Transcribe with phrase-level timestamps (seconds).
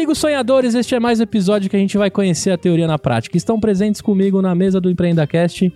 [0.00, 0.74] Amigos sonhadores!
[0.74, 3.36] Este é mais um episódio que a gente vai conhecer a teoria na prática.
[3.36, 5.70] Estão presentes comigo na mesa do EmpreendaCast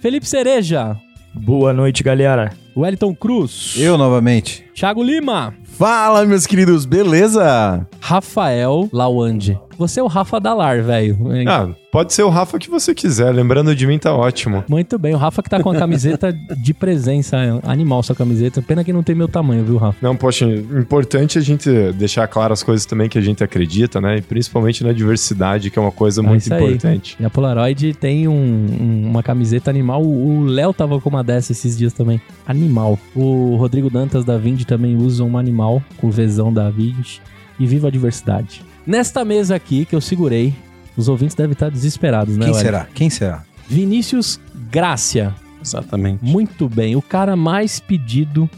[0.00, 0.96] Felipe Cereja,
[1.32, 2.52] Boa noite, galera.
[2.76, 4.64] Wellington Cruz, Eu novamente.
[4.74, 7.86] Thiago Lima, Fala, meus queridos, beleza?
[8.00, 9.56] Rafael Lawande.
[9.78, 11.16] Você é o Rafa Dalar, velho.
[11.48, 13.30] Ah, pode ser o Rafa que você quiser.
[13.32, 14.64] Lembrando de mim, tá ótimo.
[14.68, 18.60] Muito bem, o Rafa que tá com a camiseta de presença, animal sua camiseta.
[18.60, 19.96] Pena que não tem meu tamanho, viu, Rafa?
[20.02, 24.16] Não, poxa, importante a gente deixar claro as coisas também que a gente acredita, né?
[24.16, 26.64] E principalmente na diversidade, que é uma coisa É muito aí.
[26.64, 27.16] importante.
[27.20, 30.02] E a Polaroid tem um- um- uma camiseta animal.
[30.04, 32.20] O Léo tava com uma dessa esses dias também.
[32.46, 32.98] Animal.
[33.14, 37.18] O Rodrigo Dantas da Vind também usa uma animal com o Vzão da Vind.
[37.60, 38.62] E viva a diversidade.
[38.88, 40.54] Nesta mesa aqui que eu segurei,
[40.96, 42.46] os ouvintes devem estar desesperados, né?
[42.46, 42.64] Quem Wellington?
[42.64, 42.88] será?
[42.94, 43.44] Quem será?
[43.68, 45.34] Vinícius Grácia.
[45.62, 46.24] Exatamente.
[46.24, 48.48] Muito bem, o cara mais pedido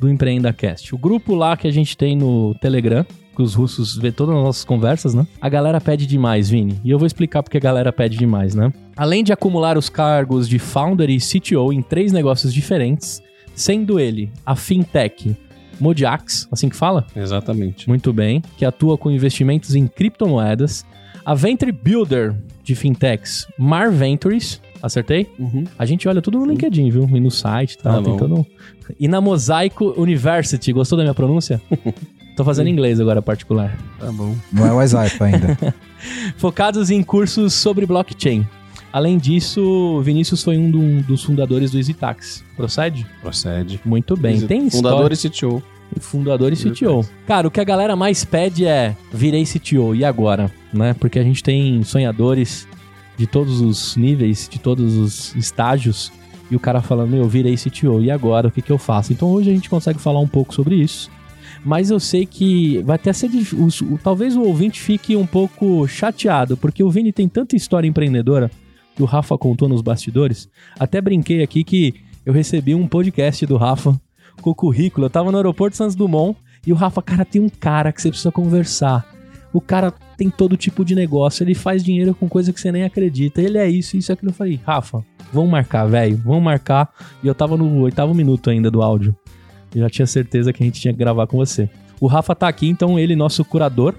[0.00, 0.94] do EmpreendaCast.
[0.94, 3.04] O grupo lá que a gente tem no Telegram,
[3.36, 5.26] que os russos vê todas as nossas conversas, né?
[5.38, 6.80] A galera pede demais, Vini.
[6.82, 8.72] E eu vou explicar porque a galera pede demais, né?
[8.96, 13.22] Além de acumular os cargos de founder e CTO em três negócios diferentes,
[13.54, 15.36] sendo ele a fintech
[15.80, 17.06] Modiax, assim que fala?
[17.16, 17.88] Exatamente.
[17.88, 20.84] Muito bem, que atua com investimentos em criptomoedas.
[21.24, 25.26] A Venture Builder de fintechs Mar Ventures, acertei?
[25.38, 25.64] Uhum.
[25.78, 27.08] A gente olha tudo no LinkedIn, viu?
[27.12, 28.02] E no site e tal.
[28.02, 28.44] Tá tem todo um...
[29.00, 31.60] E na Mosaico University, gostou da minha pronúncia?
[32.36, 33.78] Tô fazendo inglês agora, particular.
[33.98, 34.34] Tá bom.
[34.52, 35.56] Não é o WhatsApp ainda.
[36.36, 38.46] Focados em cursos sobre blockchain.
[38.92, 42.44] Além disso, Vinícius foi um do- dos fundadores do EasyTax.
[42.56, 43.06] Procede?
[43.20, 43.80] Procede.
[43.84, 44.40] Muito bem.
[44.46, 45.62] Tem Fundador e história- CTO.
[46.00, 47.06] Fundador e CTO.
[47.26, 50.50] Cara, o que a galera mais pede é virei CTO, e agora?
[50.72, 50.94] Né?
[50.98, 52.66] Porque a gente tem sonhadores
[53.16, 56.10] de todos os níveis, de todos os estágios,
[56.50, 58.48] e o cara falando, meu, virei CTO, e agora?
[58.48, 59.12] O que, que eu faço?
[59.12, 61.10] Então hoje a gente consegue falar um pouco sobre isso.
[61.64, 63.28] Mas eu sei que vai até ser.
[63.28, 67.56] dif- os- o- talvez o ouvinte fique um pouco chateado, porque o Vini tem tanta
[67.56, 68.50] história empreendedora
[68.94, 70.48] que o Rafa contou nos bastidores.
[70.78, 71.94] Até brinquei aqui que
[72.26, 73.98] eu recebi um podcast do Rafa
[74.40, 75.06] com o currículo.
[75.06, 76.36] Eu tava no aeroporto Santos Dumont
[76.66, 79.06] e o Rafa, cara, tem um cara que você precisa conversar.
[79.52, 82.84] O cara tem todo tipo de negócio, ele faz dinheiro com coisa que você nem
[82.84, 83.40] acredita.
[83.40, 84.30] Ele é isso, isso, aquilo.
[84.30, 86.92] Eu falei, Rafa, vamos marcar, velho, vamos marcar.
[87.22, 89.14] E eu tava no oitavo minuto ainda do áudio.
[89.74, 91.68] Eu já tinha certeza que a gente tinha que gravar com você.
[92.00, 93.94] O Rafa tá aqui, então ele, nosso curador,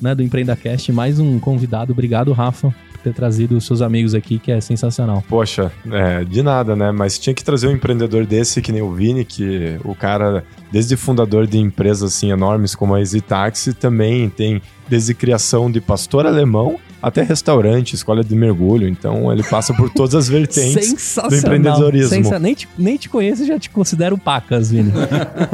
[0.00, 1.92] né, do EmpreendaCast, mais um convidado.
[1.92, 2.74] Obrigado, Rafa,
[3.06, 5.22] ter trazido os seus amigos aqui, que é sensacional.
[5.28, 6.90] Poxa, é, de nada, né?
[6.90, 10.96] Mas tinha que trazer um empreendedor desse, que nem o Vini, que o cara, desde
[10.96, 16.26] fundador de empresas assim enormes como a Easy Taxi, também tem desde criação de pastor
[16.26, 18.88] alemão até restaurante, escola de mergulho.
[18.88, 22.08] Então ele passa por todas as vertentes do empreendedorismo.
[22.08, 24.92] Sensa- Nem, te, nem te conheço e já te considero pacas, Vini.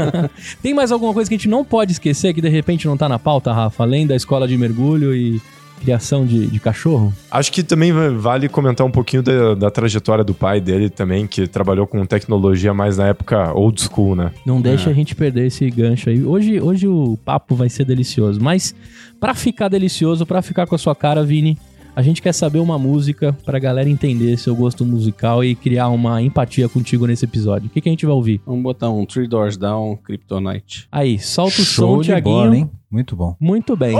[0.62, 3.08] Tem mais alguma coisa que a gente não pode esquecer que de repente não tá
[3.08, 3.82] na pauta, Rafa?
[3.82, 5.40] Além da escola de mergulho e
[5.82, 7.12] criação de, de cachorro?
[7.30, 11.26] Acho que também va- vale comentar um pouquinho da, da trajetória do pai dele também,
[11.26, 14.30] que trabalhou com tecnologia mais na época old school, né?
[14.46, 16.22] Não deixa a gente perder esse gancho aí.
[16.24, 18.74] Hoje, hoje o papo vai ser delicioso, mas
[19.20, 21.58] pra ficar delicioso, pra ficar com a sua cara, Vini,
[21.94, 26.22] a gente quer saber uma música pra galera entender seu gosto musical e criar uma
[26.22, 27.68] empatia contigo nesse episódio.
[27.68, 28.40] O que, que a gente vai ouvir?
[28.46, 30.88] Vamos botar um Three Doors Down, Kryptonite.
[30.90, 32.36] Aí, solta o som, Show de Tiaguinho.
[32.36, 32.70] bola, hein?
[32.90, 33.36] Muito bom.
[33.38, 33.94] Muito bem.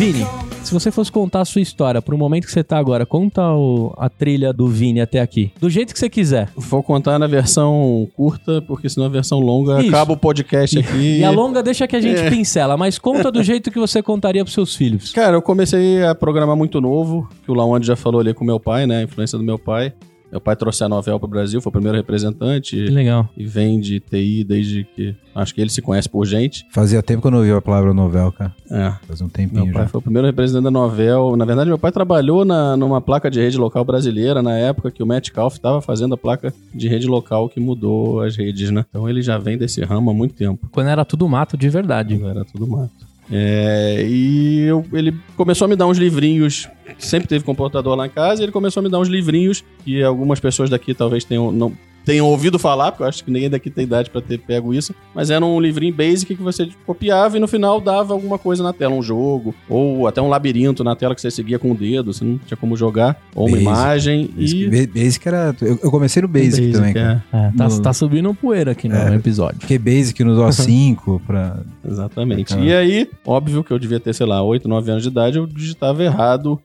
[0.00, 0.24] Vini,
[0.64, 3.92] se você fosse contar a sua história pro momento que você tá agora, conta o-
[3.98, 5.52] a trilha do Vini até aqui.
[5.60, 6.48] Do jeito que você quiser.
[6.56, 9.90] Vou contar na versão curta, porque senão a versão longa Isso.
[9.90, 11.18] acaba o podcast aqui.
[11.18, 12.30] E a longa deixa que a gente É.
[12.30, 15.12] pincela, mas conta do jeito que você contaria pros seus filhos.
[15.12, 18.58] Cara, eu comecei a programar muito novo, que o Lawande já falou ali com meu
[18.58, 19.00] pai, né?
[19.00, 19.92] A influência do meu pai.
[20.30, 22.76] Meu pai trouxe a Novel pro Brasil, foi o primeiro representante.
[22.76, 23.28] Que legal.
[23.36, 25.14] E vende TI desde que.
[25.34, 26.66] Acho que ele se conhece por gente.
[26.72, 28.54] Fazia tempo que eu não ouvi a palavra novel, cara.
[28.70, 28.92] É.
[29.06, 29.88] Faz um tempinho Meu pai já.
[29.88, 31.36] foi o primeiro representante da Novel.
[31.36, 35.02] Na verdade, meu pai trabalhou na, numa placa de rede local brasileira na época que
[35.02, 38.84] o Matt Calf estava fazendo a placa de rede local que mudou as redes, né?
[38.88, 40.68] Então ele já vem desse ramo há muito tempo.
[40.72, 42.20] Quando era tudo mato de verdade.
[42.22, 43.09] Era tudo mato.
[43.32, 46.68] É, e eu- ele começou a me dar uns livrinhos.
[46.98, 50.02] Sempre teve computador lá em casa, e ele começou a me dar uns livrinhos que
[50.02, 51.72] algumas pessoas daqui talvez tenham, não,
[52.04, 54.94] tenham ouvido falar, porque eu acho que ninguém daqui tem idade pra ter pego isso.
[55.14, 58.72] Mas era um livrinho basic que você copiava e no final dava alguma coisa na
[58.72, 62.12] tela, um jogo, ou até um labirinto na tela que você seguia com o dedo,
[62.12, 63.62] você não tinha como jogar, ou uma Basic.
[63.70, 64.30] imagem.
[64.36, 64.86] Basic, E.
[64.86, 65.56] Ba- Basic era.
[65.60, 67.24] Eu, eu comecei no Basic, também, cara.
[67.32, 69.14] é, É, tá, No- tá subindo um poeira aqui no É.
[69.14, 69.60] episódio.
[69.60, 71.60] Fiquei Basic no DOS5 pra.
[71.86, 72.50] Exatamente.
[72.54, 72.66] Bacana.
[72.66, 75.46] E aí, óbvio que eu devia ter, sei lá, 8, 9 anos de idade, eu
[75.46, 76.60] digitava errado,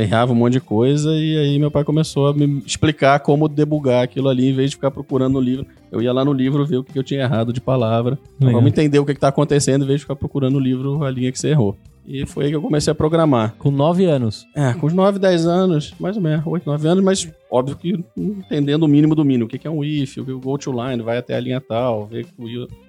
[0.00, 4.02] errava um monte de coisa, e aí meu pai começou a me explicar como debugar
[4.04, 5.66] aquilo ali, em vez de ficar procurando no livro.
[5.90, 8.18] Eu ia lá no livro ver o que eu tinha errado de palavra.
[8.36, 8.60] Então, Legal.
[8.60, 11.30] vamos entender o que está acontecendo, em vez de ficar procurando no livro a linha
[11.30, 11.76] que você errou.
[12.04, 13.54] E foi aí que eu comecei a programar.
[13.58, 14.44] Com 9 anos.
[14.56, 18.04] É, com uns 9, 10 anos, mais ou menos, 8, 9 anos, mas óbvio que
[18.16, 19.44] entendendo o mínimo do mínimo.
[19.44, 21.40] O que é um if, o que é o go to line, vai até a
[21.40, 22.32] linha tal, ver que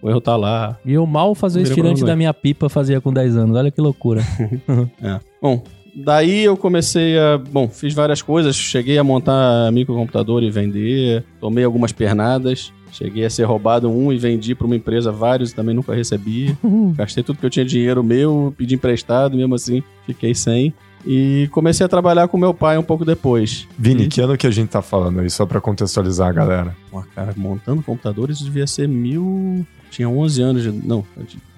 [0.01, 3.13] o erro- tá lá, E eu mal fazia o estirante da minha pipa fazia com
[3.13, 3.55] 10 anos.
[3.55, 4.21] Olha que loucura.
[5.03, 5.19] É.
[5.41, 5.61] Bom,
[5.95, 7.37] daí eu comecei a.
[7.37, 8.55] Bom, fiz várias coisas.
[8.55, 11.23] Cheguei a montar microcomputador e vender.
[11.39, 12.71] Tomei algumas pernadas.
[12.91, 16.55] Cheguei a ser roubado um e vendi para uma empresa vários e também nunca recebi.
[16.95, 20.71] Gastei tudo que eu tinha dinheiro meu, pedi emprestado, mesmo assim fiquei sem.
[21.05, 23.67] E comecei a trabalhar com meu pai um pouco depois.
[23.77, 26.75] Vini, E- que ano que a gente tá falando aí, só pra contextualizar a galera?
[26.91, 29.65] Pô, cara, montando computadores isso devia ser mil.
[29.89, 30.71] Tinha 11 anos de.
[30.71, 31.03] Não,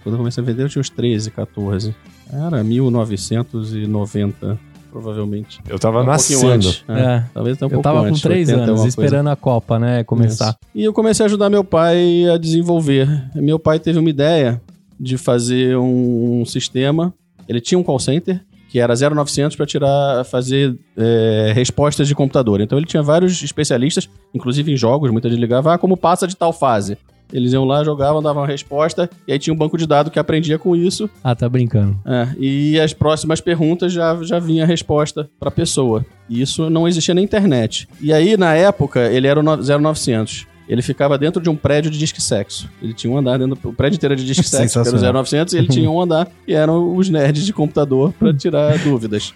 [0.03, 1.93] quando eu comecei a vender eu tinha uns 13, 14.
[2.31, 4.59] Era 1990,
[4.91, 5.59] provavelmente.
[5.67, 6.53] Eu tava Um nascendo.
[6.53, 6.83] antes.
[6.87, 7.23] É, É.
[7.33, 9.77] Talvez até um eu pouco tava com antes, 3 80 e anos, esperando a Copa,
[9.79, 10.03] né?
[10.03, 10.49] Começar.
[10.49, 10.57] Isso.
[10.73, 13.07] E eu comecei a ajudar meu pai a desenvolver.
[13.35, 14.61] Meu pai teve uma ideia
[14.99, 17.13] de fazer um sistema.
[17.47, 18.41] Ele tinha um call center
[18.75, 22.59] que era 0900 para tirar, fazer é, respostas de computador.
[22.59, 26.35] Então ele tinha vários especialistas, inclusive em jogos, muita gente ligava, ah, como passa de
[26.35, 26.97] tal fase.
[27.35, 30.17] Eles iam lá, jogavam, davam uma resposta, e aí tinha um banco de dados que
[30.17, 31.09] aprendia com isso.
[31.23, 31.99] Ah, tá brincando.
[32.05, 36.05] É, e as próximas perguntas já, já vinha a resposta para a pessoa.
[36.29, 37.87] E isso não existia na internet.
[37.99, 40.47] E aí, na época, ele era o no- 0900.
[40.67, 42.67] Ele ficava dentro de um prédio de disque sexo.
[42.81, 44.81] Ele tinha um andar dentro do o prédio inteiro era de disque sexo, que era
[44.87, 45.23] o Sensacional.
[45.23, 49.33] 0900, e ele tinha um andar, que eram os nerds de computador para tirar dúvidas.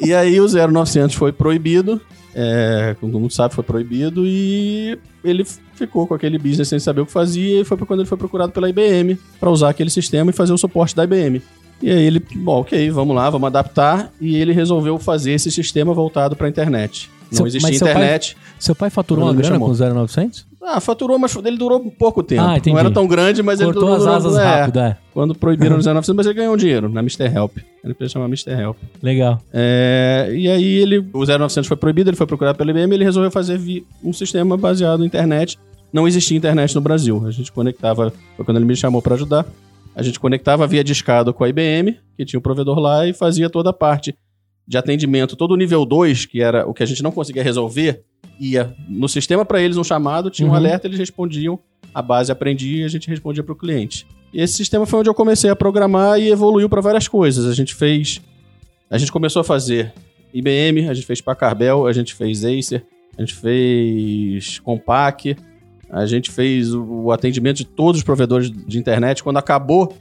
[0.00, 2.00] E aí o 0900 foi proibido,
[2.38, 5.42] é, como todo mundo sabe, foi proibido, e ele
[5.74, 8.52] ficou com aquele business sem saber o que fazia, e foi quando ele foi procurado
[8.52, 11.40] pela IBM para usar aquele sistema e fazer o suporte da IBM.
[11.82, 15.94] E aí ele, bom, ok, vamos lá, vamos adaptar, e ele resolveu fazer esse sistema
[15.94, 17.10] voltado para a internet.
[17.30, 18.36] Não Seu- existia seu pai- internet.
[18.58, 19.92] Seu pai faturou uma grana com chamou.
[19.92, 20.46] o 0900?
[20.68, 22.42] Ah, faturou, mas ele durou pouco tempo.
[22.42, 22.60] Ah.
[22.66, 24.14] Não era tão grande, mas Cortou ele as durou...
[24.16, 24.96] asas é, rápido, é.
[25.14, 27.24] Quando proibiram os 0900, mas ele ganhou dinheiro na Mr.
[27.32, 27.58] Help.
[27.84, 28.50] Ele empresa chamava Mr.
[28.50, 28.76] Help.
[29.00, 29.40] Legal.
[29.52, 33.30] É, e aí ele, o 0900 foi proibido, ele foi procurado pela IBM, ele resolveu
[33.30, 33.60] fazer
[34.02, 35.56] um sistema baseado na internet.
[35.92, 37.24] Não existia internet no Brasil.
[37.24, 39.46] A gente conectava, foi quando ele me chamou para ajudar.
[39.94, 43.48] A gente conectava via discado com a IBM, que tinha um provedor lá, e fazia
[43.48, 44.16] toda a parte
[44.66, 45.36] de atendimento.
[45.36, 48.02] Todo o nível 2, que era o que a gente não conseguia resolver,
[48.38, 50.56] ia no sistema para eles um chamado, tinha um Uhum.
[50.56, 51.58] alerta, eles respondiam,
[51.94, 54.06] a base aprendia e a gente respondia para o cliente.
[54.32, 57.46] E esse sistema foi onde eu comecei a programar e evoluiu para várias coisas.
[57.46, 58.20] A gente fez
[58.90, 59.92] a gente começou a fazer
[60.32, 62.84] IBM, a gente fez Packard Bell, a gente fez Acer,
[63.16, 65.36] a gente fez Compaq,
[65.90, 69.22] a gente fez o, o atendimento de todos os provedores de internet.
[69.22, 69.92] Quando acabou,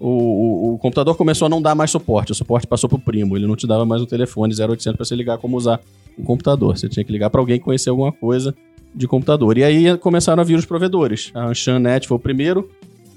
[0.00, 2.32] o, o- o computador começou a não dar mais suporte.
[2.32, 5.14] O suporte passou pro primo, ele não te dava mais um telefone 0800 para você
[5.14, 5.80] ligar como usar
[6.18, 6.76] um computador.
[6.78, 8.54] Você tinha que ligar para alguém que conhecia alguma coisa
[8.94, 9.58] de computador.
[9.58, 11.30] E aí começaram a vir os provedores.
[11.34, 12.70] A Anshannet foi o primeiro,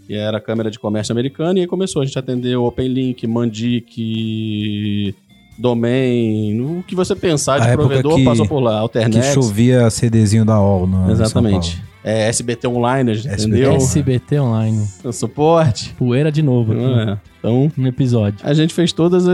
[0.08, 2.02] que era a Câmara de Comércio Americana, e aí começou.
[2.02, 3.26] A gente atendeu OpenLink,
[4.04, 5.16] Mandic,
[5.58, 8.74] Domain, o que você pensar de A provedor que- passou por lá.
[8.76, 9.34] Que Alternex.
[9.34, 10.88] chovia CDzinho da OL.
[10.88, 11.82] No, Exatamente.
[12.04, 13.74] É, SBT Online, entendeu?
[13.76, 14.88] SBT Online.
[15.04, 15.94] O suporte.
[15.96, 17.18] Poeira de novo aqui É.
[17.40, 18.40] Então, no episódio.
[18.44, 19.26] a gente fez todos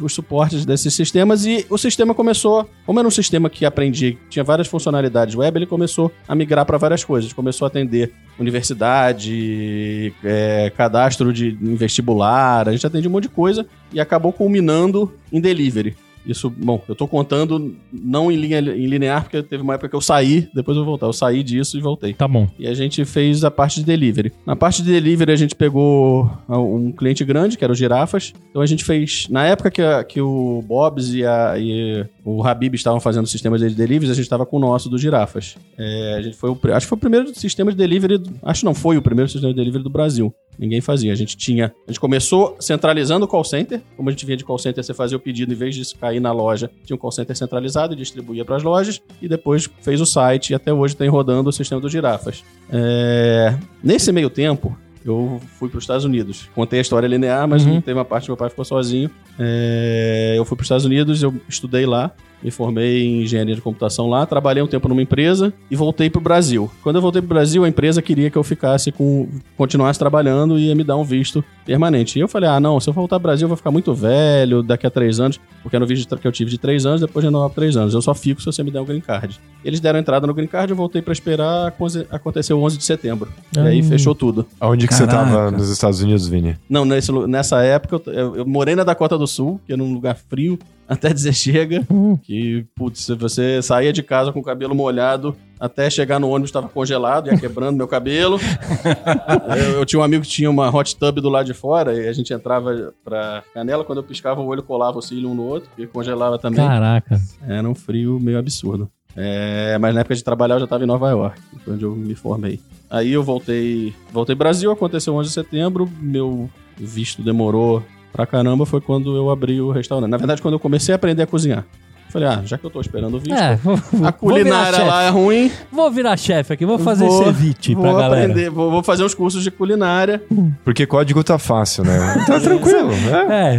[0.00, 4.42] os suportes desses sistemas e o sistema começou, como era um sistema que aprendia, tinha
[4.42, 7.34] várias funcionalidades web, ele começou a migrar para várias coisas.
[7.34, 13.30] Começou a atender universidade, é, cadastro de em vestibular, a gente atendia um monte de
[13.30, 15.94] coisa e acabou culminando em delivery.
[16.26, 19.96] Isso, bom, eu tô contando não em linha em linear, porque teve uma época que
[19.96, 21.06] eu saí, depois eu vou voltar.
[21.06, 22.12] Eu saí disso e voltei.
[22.14, 22.48] Tá bom.
[22.58, 24.32] E a gente fez a parte de delivery.
[24.44, 28.32] Na parte de delivery, a gente pegou um cliente grande, que era o Girafas.
[28.50, 29.26] Então a gente fez.
[29.30, 33.28] Na época que, a- que o Bob's e, a- e o Habib estavam fazendo o
[33.28, 35.54] sistema de deliveries, a gente estava com o nosso do Girafas.
[35.78, 38.18] É, a gente foi o, acho que foi o primeiro sistema de delivery.
[38.18, 40.34] do- Acho não foi o primeiro sistema de delivery do Brasil.
[40.58, 41.12] Ninguém fazia.
[41.12, 41.72] A gente tinha.
[41.86, 43.80] A gente começou centralizando o call center.
[43.96, 46.18] Como a gente vinha de call center, você fazia o pedido, em vez de cair
[46.18, 49.00] na loja, tinha um call center centralizado e distribuía para as lojas.
[49.22, 52.42] E depois fez o site e até hoje tem rodando o sistema do Girafas.
[52.70, 54.76] É, Nesse meio tempo,
[55.08, 56.48] eu fui para os Estados Unidos.
[56.54, 57.80] Contei a história linear, mas Uhum.
[57.80, 59.10] teve uma parte que meu pai ficou sozinho.
[59.38, 62.12] É, Eu fui para os Estados Unidos, eu estudei lá,
[62.46, 66.20] me formei em engenharia de computação lá, trabalhei um tempo numa empresa e voltei para
[66.20, 66.70] o Brasil.
[66.80, 69.26] Quando eu voltei para o Brasil, a empresa queria que eu ficasse com,
[69.56, 72.16] continuasse trabalhando e ia me dar um visto permanente.
[72.16, 73.92] E eu falei, ah, não, se eu voltar para o Brasil, eu vou ficar muito
[73.92, 77.00] velho daqui a três anos, porque era no vídeo que eu tive de três anos,
[77.00, 77.94] depois de renovar por três anos.
[77.94, 79.40] Eu só fico se você me der um green card.
[79.64, 83.28] Eles deram entrada no green card, eu voltei para esperar, aconte- aconteceu 11 de setembro.
[83.56, 83.82] E aí Ah.
[83.82, 84.46] fechou tudo.
[84.60, 85.30] Aonde que você Caraca.
[85.32, 86.56] tava nos Estados Unidos, Vini?
[86.70, 89.92] Não, nesse nessa época eu, eu- eu morei na Dakota do Sul, que era um
[89.92, 90.56] lugar frio,
[90.88, 91.84] até dizer chega.
[91.90, 92.16] Hum.
[92.16, 96.50] Que, putz, se você saía de casa com o cabelo molhado, até chegar no ônibus
[96.50, 98.38] estava congelado, ia quebrando meu cabelo.
[99.56, 102.08] eu, eu tinha um amigo que tinha uma hot tub do lado de fora, e
[102.08, 105.44] a gente entrava pra canela, quando eu piscava o olho colava o cílio um no
[105.44, 106.64] outro, e congelava também.
[106.64, 107.20] Caraca.
[107.46, 108.90] Era um frio meio absurdo.
[109.18, 112.14] É, mas na época de trabalhar eu já estava em Nova York, onde eu me
[112.14, 112.60] formei.
[112.90, 117.82] Aí eu voltei, voltei Brasil, aconteceu 11 de setembro, meu visto demorou
[118.16, 120.10] pra caramba, foi quando eu abri o restaurante.
[120.10, 121.66] Na verdade, quando eu comecei a aprender a cozinhar.
[122.08, 124.84] Falei, ah, já que eu tô esperando o visto, É, vou, a vou virar culinária
[124.84, 128.22] lá é ruim, Vou virar chefe aqui, vou fazer Vou- ceviche vou pra galera.
[128.24, 130.22] aprender, vou, vou fazer uns cursos de culinária.
[130.64, 131.98] Porque código tá fácil, né?
[132.26, 133.52] Tá tranquilo, né?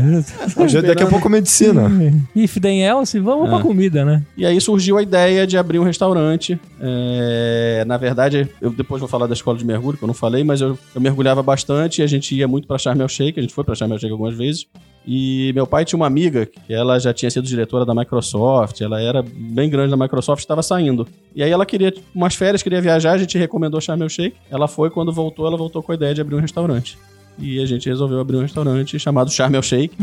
[0.61, 1.89] É, Já Daqui a pouco medicina.
[2.35, 3.61] if then else, vamos pra É.
[3.61, 4.23] comida, né?
[4.35, 6.59] E aí surgiu a ideia de abrir um restaurante.
[6.79, 10.43] É, na verdade, eu depois vou falar da escola de mergulho, que eu não falei,
[10.43, 13.41] mas eu, eu mergulhava bastante e a gente ia muito pra Sharm el Sheikh, a
[13.41, 14.65] gente foi pra Sharm el Sheikh algumas vezes.
[15.09, 18.99] E meu pai tinha uma amiga que ela já tinha sido diretora da Microsoft, ela
[19.01, 21.07] era bem grande da Microsoft, estava saindo.
[21.33, 24.35] E aí ela queria umas férias, queria viajar, a gente recomendou Sharm el Sheikh.
[24.51, 26.97] Ela foi, quando voltou, ela voltou com a ideia de abrir um restaurante.
[27.39, 29.95] E a gente resolveu abrir um restaurante chamado Sharm el Sheikh,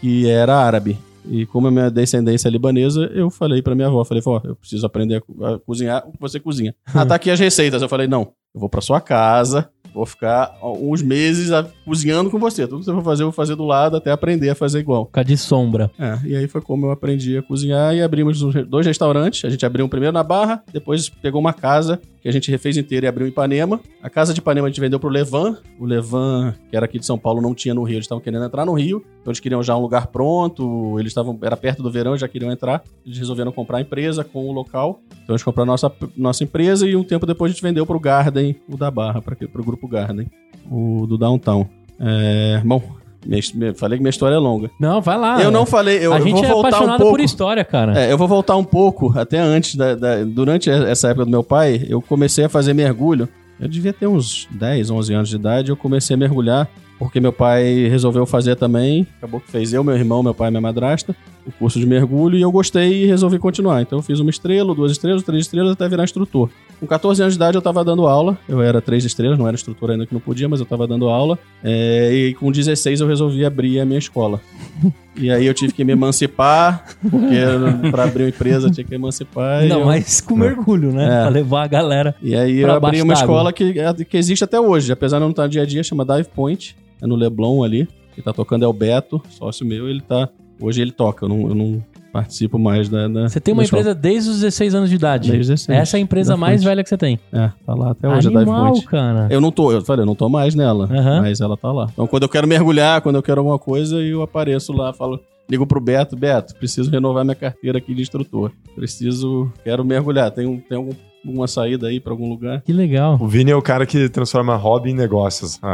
[0.00, 0.96] que era árabe.
[1.28, 4.54] E como a minha descendência é libanesa, eu falei pra minha avó, falei, vó, eu
[4.54, 6.72] preciso aprender a co- a cozinhar o que você cozinha.
[6.94, 7.82] ah, tá aqui as receitas.
[7.82, 12.38] Eu falei, não, eu vou pra sua casa, vou ficar uns meses a- cozinhando com
[12.38, 12.66] você.
[12.66, 15.06] Tudo que você for fazer, eu vou fazer do lado até aprender a fazer igual.
[15.06, 15.90] Ficar de sombra.
[15.98, 19.44] É, e aí foi como eu aprendi a cozinhar e abrimos dois restaurantes.
[19.44, 22.76] A gente abriu um primeiro na Barra, depois pegou uma casa que a gente refez
[22.76, 23.80] inteira e abriu em Ipanema.
[24.02, 25.58] A casa de Ipanema a gente vendeu pro Levan.
[25.78, 28.44] O Levan, que era aqui de São Paulo, não tinha no Rio, eles estavam querendo
[28.44, 29.04] entrar no Rio.
[29.20, 32.50] Então eles queriam já um lugar pronto, eles estavam, era perto do verão, já queriam
[32.50, 32.82] entrar.
[33.04, 35.00] Eles resolveram comprar a empresa com o local.
[35.22, 38.00] Então eles compraram a nossa, nossa empresa e um tempo depois a gente vendeu pro
[38.00, 40.28] Garden, o da Barra, para pro grupo Garden,
[40.68, 41.68] o do Downtown.
[42.00, 42.82] É, bom,
[43.28, 44.70] minha falei que minha história é longa.
[44.78, 45.42] Não, vai lá.
[45.42, 47.12] eu não falei, eu, a eu gente vou é voltar um apaixonado pouco.
[47.16, 47.98] por história, cara.
[48.00, 51.42] É, eu vou voltar um pouco, até antes da, da- Durante essa época do meu
[51.42, 53.28] pai, eu comecei a fazer mergulho.
[53.60, 55.70] Eu devia ter uns 10, 11 anos de idade.
[55.70, 56.68] Eu comecei a mergulhar,
[56.98, 59.06] porque meu pai resolveu fazer também.
[59.18, 61.16] Acabou que fez eu, meu irmão, meu pai e minha madrasta,
[61.46, 63.80] o curso de mergulho, e eu gostei e resolvi continuar.
[63.82, 66.50] Então eu fiz uma estrela, duas estrelas, três estrelas, até virar instrutor.
[66.80, 68.36] Com 14 anos de idade eu tava dando aula.
[68.48, 71.08] Eu era três estrelas, não era instrutor ainda que não podia, mas eu tava dando
[71.08, 71.38] aula.
[71.62, 74.40] É, e com 16 eu resolvi abrir a minha escola.
[75.18, 79.64] E aí eu tive que me emancipar, porque pra abrir uma empresa tinha que emancipar.
[79.64, 81.04] não, eu- mas com mergulho, né?
[81.06, 81.20] É.
[81.22, 82.14] Pra levar a galera.
[82.22, 85.30] E aí eu abri uma escola que, é, que existe até hoje, apesar de não
[85.30, 87.88] estar no dia a dia, chama Dive Point, é no Leblon ali.
[88.14, 90.28] Quem tá tocando é o Beto, sócio meu, ele tá.
[90.60, 91.82] Hoje ele toca, eu não, eu não
[92.12, 93.08] participo mais da.
[93.08, 95.30] da Você tem uma empresa desde os 16 anos de idade.
[95.30, 95.78] Desde 16.
[95.78, 97.18] Essa é a empresa mais velha que você tem.
[97.32, 99.28] É, tá lá até hoje, a Dive Animal, cara.
[99.30, 101.22] Eu não tô, eu falei, eu não tô mais nela, Aham.
[101.22, 101.88] mas ela tá lá.
[101.92, 105.66] Então quando eu quero mergulhar, quando eu quero alguma coisa, eu apareço lá, falo, ligo
[105.66, 108.50] pro Beto, Beto, preciso renovar minha carteira aqui de instrutor.
[108.74, 110.30] Preciso, quero mergulhar.
[110.30, 110.92] Tem, um, tem algum,
[111.26, 112.60] alguma saída aí pra algum lugar?
[112.62, 113.18] Que legal.
[113.20, 115.58] O Vini é o cara que transforma hobby em negócios.
[115.62, 115.68] A,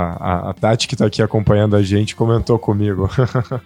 [0.46, 3.08] a, a Tati, que tá aqui acompanhando a gente, comentou comigo.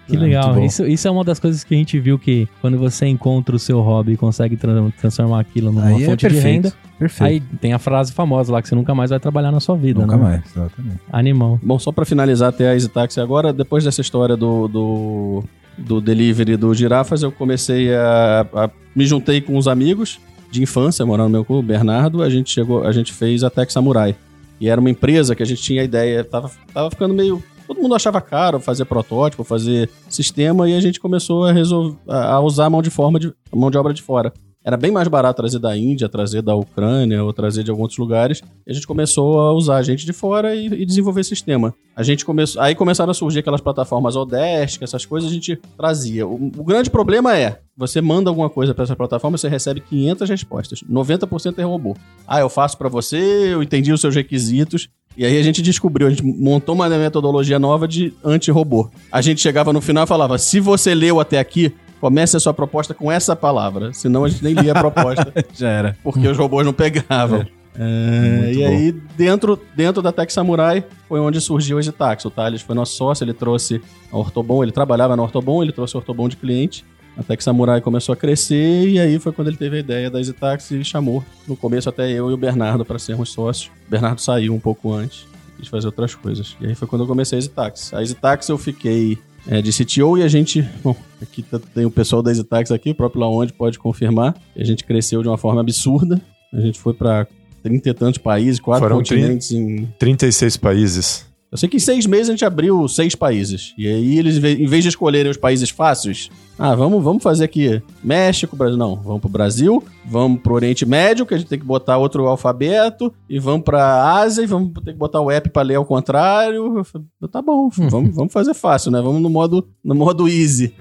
[0.07, 0.55] Que É, legal.
[0.55, 0.65] bom.
[0.65, 3.59] Isso, isso é uma das coisas que a gente viu que quando você encontra o
[3.59, 6.65] seu hobby e consegue tra- transformar aquilo numa Aí é fonte de perfeito.
[6.65, 7.29] renda, Perfeito.
[7.31, 10.01] aí tem a frase famosa lá que você nunca mais vai trabalhar na sua vida,
[10.01, 10.23] Nunca né?
[10.23, 11.01] mais, exatamente.
[11.13, 11.61] Animal.
[11.63, 15.45] Bom, só pra finalizar até a Easy Taxi agora, depois dessa história do, do,
[15.77, 20.19] do delivery do Girafas, eu comecei a, a- Me juntei com os amigos
[20.57, 23.73] de infância, morando no meu clube, Bernardo, a gente chegou, a gente fez a Tech
[23.73, 24.17] Samurai.
[24.61, 27.83] E era uma empresa que a gente tinha a ideia, tava, tava ficando meio todo
[27.83, 32.67] mundo achava caro fazer protótipo, fazer sistema, e a gente começou a, resolver, a usar
[32.67, 34.33] a mão de forma de mão de obra de fora.
[34.67, 37.99] Era bem mais barato trazer da Índia, trazer da Ucrânia ou trazer de alguns outros
[37.99, 38.43] lugares.
[38.67, 41.73] E a gente começou a usar gente de fora e, e desenvolver sistema.
[41.95, 46.27] A gente começou, aí começaram a surgir aquelas plataformas Odesk, essas coisas a gente trazia.
[46.27, 50.29] O, o grande problema é, você manda alguma coisa para essa plataforma, você recebe 500
[50.29, 50.83] respostas.
[50.83, 51.97] 90% é robô.
[52.27, 54.89] Ah, eu faço para você, eu entendi os seus requisitos.
[55.17, 58.91] E aí a gente descobriu, a gente montou uma metodologia nova de anti-robô.
[59.13, 61.73] A gente chegava no final e falava: se você leu até aqui,
[62.07, 63.93] comece a sua proposta com essa palavra.
[63.93, 65.33] Senão a gente nem lia a proposta.
[65.53, 65.99] Já era.
[66.05, 67.45] Porque os robôs não pegavam.
[67.79, 68.67] É, e bom.
[68.69, 72.25] aí, dentro, dentro da Tech Samurai, foi onde surgiu o Exitax.
[72.25, 73.83] O Thales foi nosso sócio, ele trouxe
[74.13, 76.85] a Ortobon, ele trabalhava na Ortobon, ele trouxe a Ortobon de cliente.
[77.19, 80.21] A Tech Samurai começou a crescer e aí foi quando ele teve a ideia da
[80.21, 83.67] Exitax e chamou, no começo até eu e o Bernardo para sermos sócios.
[83.89, 85.27] O Bernardo saiu um pouco antes,
[85.59, 86.57] quis fazer outras coisas.
[86.61, 87.93] E aí foi quando eu comecei a Exitax.
[87.93, 91.91] A Exitax eu fiquei é, de CTO e a gente, bom, aqui tá- tem o
[91.91, 94.35] pessoal da Exitax aqui, o próprio Laonde pode confirmar.
[94.57, 96.21] A gente cresceu de uma forma absurda.
[96.53, 97.27] A gente foi para
[97.63, 101.27] 30 e tantos países, quatro Foram continentes em 36 países.
[101.51, 103.73] eu sei que em seis meses a gente abriu seis países.
[103.79, 107.83] E aí eles, em vez de escolherem os países fáceis, ah, vamos, vamos fazer aqui
[108.03, 108.77] México, Brasil.
[108.77, 112.27] Não, vamos pro Brasil, vamos pro Oriente Médio, que a gente tem que botar outro
[112.27, 115.85] alfabeto, e vamos pra Ásia, e vamos ter que botar o app pra ler ao
[115.85, 116.85] contrário.
[116.85, 119.01] Falei, tá bom, vamos, vamos fazer fácil, né?
[119.01, 120.73] Vamos no modo, no modo easy.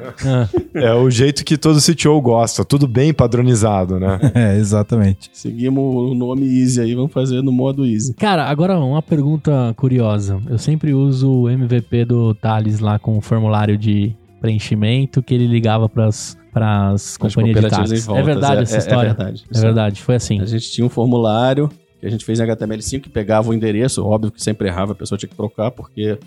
[0.73, 4.19] É o jeito que todo CTO gosta, tudo bem padronizado, né?
[4.35, 5.29] É, exatamente.
[5.33, 8.13] Seguimos o nome easy aí, vamos fazer no modo easy.
[8.15, 10.39] Cara, agora uma pergunta curiosa.
[10.49, 15.47] Eu sempre uso o MVP do Thales lá com o formulário de preenchimento que ele
[15.47, 17.99] ligava pras, pras As companhias de táxi.
[17.99, 18.23] voltas.
[18.23, 19.09] É verdade essa história?
[19.09, 19.43] É verdade.
[19.53, 20.39] É verdade, foi assim.
[20.39, 21.69] A gente tinha um formulário
[21.99, 24.95] que a gente fez em HTML5 que pegava o endereço, óbvio que sempre errava, a
[24.95, 26.17] pessoa tinha que trocar, porque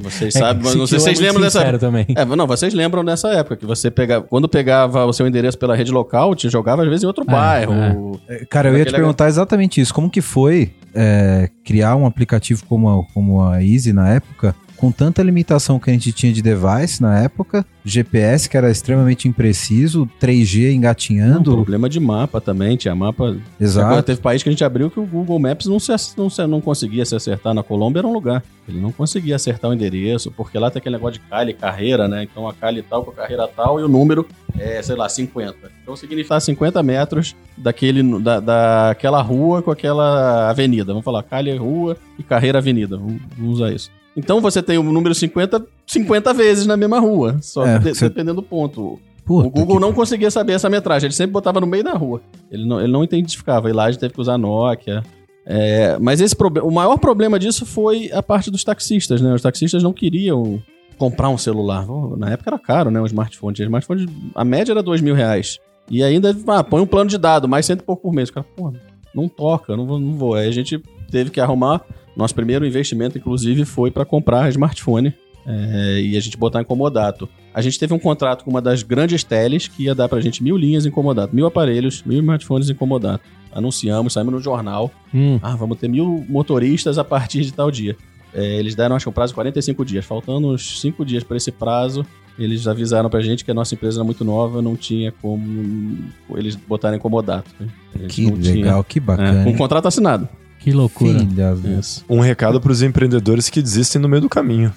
[0.00, 2.06] vocês sabem, mas não sei se vocês lembram dessa também.
[2.16, 5.76] É, não, vocês lembram dessa época que você pegava, quando pegava o seu endereço pela
[5.76, 8.18] rede local, te jogava às vezes em outro É, bairro.
[8.26, 9.92] É, Cara, eu ia te perguntar exatamente isso.
[9.92, 14.54] Como que foi é, criar um aplicativo como a, como a Easy na época,
[14.84, 19.26] com tanta limitação que a gente tinha de device na época, GPS que era extremamente
[19.26, 21.52] impreciso, 3G Um engatinhando.
[21.54, 23.28] problema de mapa também, tinha mapa.
[23.28, 24.02] Agora Exato.
[24.02, 26.60] teve país que a gente abriu que o Google Maps não, se, não, se- não
[26.60, 27.54] conseguia se acertar.
[27.54, 28.42] Na Colômbia era um lugar.
[28.68, 32.22] Ele não conseguia acertar o endereço, porque lá tem aquele negócio de Cali, carreira, né?
[32.22, 34.26] Então a Cali tal com a carreira tal e o número
[34.58, 35.56] é, sei lá, 50.
[35.82, 40.92] Então significa 50 metros daquele, da, daquela rua com aquela avenida.
[40.92, 42.98] Vamos falar Cali rua e carreira avenida.
[42.98, 43.90] Vamos, vamos usar isso.
[44.16, 48.08] Então você tem o número 50 50 vezes na mesma rua, só É, de- você-
[48.08, 48.98] dependendo do ponto.
[49.24, 51.92] Puta o Google que- não conseguia saber essa metragem, ele sempre botava no meio da
[51.94, 52.20] rua.
[52.50, 53.70] Ele não, ele não identificava.
[53.70, 55.02] E lá a gente teve que usar Nokia.
[55.46, 59.34] É, mas esse o maior problema disso foi a parte dos taxistas, né?
[59.34, 60.62] Os taxistas não queriam
[60.96, 61.86] comprar um celular.
[62.16, 63.00] Na época era caro, né?
[63.00, 63.54] O smartphone.
[63.54, 65.58] Tinha smartphone, a média era dois mil reais.
[65.90, 68.28] E ainda, ah, põe um plano de dado, mais cento e pouco por mês.
[68.28, 68.72] O cara, pô,
[69.14, 70.34] não toca, não vou, não vou.
[70.34, 71.82] Aí a gente teve que arrumar.
[72.16, 75.12] Nosso primeiro investimento, inclusive, foi para comprar smartphone
[75.46, 77.28] é, e a gente botar em comodato.
[77.52, 80.42] A gente teve um contrato com uma das grandes teles que ia dar pra gente
[80.42, 83.24] mil linhas em comodato, mil aparelhos, mil smartphones em comodato.
[83.52, 84.90] Anunciamos, saímos no jornal.
[85.12, 87.96] Hum, Ah, vamos ter mil motoristas a partir de tal dia.
[88.32, 90.04] É, eles deram, acho que um prazo de 45 dias.
[90.04, 92.04] Faltando uns 5 dias para esse prazo,
[92.36, 95.98] eles avisaram pra gente que a nossa empresa era muito nova, não tinha como
[96.36, 97.48] eles botarem comodato.
[97.60, 97.68] né?
[97.94, 99.44] A Que não tinha- legal, que É, bacana.
[99.44, 99.56] com hein?
[99.56, 100.28] contrato assinado.
[100.64, 101.18] Que loucura.
[101.18, 102.04] Filhas Isso.
[102.08, 104.72] Um recado para os empreendedores que desistem no meio do caminho.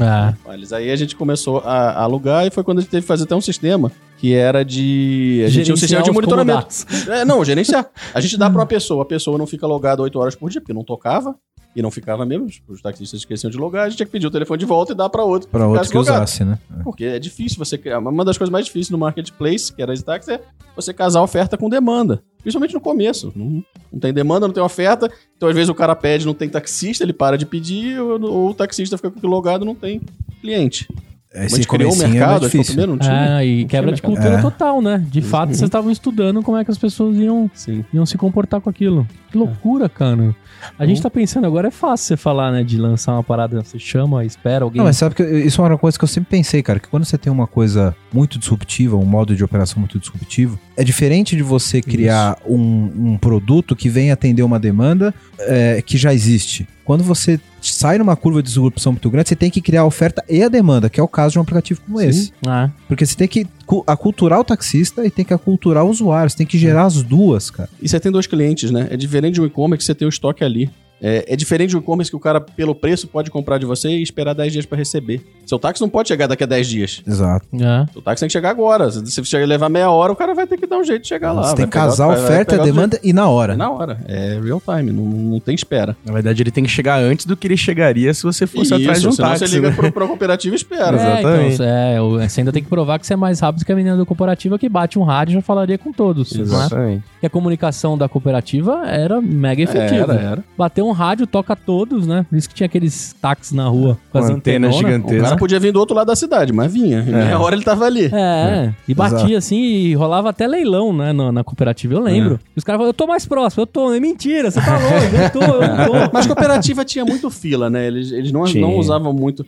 [0.00, 3.02] Ah, Eles aí a gente começou a, a alugar e foi quando a gente teve
[3.02, 5.42] que fazer até um sistema que era de.
[5.44, 6.68] A gente tinha um sistema de monitoramento.
[7.10, 7.86] É, não, gerenciar.
[8.14, 10.60] A gente dá pra uma pessoa, a pessoa não fica logada 8 horas por dia,
[10.60, 11.34] porque não tocava.
[11.76, 14.30] E não ficava mesmo, os taxistas esqueciam de logar, a gente tinha que pedir o
[14.30, 15.46] telefone de volta e dar pra outro.
[15.50, 16.14] Pra outro que logado.
[16.16, 16.58] usasse, né?
[16.82, 17.98] Porque é difícil você criar.
[17.98, 20.40] Uma das coisas mais difíceis no marketplace, que era as táxi, é
[20.74, 22.22] você casar oferta com demanda.
[22.40, 23.30] Principalmente no começo.
[23.36, 23.62] Não,
[23.92, 25.12] não tem demanda, não tem oferta.
[25.36, 28.50] Então, às vezes, o cara pede, não tem taxista, ele para de pedir, ou, ou
[28.50, 30.00] o taxista fica com logado, não tem
[30.40, 30.88] cliente.
[31.36, 33.36] A Esse gente criou o comecinho mercado, é foi o primeiro, não tinha.
[33.36, 34.12] Ah, e Não quebra de mercado.
[34.14, 34.42] cultura É.
[34.42, 35.04] total, né?
[35.10, 37.84] De fato, vocês estavam estudando como é que as pessoas iam, Sim.
[37.92, 39.06] iam se comportar com aquilo.
[39.30, 40.34] Que loucura, cara.
[40.78, 42.64] A gente tá pensando agora, é fácil você falar, né?
[42.64, 44.78] De lançar uma parada, você chama, espera alguém.
[44.78, 47.04] Não, mas sabe que isso é uma coisa que eu sempre pensei, cara, que quando
[47.04, 51.42] você tem uma coisa muito disruptiva, um modo de operação muito disruptivo, é diferente de
[51.42, 56.66] você criar um, um produto que vem atender uma demanda é, que já existe.
[56.86, 60.24] Quando você sai numa curva de disrupção muito grande, você tem que criar a oferta
[60.28, 62.32] e a demanda, que é o caso de um aplicativo como esse.
[62.46, 66.30] Ah, Porque você tem que cu- aculturar o taxista e tem que aculturar o usuário,
[66.30, 67.68] você tem que gerar as duas, cara.
[67.82, 68.86] E você tem dois clientes, né?
[68.88, 70.70] É diferente de um e-commerce que você tem o estoque ali.
[71.00, 74.02] É, é diferente do e-commerce que o cara, pelo preço, pode comprar de você e
[74.02, 75.20] esperar 10 dias pra receber.
[75.44, 77.02] Seu táxi não pode chegar daqui a 10 dias.
[77.06, 77.46] Exato.
[77.54, 77.86] É.
[77.94, 78.90] O táxi tem que chegar agora.
[78.90, 81.08] Se você chegar levar meia hora, o cara vai ter que dar um jeito de
[81.08, 81.42] chegar lá.
[81.42, 83.52] Você vai tem que casar oferta e pegar a o demanda e na hora.
[83.52, 83.98] É na hora.
[84.06, 85.96] É real time, não, não tem espera.
[86.04, 89.00] Na verdade, ele tem que chegar antes do que ele chegaria se você fosse atrás
[89.00, 89.46] de um senão táxi.
[89.46, 89.76] você liga né?
[89.76, 90.96] pro, pra cooperativa e espera.
[90.96, 91.54] É, Exatamente.
[91.54, 93.96] então, é, você ainda tem que provar que você é mais rápido que a menina
[93.96, 96.32] da cooperativa que bate um rádio e já falaria com todos.
[96.32, 96.42] Né?
[96.42, 97.04] Exatamente.
[97.22, 100.12] E a comunicação da cooperativa era mega efetiva.
[100.14, 100.44] Era, era.
[100.56, 102.24] Bateu um rádio, toca todos, né?
[102.28, 104.76] Por isso que tinha aqueles táxis na rua com as Com antena antenonas.
[104.92, 105.20] gigantesca.
[105.20, 107.00] O cara podia vir do outro lado da cidade, mas vinha.
[107.00, 108.06] Em meia hora ele tava ali.
[108.12, 112.40] É, e batia assim e rolava até leilão, né, na, na cooperativa, eu lembro.
[112.54, 115.16] E os caras falavam, eu tô mais próximo, eu tô, é mentira, você tá longe,
[115.24, 116.10] eu tô, eu não tô.
[116.12, 117.86] Mas cooperativa tinha muito fila, né?
[117.86, 118.62] Eles, eles não, Tinha.
[118.66, 119.44] não usavam muito.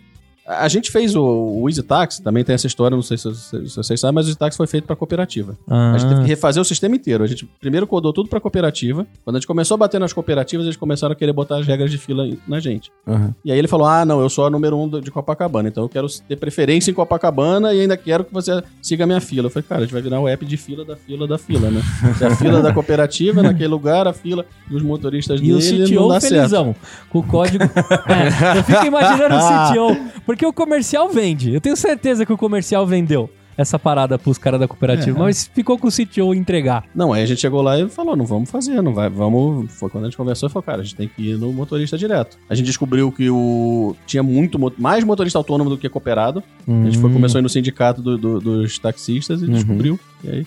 [0.49, 3.69] A gente fez o, o Easy Taxi, também tem essa história, não sei se, se-
[3.69, 5.57] se vocês sabem, mas o Easy Taxi foi feito para cooperativa.
[5.69, 7.23] Ah, A gente teve que refazer o sistema inteiro.
[7.23, 9.07] A gente primeiro codou tudo para cooperativa.
[9.25, 11.91] Quando a gente começou a bater nas cooperativas, eles começaram a querer botar as regras
[11.91, 12.91] de fila na gente.
[13.07, 13.35] Aham.
[13.45, 15.89] E aí ele falou: Ah, não, eu sou a número um de Copacabana, então eu
[15.89, 19.47] quero ter preferência em Copacabana e ainda quero que você siga a minha fila.
[19.47, 21.71] Eu falei, cara, a gente vai virar o app de fila da fila da fila,
[21.71, 21.83] né?
[22.17, 26.03] Se a fila da cooperativa naquele lugar, a fila dos motoristas E o dele não
[26.05, 26.35] CTO dá certo.
[26.35, 26.77] felizão,
[27.11, 27.65] com o código.
[28.09, 31.53] É, eu fico imaginando o CTO, porque o comercial vende.
[31.55, 35.77] Eu tenho certeza que o comercial vendeu essa parada pros caras da cooperativa, mas ficou
[35.77, 36.85] com o CTO entregar.
[36.95, 39.73] Não, aí a gente chegou lá e falou, não vamos fazer, não vai, vamos...
[39.75, 41.99] Foi quando a gente conversou e falou, cara, a gente tem que ir no motorista
[41.99, 42.39] direto.
[42.49, 43.97] A gente descobriu que o...
[44.07, 46.41] tinha muito, mais motorista autônomo do que cooperado.
[46.69, 49.99] A gente foi, começou a ir no sindicato do- do- dos taxistas e descobriu.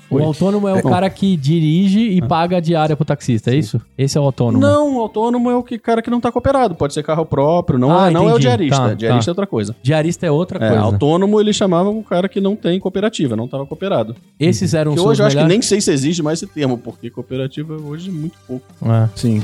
[0.09, 3.79] O autônomo é o cara que dirige e paga a diária pro taxista, é isso?
[3.97, 4.59] Esse é o autônomo.
[4.59, 6.75] Não, o autônomo é o que, cara que não tá cooperado.
[6.75, 8.41] Pode ser carro próprio, não, Ah, é, não é o entendi.
[8.41, 8.77] diarista.
[8.77, 9.29] Tá, diarista tá.
[9.29, 9.75] é outra coisa.
[9.81, 10.83] Diarista é outra É, coisa.
[10.83, 14.15] autônomo eles chamavam o cara que não tem cooperativa, não tava cooperado.
[14.39, 15.53] Esses eram Que os hoje eu seus acho que melhores?
[15.57, 18.65] nem sei se existe mais esse termo, porque cooperativa hoje é muito pouco.
[18.85, 19.09] É.
[19.15, 19.41] Sim.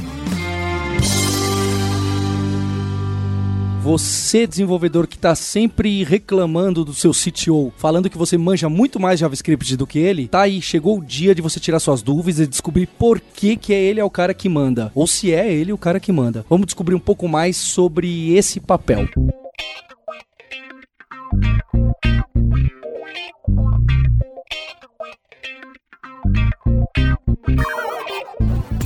[3.81, 9.19] Você, desenvolvedor que está sempre reclamando do seu CTO, falando que você manja muito mais
[9.19, 12.47] JavaScript do que ele, tá aí, chegou o dia de você tirar suas dúvidas e
[12.47, 14.91] descobrir por que, que é ele é o cara que manda.
[14.93, 16.45] Ou se é ele o cara que manda.
[16.49, 19.07] Vamos descobrir um pouco mais sobre esse papel.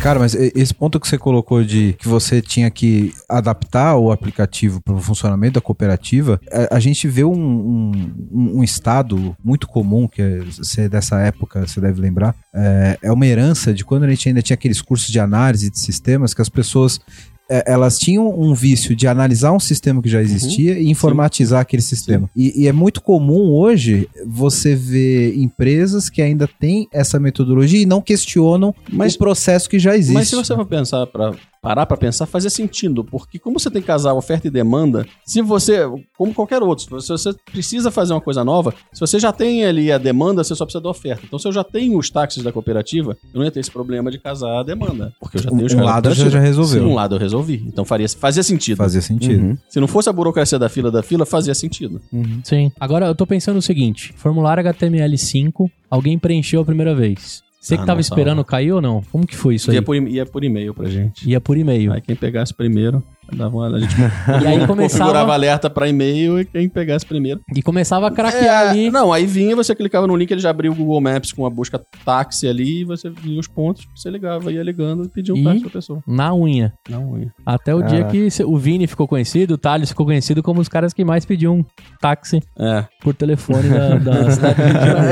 [0.01, 4.81] Cara, mas esse ponto que você colocou de que você tinha que adaptar o aplicativo
[4.81, 10.07] para o funcionamento da cooperativa, a, a gente vê um, um, um- estado muito comum,
[10.07, 14.09] que é, você dessa época, você deve lembrar, é, é uma herança de quando a
[14.09, 18.29] gente ainda tinha aqueles cursos de análise de sistemas que as pessoas é, elas tinham
[18.39, 22.29] um vício de analisar um sistema que já existia e informatizar aquele sistema.
[22.35, 27.85] E, e é muito comum hoje você ver empresas que ainda têm essa metodologia e
[27.85, 30.13] não questionam Mas- o processo que já existe.
[30.13, 33.81] Mas se você for pensar para parar pra pensar, fazia sentido, porque como você tem
[33.81, 35.81] que casar oferta e demanda, se você,
[36.17, 39.91] como qualquer outro, se você precisa fazer uma coisa nova, se você já tem ali
[39.91, 41.21] a demanda, você só precisa da oferta.
[41.25, 44.09] Então se eu já tenho os táxis da cooperativa, eu não ia ter esse problema
[44.09, 46.29] de casar a demanda, porque eu já Um- tenho os um lado cooperativa.
[46.31, 46.81] já resolveu.
[46.83, 47.63] Sim, um lado eu resolvi.
[47.67, 48.77] Então faria, fazia sentido.
[48.77, 49.57] Fazia sentido.
[49.69, 52.01] Se não fosse a burocracia da fila da fila, fazia sentido.
[52.43, 52.71] Sim.
[52.79, 57.43] Agora eu tô pensando o seguinte: formulário HTML5, alguém preencheu a primeira vez.
[57.61, 59.03] Você que Ah, tava não, esperando cair ou não?
[59.11, 59.75] Como que foi isso aí?
[59.77, 61.29] Ia por, ia por e-mail pra gente.
[61.29, 61.93] Ia por e-mail.
[61.93, 63.03] Aí quem pegasse primeiro,
[63.35, 63.95] dava uma, a gente
[64.41, 67.41] E aí configurava começava, alerta pra e-mail e quem pegasse primeiro.
[67.55, 68.91] e começava a craquear É, ali.
[68.91, 71.49] Não, aí vinha, você clicava no link, ele já abriu o Google Maps com a
[71.49, 75.37] busca táxi ali, e você vinha os pontos, você ligava, ia ligando e pedia um
[75.37, 75.43] E?
[75.43, 75.99] táxi pra pessoa.
[76.07, 76.73] Na unha.
[76.89, 77.31] Não, ia.
[77.45, 80.93] Até o dia que o Vini ficou conhecido, o Thales ficou conhecido como os caras
[80.93, 81.65] que mais pediam
[81.99, 82.85] táxi É.
[83.01, 84.61] por telefone da, da cidade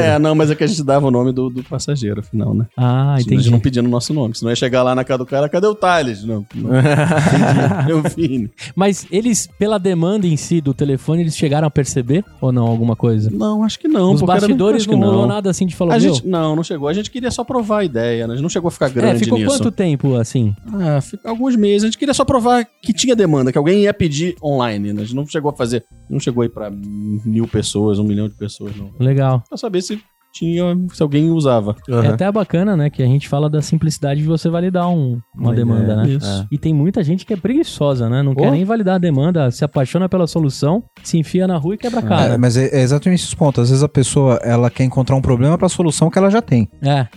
[0.04, 2.66] é, não, mas é que a gente dava o nome do, do passageiro, afinal, né?
[2.78, 3.44] Ah, a entendi.
[3.44, 5.68] gente não pedia no nosso nome, senão ia chegar lá na casa do cara, cadê
[5.68, 6.24] o Thales?
[6.24, 6.70] Não, não.
[6.70, 7.90] Entendi.
[7.90, 8.04] Eu
[8.76, 12.96] Mas eles, pela demanda em si do telefone, eles chegaram a perceber ou não alguma
[12.96, 13.30] coisa?
[13.32, 14.14] Não, acho que não.
[14.14, 16.88] Os era- bastidores que não rolou nada assim de falar, A gente, não, não chegou.
[16.88, 18.34] A gente queria só provar a ideia, né?
[18.34, 19.50] A gente não chegou a ficar É, grande ficou nisso.
[19.58, 20.54] quanto tempo assim?
[20.74, 21.84] Ah, alguns meses.
[21.84, 24.94] A gente queria só provar que tinha demanda, que alguém ia pedir online.
[24.94, 25.02] Né?
[25.02, 25.84] A gente não chegou a fazer.
[26.10, 28.92] Não chegou aí pra mil pessoas, um milhão de pessoas, não.
[29.00, 29.44] Legal.
[29.48, 30.00] Pra saber se
[30.34, 30.78] tinha.
[30.94, 31.76] se alguém usava.
[31.88, 32.90] É até bacana, né?
[32.90, 36.10] Que a gente fala da simplicidade de você validar um- uma Uma demanda, ideia, né?
[36.10, 36.48] isso.
[36.52, 38.22] E tem muita gente que é preguiçosa, né?
[38.24, 38.52] Não quer Oh.
[38.52, 42.04] nem validar a demanda, se apaixona pela solução, se enfia na rua e quebra a
[42.04, 42.38] É, cara.
[42.38, 43.62] mas é, é exatamente esse ponto.
[43.62, 46.42] Às vezes a pessoa ela quer encontrar um problema para a solução que ela já
[46.42, 46.68] tem.
[46.82, 47.08] É.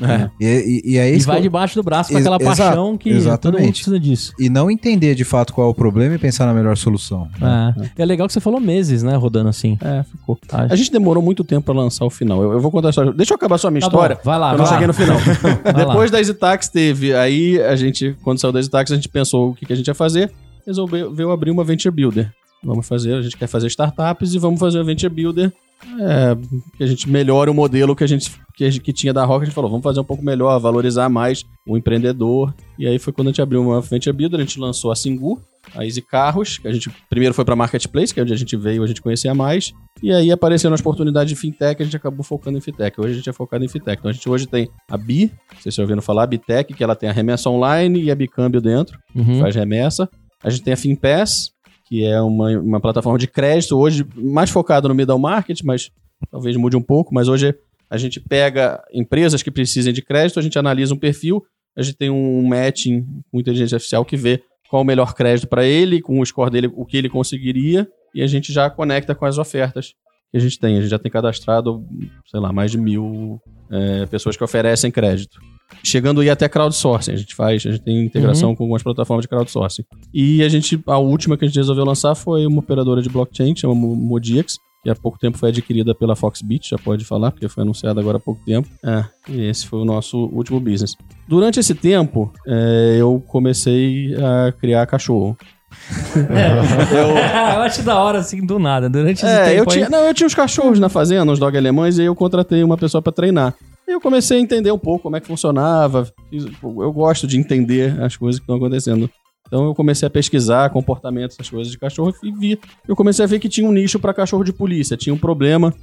[0.40, 2.59] E, e, e é E isso vai eu- debaixo do braço com Ex- aquela exato,
[2.68, 3.72] paixão que todo mundo exatamente.
[3.72, 4.33] precisa disso.
[4.38, 7.29] e não entender de fato qual é o problema e pensar na melhor solução.
[7.40, 7.75] né?
[7.96, 8.03] É.
[8.03, 9.14] é legal que você falou meses, né?
[9.16, 9.77] Rodando assim.
[9.81, 10.38] É, ficou.
[10.46, 10.66] Tá.
[10.70, 12.42] A gente demorou muito tempo pra lançar o final.
[12.42, 14.17] Eu, eu vou contar a história só, deixa eu acabar só a minha Tá história.
[14.17, 14.93] bom, vai lá, eu não vai cheguei lá.
[14.93, 15.17] no final.
[15.65, 15.73] Lá.
[15.85, 19.55] Depois da EasyTax teve, aí a gente, quando saiu da EasyTax, a gente pensou o
[19.55, 20.33] que, que a gente ia fazer,
[20.67, 22.31] resolveu abrir uma Venture Builder.
[22.65, 25.53] Vamos fazer, a gente quer fazer startups e vamos fazer uma Venture Builder
[26.01, 26.37] é,
[26.77, 29.25] que a gente melhore o modelo que a gente que, a gente- que tinha da
[29.25, 29.43] Rocket.
[29.43, 32.55] A gente falou, vamos fazer um pouco melhor, valorizar mais o empreendedor.
[32.79, 35.41] E aí foi quando a gente abriu uma Venture Builder, a gente lançou a Singu,
[35.75, 38.57] a Easy Carros, que a gente primeiro foi para Marketplace, que é onde a gente
[38.57, 39.72] veio, a gente conhecia mais.
[40.03, 43.01] E aí apareceram as oportunidades de fintech, a gente acabou focando em fintech.
[43.01, 43.98] Hoje a gente é focado em fintech.
[43.98, 46.96] Então a gente hoje tem a Bi, vocês estão ouvindo falar, a Bitec, que ela
[46.96, 49.38] tem a remessa online e a Bicâmbio dentro, Uhum.
[49.40, 50.09] faz remessa.
[50.42, 51.53] A gente tem a FinPass,
[51.87, 55.90] que é uma, uma plataforma de crédito, hoje mais focado no middle market, mas
[56.31, 57.55] talvez mude um pouco, mas hoje
[57.88, 61.42] a gente pega empresas que precisem de crédito, a gente analisa um perfil,
[61.77, 64.42] a gente tem um matching com inteligência artificial que vê
[64.73, 68.23] qual o melhor crédito para ele, com o score dele, o que ele conseguiria, e
[68.23, 69.93] a gente já conecta com as ofertas
[70.31, 70.79] que a gente tem.
[70.79, 71.85] A gente já tem cadastrado,
[72.31, 73.39] sei lá, mais de mil
[73.71, 75.39] é, pessoas que oferecem crédito.
[75.85, 79.29] Chegando aí até crowdsourcing, a gente faz, a gente tem integração com algumas plataformas de
[79.29, 79.85] crowdsourcing.
[80.13, 83.55] E a gente, a última que a gente resolveu lançar foi uma operadora de blockchain,
[83.55, 87.49] chama Mo- Modix, que há pouco tempo foi adquirida pela Foxbit, já pode falar, porque
[87.49, 88.68] foi anunciada agora há pouco tempo.
[88.85, 90.97] É, e esse foi o nosso último business.
[91.29, 95.37] Durante esse tempo, é, eu comecei a criar cachorro.
[96.14, 98.90] eu acho da hora, assim, do nada.
[98.90, 101.38] Durante esse É, tempo eu aí- tinha, não, eu tinha os cachorros na fazenda, uns
[101.38, 103.55] dog alemães, e aí eu contratei uma pessoa pra treinar.
[103.87, 106.09] E eu comecei a entender um pouco como é que funcionava.
[106.33, 109.09] Eu gosto de entender as coisas que estão acontecendo.
[109.53, 112.59] Então eu comecei a pesquisar comportamento, essas coisas de cachorro e vi.
[112.88, 114.97] Eu comecei a ver que tinha um nicho pra cachorro de polícia.
[114.97, 115.75] Tinha um problema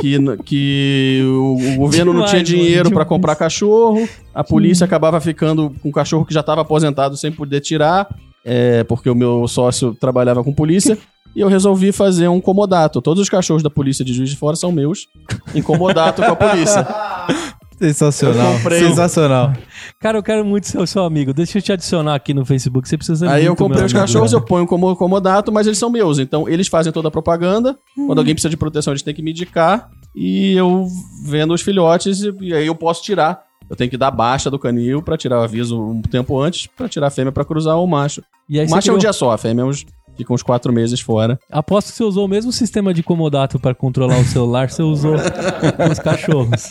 [0.00, 3.08] que, que o, o governo não tinha dinheiro pra demais.
[3.08, 4.08] comprar cachorro.
[4.34, 8.12] A polícia acabava ficando com um cachorro que já estava aposentado sem poder tirar,
[8.44, 10.98] é, porque o meu sócio trabalhava com polícia.
[11.32, 13.00] E eu resolvi fazer um comodato.
[13.00, 15.06] Todos os cachorros da polícia de Juiz de Fora são meus,
[15.54, 16.84] em comodato com a polícia.
[17.78, 18.52] Sensacional.
[18.78, 19.52] Sensacional.
[20.00, 21.32] Cara, eu quero muito ser o seu amigo.
[21.32, 22.88] Deixa eu te adicionar aqui no Facebook.
[22.88, 26.18] Você precisa Aí eu comprei os cachorros, eu ponho como comodato, mas eles são meus.
[26.18, 27.76] Então eles fazem toda a propaganda.
[28.06, 29.88] Quando alguém precisa de proteção, eles têm que me indicar.
[30.14, 30.86] E eu
[31.24, 33.44] vendo os filhotes e, e aí eu posso tirar.
[33.68, 36.88] Eu tenho que dar baixa do canil pra tirar o aviso um tempo antes, pra
[36.88, 38.22] tirar a fêmea pra cruzar o macho.
[38.48, 39.84] E aí O macho é um criou- dia só, a fêmea é uns,
[40.16, 41.38] fica uns quatro meses fora.
[41.50, 45.14] Aposto que você usou o mesmo sistema de comodato pra controlar o celular, você usou
[45.16, 46.70] com os cachorros.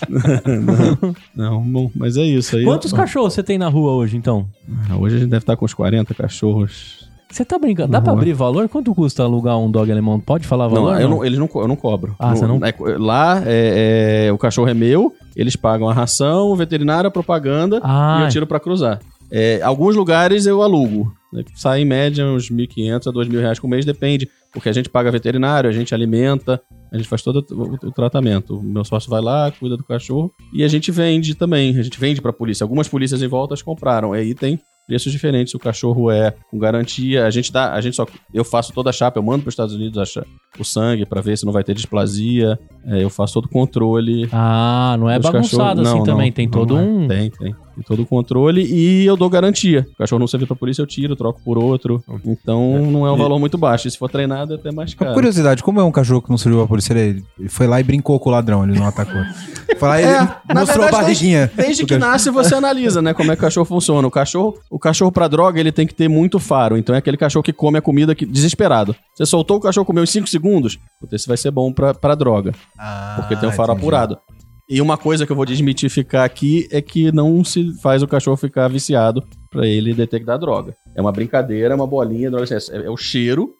[1.35, 2.63] Não, bom, mas é isso aí.
[2.63, 4.45] Quantos cachorros você tem na rua hoje, então?
[4.89, 7.05] Ah, Hoje a gente deve estar com uns 40 cachorros.
[7.31, 7.91] Você tá brincando?
[7.91, 8.17] Dá pra Uhum.
[8.19, 8.69] abrir valor?
[8.69, 10.19] Quanto custa alugar um dog alemão?
[10.19, 10.93] Pode falar valor?
[10.93, 12.15] Não, eu não, eles não, eu não cobro.
[12.17, 16.47] Ah, você não- é- lá, é, é, o cachorro é meu, eles pagam a ração,
[16.47, 18.99] o veterinário, a propaganda Ah, e eu tiro pra cruzar.
[19.31, 21.11] É, alguns lugares eu alugo.
[21.35, 24.29] Né, que Sai em média uns 1.500 a 2.000 reais por mês, depende.
[24.51, 28.57] Porque a gente paga veterinário, a gente alimenta, a gente faz todo o, o tratamento.
[28.57, 30.31] O meu sócio vai lá, cuida do cachorro.
[30.53, 31.77] E a gente vende também.
[31.77, 32.63] A gente vende pra polícia.
[32.63, 34.13] Algumas polícias em voltas compraram.
[34.13, 35.53] Aí tem preços diferentes.
[35.53, 37.25] O cachorro é com garantia.
[37.25, 38.05] A gente dá, a gente só.
[38.33, 40.15] Eu faço toda a chapa, eu mando para os Estados Unidos
[40.57, 42.57] o sangue pra ver se não vai ter displasia.
[42.85, 44.29] É, eu faço todo o controle.
[44.31, 46.27] Ah, não é bagunçado cachorros- assim não, também.
[46.27, 46.81] não, tem não todo é.
[46.81, 47.07] um.
[47.07, 47.55] Tem, tem.
[47.75, 49.85] Tem todo o controle e eu dou garantia.
[49.93, 52.01] O cachorro não servir pra polícia, eu tiro, troco por outro.
[52.23, 53.87] Então não é um E- valor muito baixo.
[53.87, 55.13] E se for treinado, é até mais Uma caro.
[55.13, 56.93] curiosidade, como é um cachorro que não serviu pra polícia?
[56.93, 59.21] Ele foi lá e brincou com o ladrão, ele não atacou.
[59.77, 61.51] Foi lá e É, mostrou a verdade, barriguinha.
[61.53, 62.11] Desde do que cachorro.
[62.11, 63.13] nasce, você analisa, né?
[63.13, 64.07] Como é que o cachorro funciona.
[64.07, 66.77] O cachorro, o cachorro pra droga, ele tem que ter muito faro.
[66.77, 68.95] Então é aquele cachorro que come a comida que, desesperado.
[69.13, 72.15] Você soltou o cachorro, comeu em 5 segundos, puta, esse vai ser bom pra, pra
[72.15, 72.53] droga.
[73.17, 73.85] Porque tem um faro Ah, entendi.
[73.85, 74.17] apurado.
[74.67, 78.35] E uma coisa que eu vou desmitificar aqui é que não se faz o cachorro
[78.35, 80.75] ficar viciado pra ele detectar droga.
[80.95, 83.53] É uma brincadeira, é uma bolinha, droga, assim, é, é o cheiro,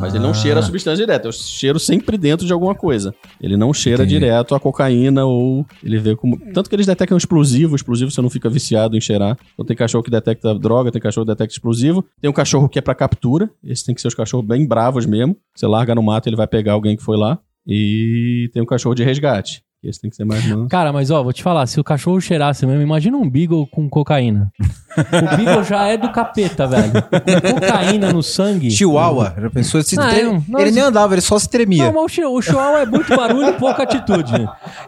[0.00, 0.34] mas ele não Ah.
[0.34, 3.14] cheira a substância direta, é o cheiro sempre dentro de alguma coisa.
[3.40, 4.18] Ele não cheira Entendi.
[4.18, 6.36] direto a cocaína ou ele vê como.
[6.52, 9.38] Tanto que eles detectam explosivo, explosivo você não fica viciado em cheirar.
[9.54, 12.04] Então tem cachorro que detecta droga, tem cachorro que detecta explosivo.
[12.20, 15.06] Tem um cachorro que é pra captura, esse tem que ser os cachorros bem bravos
[15.06, 15.36] mesmo.
[15.54, 17.38] Você larga no mato, ele vai pegar alguém que foi lá.
[17.66, 19.62] E tem um cachorro de resgate.
[19.82, 20.66] Esse tem que ser mais manso.
[20.68, 23.88] Cara, mas ó, vou te falar, se o cachorro cheirasse mesmo, imagina um Beagle com
[23.88, 24.50] cocaína.
[24.98, 26.90] o Beagle já é do capeta, velho.
[26.92, 28.72] Com cocaína no sangue.
[28.72, 29.80] Chihuahua, já pensou?
[29.82, 31.84] Se Não, tre- eu- não, ele nem andava, ele só se tremia.
[31.84, 34.32] Não, mas o chi- o Chihuahua é muito barulho e pouca atitude.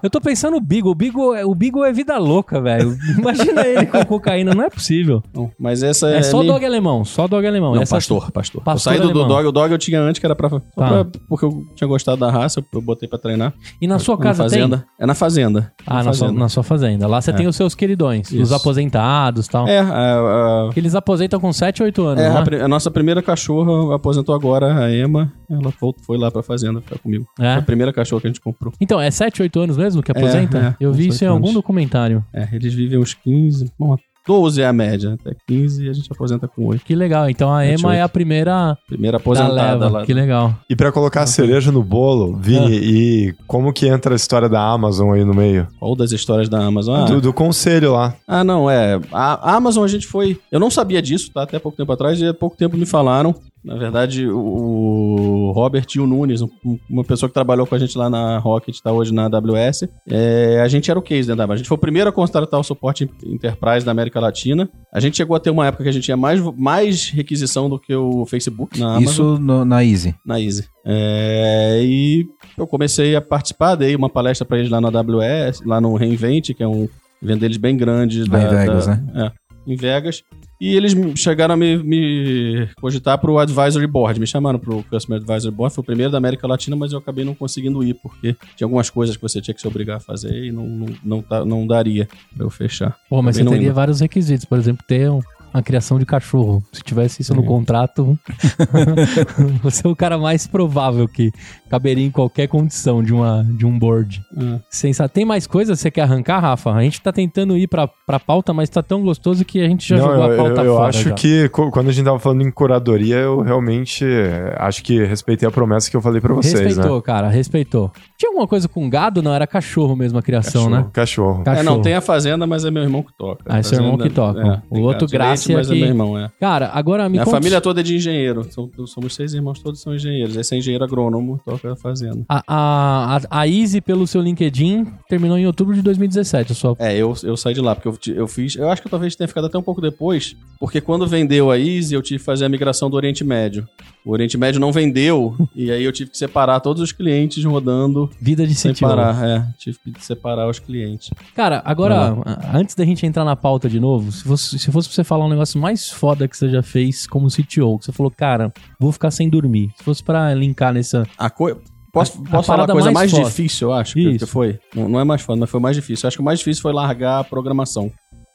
[0.02, 0.90] Eu tô pensando no Beagle.
[0.90, 2.96] O Beagle, é- o Beagle é vida louca, velho.
[3.16, 5.22] Imagina ele com cocaína, não é possível.
[5.32, 6.16] Não, mas essa é.
[6.16, 7.76] É, só minha- dog alemão, só dog alemão.
[7.76, 8.60] Não, Essa- pastor, pastor.
[8.64, 9.46] Pastor eu saí do, do dog.
[9.46, 10.58] O dog eu tinha antes, que era pra, Tá.
[10.74, 13.52] pra- Porque eu tinha gostado da raça, eu, botei pra treinar.
[13.80, 14.79] E na sua na casa tem?
[14.80, 14.86] Fazenda.
[14.98, 15.72] É na fazenda.
[15.86, 16.40] Ah, na sua, fazenda.
[16.40, 17.06] na sua fazenda.
[17.06, 17.34] Lá você É.
[17.34, 18.54] tem os seus queridões, os Isso.
[18.54, 19.66] aposentados e tal.
[19.68, 22.38] É, a- Que eles aposentam com 7, 8 anos, é, né?
[22.38, 25.32] a, pri- a nossa primeira cachorra aposentou agora, a Emma.
[25.50, 25.72] Ela
[26.04, 27.26] foi lá pra fazenda ficar comigo.
[27.38, 27.52] É?
[27.54, 28.72] Foi a primeira cachorra que a gente comprou.
[28.80, 30.76] Então, é 7, 8 anos mesmo que aposenta?
[30.80, 31.54] é, Eu vi isso em algum anos.
[31.54, 32.24] documentário.
[32.32, 36.08] É, eles vivem uns 15, bom, 12 é a média, até 15 e a gente
[36.12, 36.84] aposenta com 8.
[36.84, 37.28] Que legal.
[37.28, 39.88] Então a 7, Emma é a primeira Primeira da aposentada leva.
[39.88, 40.04] lá.
[40.06, 40.54] Que legal.
[40.68, 44.60] E pra colocar a cereja no bolo, Vini, e como que entra a história da
[44.62, 45.66] Amazon aí no meio?
[45.78, 47.00] Qual das histórias da Amazon?
[47.00, 48.14] Ah, Do, do conselho lá.
[48.28, 49.00] Ah, não, é.
[49.12, 50.38] A a Amazon a gente foi.
[50.52, 51.42] Eu não sabia disso, tá?
[51.42, 53.34] Até pouco tempo atrás, e há pouco tempo me falaram.
[53.62, 56.48] Na verdade, o Robert e o Nunes, um-
[56.88, 60.60] uma pessoa que trabalhou com a gente lá na Rocket, tá hoje na AWS, é,
[60.62, 62.62] a gente era o case, né, da A gente foi o primeiro a contratar o
[62.64, 64.68] suporte Enterprise da América Latina.
[64.92, 67.78] A gente chegou a ter uma época que a gente tinha mais, mais requisição do
[67.78, 70.14] que o Facebook na Amazon Isso no- na Easy.
[70.24, 70.64] na Easy.
[70.86, 75.80] É, e eu comecei a participar, dei uma palestra pra eles lá na AWS, lá
[75.80, 76.88] no Reinvent, que é um
[77.22, 78.24] evento deles bem grande.
[78.24, 79.32] Lá em Vegas, da- né?
[79.66, 80.22] É, em Vegas.
[80.60, 85.54] E eles chegaram a me, me cogitar pro Advisory Board, me chamaram pro Customer Advisory
[85.54, 88.66] Board, foi o primeiro da América Latina, mas eu acabei não conseguindo ir, porque tinha
[88.66, 91.44] algumas coisas que você tinha que se obrigar a fazer e não, não, não, tá-
[91.46, 92.94] não daria pra eu fechar.
[93.08, 93.74] Pô, mas Acabei você teria indo.
[93.74, 94.44] vários requisitos.
[94.44, 95.20] Por exemplo, ter um-
[95.52, 96.62] uma criação de cachorro.
[96.72, 97.46] Se tivesse isso no Uhum.
[97.46, 98.18] contrato,
[99.62, 101.32] você é o cara mais provável que
[101.68, 104.20] caberia em qualquer condição de, uma, de um board.
[104.36, 104.58] É.
[104.70, 105.08] Sensa...
[105.08, 106.72] Tem mais coisas que você quer arrancar, Rafa?
[106.72, 109.88] A gente tá tentando ir pra, pra pauta, mas tá tão gostoso que a gente
[109.88, 110.88] já Não, jogou eu, a pauta eu- eu fora.
[110.88, 111.14] acho já.
[111.14, 115.50] que quando a gente tava falando em curadoria, eu realmente eh, acho que respeitei a
[115.52, 117.02] promessa que eu falei pra vocês, Respeitou, né?
[117.02, 117.92] cara, respeitou.
[118.18, 119.22] Tinha alguma coisa com gado?
[119.22, 120.70] Não, era cachorro mesmo a criação, Cachorro.
[120.84, 120.90] né?
[120.92, 121.44] Cachorro.
[121.44, 121.60] Cachorro.
[121.60, 123.44] É, não, tem a Fazenda, mas é meu irmão que toca.
[123.48, 124.40] Ah, é seu irmão que toca.
[124.40, 126.30] é, O outro gato leite, mas aqui- é meu irmão, é.
[126.38, 128.46] Cara, agora me Minha conta- família toda é de engenheiro.
[128.86, 130.36] Somos seis irmãos, todos são engenheiros.
[130.36, 132.24] Esse é engenheiro agrônomo, toca a fazenda.
[132.28, 136.52] A, a, a, a Easy, pelo seu LinkedIn, terminou em outubro de 2017.
[136.52, 136.76] A sua...
[136.78, 138.56] É, eu, eu saí de lá, porque eu, eu fiz.
[138.56, 141.58] Eu acho que eu talvez tenha ficado até um pouco depois, porque quando vendeu a
[141.58, 143.66] Easy, eu tive que fazer a migração do Oriente Médio.
[144.04, 148.10] O Oriente Médio não vendeu, e aí eu tive que separar todos os clientes rodando
[148.20, 148.80] Vida de CTO.
[148.80, 149.28] parar.
[149.28, 151.10] É, tive que separar os clientes.
[151.34, 152.16] Cara, agora,
[152.54, 155.26] antes da gente entrar na pauta de novo, se fosse, se fosse pra você falar
[155.26, 158.90] um negócio mais foda que você já fez como CTO, que você falou, cara, vou
[158.90, 159.70] ficar sem dormir.
[159.76, 161.06] Se fosse pra linkar nessa.
[161.18, 161.56] A coi-
[161.92, 164.24] Posso, A- a posso falar a coisa mais mais, difícil, eu acho, que, Isso.
[164.24, 164.60] que foi?
[164.74, 166.06] Não, não é mais foda, mas foi mais difícil.
[166.06, 167.90] Eu acho que o mais difícil foi largar a programação.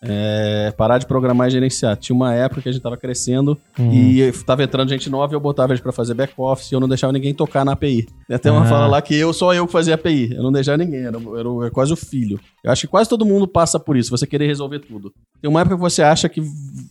[0.10, 1.96] É, parar de programar e gerenciar.
[1.98, 3.92] Tinha uma época que a gente tava crescendo Hum.
[3.94, 6.88] e tava entrando gente nova e eu botava eles pra fazer back-office e eu não
[6.88, 8.08] deixava ninguém tocar na API.
[8.28, 8.66] Tem até uma Ah.
[8.66, 10.34] fala lá que eu só eu que fazia API.
[10.34, 12.40] Eu não deixava ninguém, era, era, era quase o filho.
[12.64, 15.14] Eu acho que quase todo mundo passa por isso, você querer resolver tudo.
[15.42, 16.42] Tem uma época que você acha que,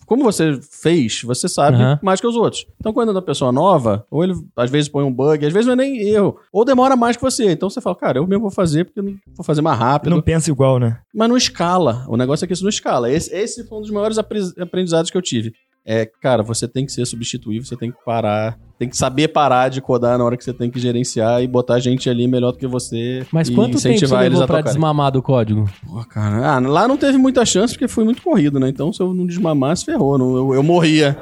[0.07, 1.98] como você fez, você sabe Aham.
[2.03, 2.64] mais que os outros.
[2.79, 5.66] Então, quando é uma pessoa nova, ou ele às vezes põe um bug, às vezes
[5.66, 7.50] não é nem erro, ou demora mais que você.
[7.50, 9.05] Então você fala, cara, eu mesmo vou fazer porque eu
[9.37, 10.11] vou fazer mais rápido.
[10.14, 10.98] Não pensa igual, né?
[11.12, 12.05] Mas não escala.
[12.09, 13.03] O negócio é que isso não escala.
[13.10, 15.52] Esse, esse foi um dos maiores apre- aprendizados que eu tive.
[15.86, 19.68] É, cara, você tem que ser substituível, você tem que parar, tem que saber parar
[19.68, 22.58] de codar na hora que você tem que gerenciar e botar gente ali melhor do
[22.58, 23.26] que você.
[23.30, 25.70] Mas quanto tempo você levou pra desmamar do código?
[25.86, 28.70] Pô, cara, ah, lá não teve muita chance porque foi muito corrido, né?
[28.70, 30.16] Então se eu não desmamasse, ferrou.
[30.16, 31.18] Não, eu, eu morria.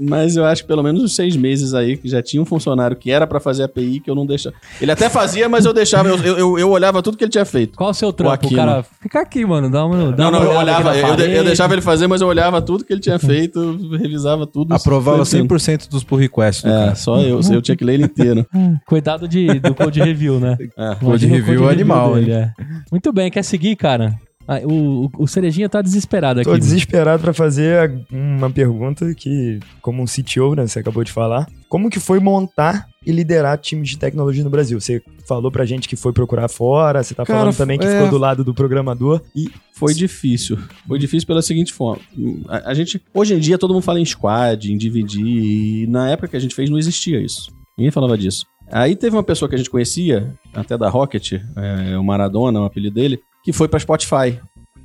[0.00, 2.96] Mas eu acho que pelo menos uns seis meses aí que já tinha um funcionário
[2.96, 4.56] que era pra fazer API que eu não deixava.
[4.80, 7.76] Ele até fazia, mas eu deixava, eu, eu, eu- olhava tudo que ele tinha feito.
[7.76, 8.46] Qual o seu trampo?
[8.46, 10.12] O cara, fica aqui, mano, dá uma.
[10.12, 12.62] Dá Não, não, uma eu olhava, eu, de- eu deixava ele fazer, mas eu olhava
[12.62, 14.72] tudo que ele tinha feito, revisava tudo.
[14.74, 15.46] Aprovava Foi assim.
[15.46, 16.94] 100% dos pull requests do É, cara.
[16.94, 18.46] só eu, eu tinha que ler ele inteiro.
[18.86, 20.56] Cuidado de, do code review, né?
[20.78, 20.94] É.
[20.94, 22.52] Code Imagina o review animal, dele, é.
[22.90, 24.14] Muito bem, quer seguir, cara?
[24.52, 26.50] Ah, o, o, Cerejinha tá desesperado aqui.
[26.50, 31.46] Tô desesperado pra fazer uma pergunta que, como um CTO, né, você acabou de falar,
[31.68, 34.80] como que foi montar e liderar times de tecnologia no Brasil?
[34.80, 37.92] Você falou pra gente que foi procurar fora, você tá Cara, falando também que é.
[37.92, 40.58] ficou do lado do programador e Foi difícil.
[40.84, 42.02] Foi difícil pela seguinte forma.
[42.48, 46.10] A, a gente, hoje em dia, todo mundo fala em squad, em dividir, e na
[46.10, 47.52] época que a gente fez não existia isso.
[47.78, 48.44] Ninguém falava disso.
[48.72, 52.64] Aí teve uma pessoa que a gente conhecia, até da Rocket, é, o Maradona, o
[52.64, 54.40] apelido dele, que foi pra Spotify.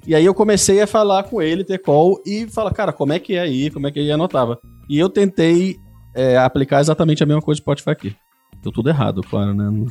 [0.07, 3.19] E aí eu comecei a falar com ele, ter call, e falar, cara, como é
[3.19, 4.03] que é aí, como é que é?
[4.03, 4.59] E anotava.
[4.87, 5.77] E eu tentei
[6.13, 8.15] é, aplicar exatamente a mesma coisa do Spotify aqui.
[8.61, 9.85] Deu tudo errado, claro, né?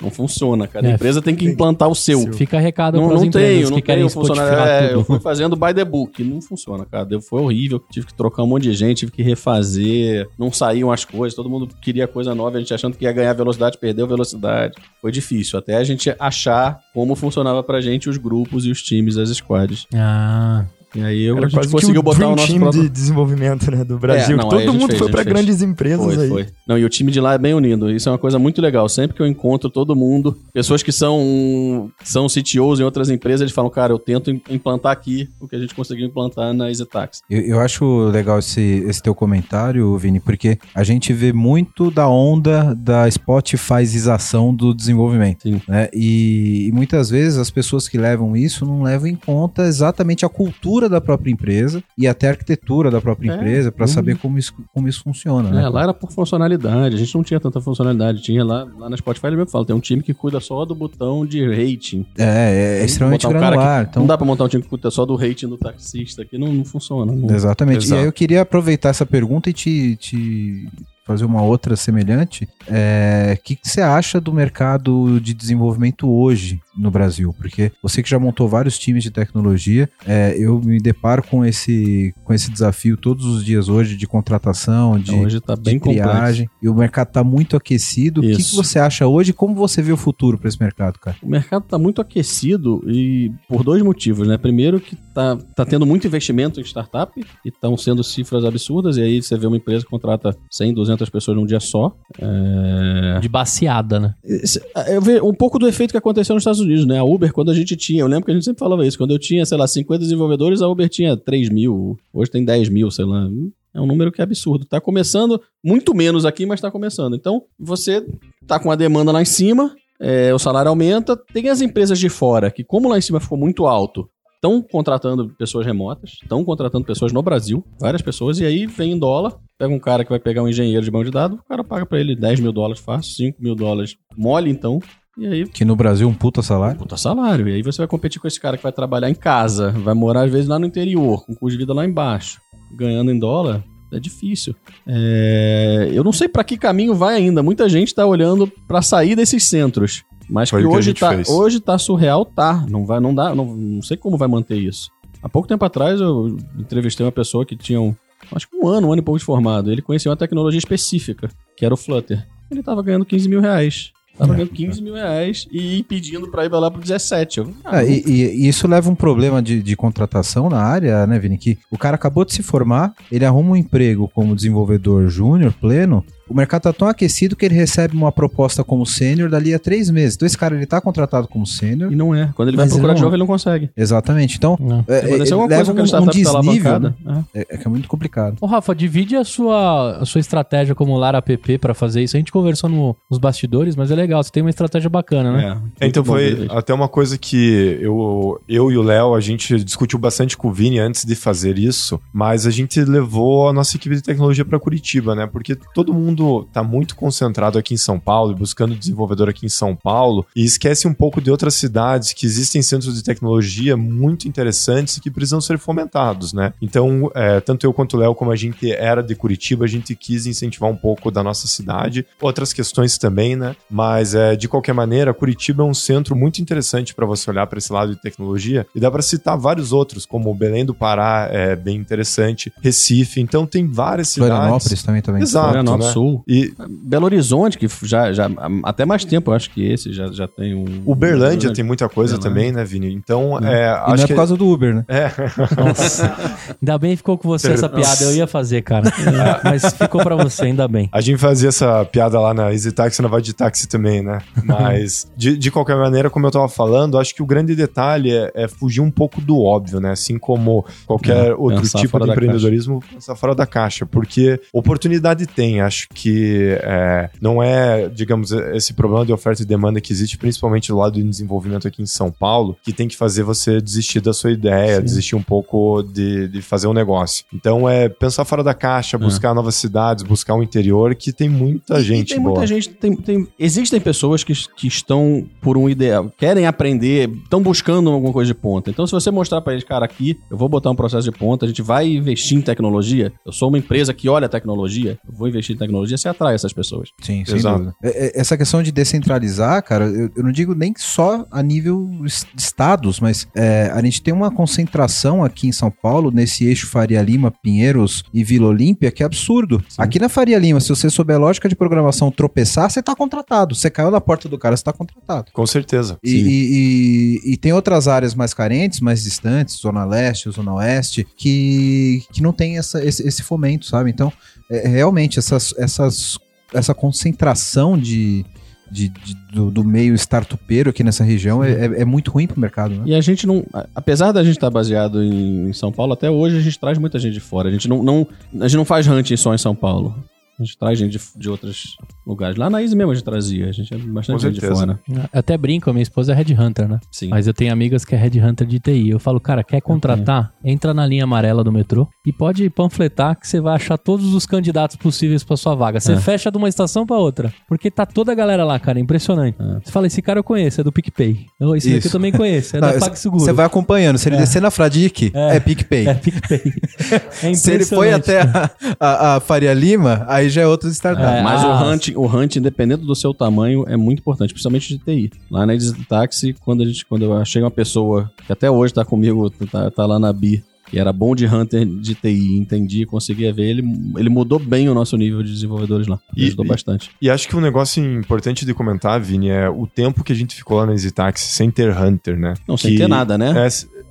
[0.00, 0.86] Não, funciona, cara.
[0.86, 2.32] A É, empresa tem que implantar o seu.
[2.32, 4.58] Fica recado Não, não empresas tenho, que não querem tenho funcionário.
[4.58, 6.22] É, eu fui fazendo by the book.
[6.22, 7.04] Não funciona, cara.
[7.04, 7.82] Deu- Foi horrível.
[7.90, 10.28] Tive que trocar um monte de gente, tive que refazer.
[10.38, 11.34] Não saíam as coisas.
[11.34, 12.56] Todo mundo queria coisa nova.
[12.56, 14.74] A gente achando que ia ganhar velocidade, perdeu velocidade.
[15.00, 15.58] Foi difícil.
[15.58, 19.86] Até a gente achar como funcionava pra gente os grupos e os times, as squads.
[19.94, 22.60] Ah, E aí eu, a Era gente quase conseguiu que o botar o nosso Team
[22.60, 22.82] próprio...
[22.82, 24.34] de desenvolvimento né, do Brasil.
[24.36, 25.44] É, não, todo mundo fez, foi a pra gente fez.
[25.46, 26.28] grandes empresas Foi, aí.
[26.30, 26.46] foi.
[26.66, 27.90] Não, e o time de lá é bem unido.
[27.90, 28.88] Isso é uma coisa muito legal.
[28.88, 33.52] Sempre que eu encontro todo mundo, pessoas que são, são CTOs em outras empresas, eles
[33.52, 37.20] falam, cara, eu tento im- implantar aqui o que a gente conseguiu implantar na EasyTax.
[37.28, 42.08] Eu, eu acho legal esse, esse teu comentário, Vini, porque a gente vê muito da
[42.08, 45.42] onda da Spotifyização do desenvolvimento.
[45.42, 45.60] Sim.
[45.68, 45.88] né?
[45.92, 50.28] E, e muitas vezes as pessoas que levam isso não levam em conta exatamente a
[50.28, 53.88] cultura da própria empresa e até a arquitetura da própria É, empresa para uhum.
[53.88, 55.48] saber como isso, como isso funciona.
[55.50, 55.62] né?
[55.64, 58.20] É, lá era por funcionalidade, a gente não tinha tanta funcionalidade.
[58.20, 60.74] Tinha lá, lá na Spotify, ele mesmo fala, tem um time que cuida só do
[60.74, 62.04] botão de rating.
[62.18, 63.84] É, é, extremamente Botar um cara granular.
[63.84, 66.22] que- então, Não dá pra montar um time que cuida só do rating do taxista,
[66.26, 67.10] que não, não funciona.
[67.10, 67.86] não- Exatamente.
[67.86, 67.94] Exato.
[67.94, 70.68] E aí eu queria aproveitar essa pergunta e te, te
[71.06, 72.46] fazer uma outra semelhante.
[72.66, 77.34] É, O que, que você acha do mercado de desenvolvimento hoje no Brasil?
[77.36, 82.14] Porque você que já montou vários times de tecnologia, é, eu me deparo com esse,
[82.24, 85.78] com esse desafio todos os dias hoje de contratação, de, Então, hoje tá de bem
[85.78, 86.08] complexo.
[86.10, 88.20] triagem, e o mercado está muito aquecido.
[88.20, 88.56] O que, que Isso.
[88.56, 91.16] você acha hoje e como você vê o futuro para esse mercado, cara?
[91.22, 94.36] O mercado está muito aquecido e por dois motivos, né?
[94.38, 97.12] Primeiro que tá, tá tendo muito investimento em startup
[97.44, 101.08] e estão sendo cifras absurdas, e aí você vê uma empresa que contrata 100, 200
[101.10, 101.94] pessoas num dia só.
[102.18, 103.18] É...
[103.20, 104.14] De baseada, né?
[104.24, 106.98] Esse- Eu vejo um pouco do efeito que aconteceu nos Estados Unidos, né?
[106.98, 109.12] A Uber, quando a gente tinha, eu lembro que a gente sempre falava isso, quando
[109.12, 112.90] eu tinha, sei lá, 50 desenvolvedores, a Uber tinha 3 mil, hoje tem 10 mil,
[112.90, 113.28] sei lá.
[113.74, 114.64] É um número que é absurdo.
[114.64, 117.14] Tá começando, muito menos aqui, mas tá começando.
[117.14, 118.04] Então, você
[118.46, 122.08] tá com a demanda lá em cima, é, o salário aumenta, tem as empresas de
[122.08, 124.08] fora, que como lá em cima ficou muito alto,
[124.38, 128.98] estão contratando pessoas remotas, estão contratando pessoas no Brasil, várias pessoas, e aí vem em
[128.98, 131.64] dólar, pega um cara que vai pegar um engenheiro de banco de dados, o cara
[131.64, 134.80] paga pra ele 10 mil dólares fácil, 5 mil dólares mole, então,
[135.18, 136.78] e aí Que no Brasil é um puta salário.
[136.78, 137.48] puta salário.
[137.48, 140.22] E aí você vai competir com esse cara que vai trabalhar em casa, vai morar
[140.24, 142.40] às vezes lá no interior, com custo de vida lá embaixo,
[142.72, 143.62] ganhando em dólar.
[143.90, 144.54] É difícil.
[144.86, 147.42] É, Eu não sei pra que caminho vai ainda.
[147.42, 150.04] Muita gente tá olhando pra sair desses centros.
[150.28, 151.28] Mas Foi que hoje tá, fez.
[151.28, 152.66] hoje tá surreal, tá.
[152.68, 154.90] Não vai, não dá, não, não sei como vai manter isso.
[155.22, 157.94] Há pouco tempo atrás eu entrevistei uma pessoa que tinha um,
[158.30, 159.72] acho que um ano, um ano e pouco de formado.
[159.72, 162.26] Ele conhecia uma tecnologia específica, que era o Flutter.
[162.50, 163.90] Ele tava ganhando 15 mil reais.
[164.18, 167.38] Tava ganhando 15 mil reais e pedindo pra ir lá pro 17.
[167.38, 171.18] Eu, ah, e, e- e isso leva um problema de, de contratação na área, né,
[171.18, 171.38] Vini?
[171.38, 176.04] Que o cara acabou de se formar, ele arruma um emprego como desenvolvedor júnior, pleno.
[176.28, 179.90] O mercado tá tão aquecido que ele recebe uma proposta como sênior dali a três
[179.90, 180.14] meses.
[180.16, 181.92] Então esse cara ele tá contratado como sênior.
[181.92, 182.30] E não é.
[182.34, 183.70] Quando ele vai procurar ele de não novo, ele não consegue.
[183.76, 184.36] Exatamente.
[184.36, 184.56] Então
[184.88, 186.80] é, acontecer é, leva um, um tá desnível.
[186.80, 186.94] né?
[187.34, 187.40] é.
[187.40, 188.36] É, é que é muito complicado.
[188.40, 192.16] Ô, Rafa, divide a sua, a sua estratégia como Lara app pra fazer isso.
[192.16, 194.22] A gente conversou no- nos bastidores, mas é legal.
[194.22, 195.60] Você tem uma estratégia bacana, né?
[195.80, 196.52] É, Então muito bom foi ver.
[196.52, 200.52] até uma coisa que eu, eu e o Léo, a gente discutiu bastante com o
[200.52, 204.58] Vini antes de fazer isso, mas a gente levou a nossa equipe de tecnologia para
[204.58, 205.26] Curitiba, né?
[205.26, 206.17] Porque todo mundo
[206.52, 210.44] tá muito concentrado aqui em São Paulo, e buscando desenvolvedor aqui em São Paulo, e
[210.44, 215.10] esquece um pouco de outras cidades que existem centros de tecnologia muito interessantes e que
[215.10, 216.52] precisam ser fomentados, né?
[216.60, 219.94] Então, é, tanto eu quanto o Léo, como a gente era de Curitiba, a gente
[219.94, 223.54] quis incentivar um pouco da nossa cidade, outras questões também, né?
[223.70, 227.58] Mas é, de qualquer maneira, Curitiba é um centro muito interessante para você olhar para
[227.58, 231.56] esse lado de tecnologia e dá para citar vários outros, como Belém do Pará é
[231.56, 234.34] bem interessante, Recife, então tem várias cidades.
[234.34, 235.22] Florianópolis também também.
[235.22, 235.92] Exato, Florianópolis né?
[235.92, 236.07] Sul.
[236.26, 238.28] E Belo Horizonte, que já, já
[238.64, 240.82] até mais tempo, eu acho que esse já, já tem um.
[240.86, 242.40] Uberlândia tem muita coisa Uberlândia.
[242.42, 242.92] também, né, Vini?
[242.92, 243.44] Então, Hum.
[243.46, 244.84] é, E acho não é que por causa do Uber, né?
[244.88, 245.10] é,
[245.56, 246.16] Nossa.
[246.60, 248.02] ainda bem que ficou com você essa piada.
[248.04, 248.90] Eu ia fazer, cara.
[249.44, 250.88] Mas ficou pra você, ainda bem.
[250.92, 254.18] A gente fazia essa piada lá na Easy Taxi, na Vai de Táxi também, né?
[254.44, 258.30] Mas, de, de qualquer maneira, como eu tava falando, acho que o grande detalhe é,
[258.34, 259.90] é fugir um pouco do óbvio, né?
[259.92, 263.84] Assim como qualquer É, outro tipo de empreendedorismo, pensar fora da caixa.
[263.86, 265.60] Porque oportunidade tem.
[265.60, 270.68] Acho que é, não é, digamos, esse problema de oferta e demanda que existe, principalmente
[270.68, 274.12] do lado do desenvolvimento aqui em São Paulo, que tem que fazer você desistir da
[274.12, 274.82] sua ideia, Sim.
[274.82, 277.24] desistir um pouco de, de fazer um negócio.
[277.34, 281.82] Então, é pensar fora da caixa, buscar novas cidades, buscar o interior, que tem muita
[281.82, 282.36] gente e tem boa.
[282.36, 282.68] muita gente.
[282.68, 288.12] Tem, tem- existem pessoas que, que estão por um ideal, querem aprender, estão buscando alguma
[288.12, 288.70] coisa de ponta.
[288.70, 291.44] Então, se você mostrar pra eles, cara, aqui eu vou botar um processo de ponta,
[291.44, 293.12] a gente vai investir em tecnologia.
[293.26, 295.87] Eu sou uma empresa que olha a tecnologia, eu vou investir em tecnologia.
[295.88, 296.90] Tecnologia, você atrai essas pessoas.
[297.00, 297.58] Sim, sem Exato.
[297.58, 297.76] dúvida.
[297.82, 301.88] É, é, Essa questão de descentralizar, cara, eu, eu não digo nem só a nível
[302.34, 306.66] de estados, mas é, a gente tem uma concentração aqui em São Paulo, nesse eixo
[306.66, 309.62] Faria Lima, Pinheiros e Vila Olímpia, que é absurdo.
[309.76, 313.54] Aqui na Faria Lima, se você souber a lógica de programação tropeçar, você tá contratado.
[313.54, 315.30] Você caiu na porta do cara, você tá contratado.
[315.32, 315.98] Com certeza.
[316.02, 321.06] E, e- e- e tem outras áreas mais carentes, mais distantes, Zona Leste, Zona Oeste,
[321.16, 323.90] que, que não tem essa, esse, esse fomento, sabe?
[323.90, 324.12] Então,
[324.50, 326.18] é, realmente, essas, essas,
[326.54, 328.24] essa concentração de,
[328.70, 332.40] de- de- do, do meio startupeiro aqui nessa região é, é- é muito ruim pro
[332.40, 332.82] mercado, né?
[332.86, 333.44] E a gente não.
[333.74, 336.98] Apesar da gente estar baseado em, em São Paulo, até hoje a gente traz muita
[336.98, 337.48] gente de fora.
[337.48, 338.06] A gente não, não,
[338.40, 339.94] a gente não faz hunting só em São Paulo.
[340.38, 341.76] A gente traz gente de, de outros
[342.08, 342.36] lugares.
[342.36, 343.48] Lá na Easy mesmo a gente trazia.
[343.48, 344.80] A gente é bastante gente de fora.
[344.88, 346.80] Eu até brinco, a minha esposa é Red Hunter, né?
[346.90, 347.08] Sim.
[347.08, 348.90] Mas eu tenho amigas que é Red Hunter de TI.
[348.90, 350.32] Eu falo, cara, quer contratar?
[350.44, 354.24] Entra na linha amarela do metrô e pode panfletar que você vai achar todos os
[354.26, 355.78] candidatos possíveis pra sua vaga.
[355.80, 355.96] Você É.
[355.96, 357.32] fecha de uma estação pra outra.
[357.48, 358.78] Porque tá toda a galera lá, cara.
[358.78, 359.36] É impressionante.
[359.62, 361.26] Você fala, esse cara eu conheço, é do PicPay.
[361.40, 361.88] Oh, esse daqui Isso.
[361.88, 363.22] eu também conheço, é Não, da PagSeguro.
[363.22, 363.98] Você vai acompanhando.
[363.98, 365.86] Se ele descer na Fradique, é, PicPay.
[365.88, 366.42] É PicPay.
[367.22, 371.04] É Se ele foi até a, a- a Faria Lima, aí já é outra startup.
[371.18, 374.68] É, Mas ah, o hunting, o hunting, dependendo do seu tamanho, é muito importante, principalmente
[374.68, 375.10] de TI.
[375.30, 378.84] Lá na Easy Taxi, quando, a gente, quando chega uma pessoa que até hoje tá
[378.84, 383.32] comigo, tá, tá lá na BI, que era bom de hunter de TI, entendi, conseguia
[383.32, 383.62] ver, ele,
[383.96, 385.98] ele mudou bem o nosso nível de desenvolvedores lá.
[386.14, 386.90] E- ajudou e- bastante.
[387.00, 390.34] E acho que um negócio importante de comentar, Vini, é o tempo que a gente
[390.36, 392.34] ficou lá na Easy Taxi sem ter Hunter, né?
[392.46, 393.46] Não, sem Que- ter nada, né?
[393.46, 393.48] É,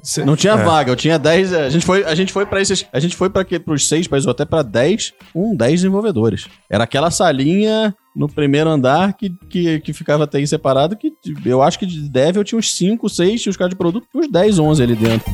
[0.08, 0.58] c- c- Não tinha é.
[0.64, 1.53] vaga, eu tinha 10.
[1.53, 2.86] A gente foi, a gente foi para esses.
[2.93, 6.45] A gente foi para os seis países, ou até para 10, um 10 desenvolvedores.
[6.70, 11.14] Era aquela salinha no primeiro andar que, que, que ficava até aí separado, que
[11.45, 14.08] eu acho que de dev eu tinha uns 5, 6, tinha os caras de produto,
[14.12, 15.32] tinha uns 10, 11 ali dentro.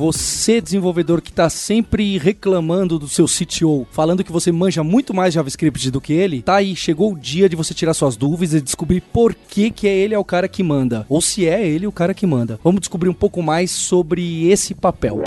[0.00, 5.34] Você, desenvolvedor que tá sempre reclamando do seu CTO, falando que você manja muito mais
[5.34, 8.62] JavaScript do que ele, tá aí, chegou o dia de você tirar suas dúvidas e
[8.62, 11.04] descobrir por que, que é ele é o cara que manda.
[11.06, 12.58] Ou se é ele o cara que manda.
[12.64, 15.22] Vamos descobrir um pouco mais sobre esse papel.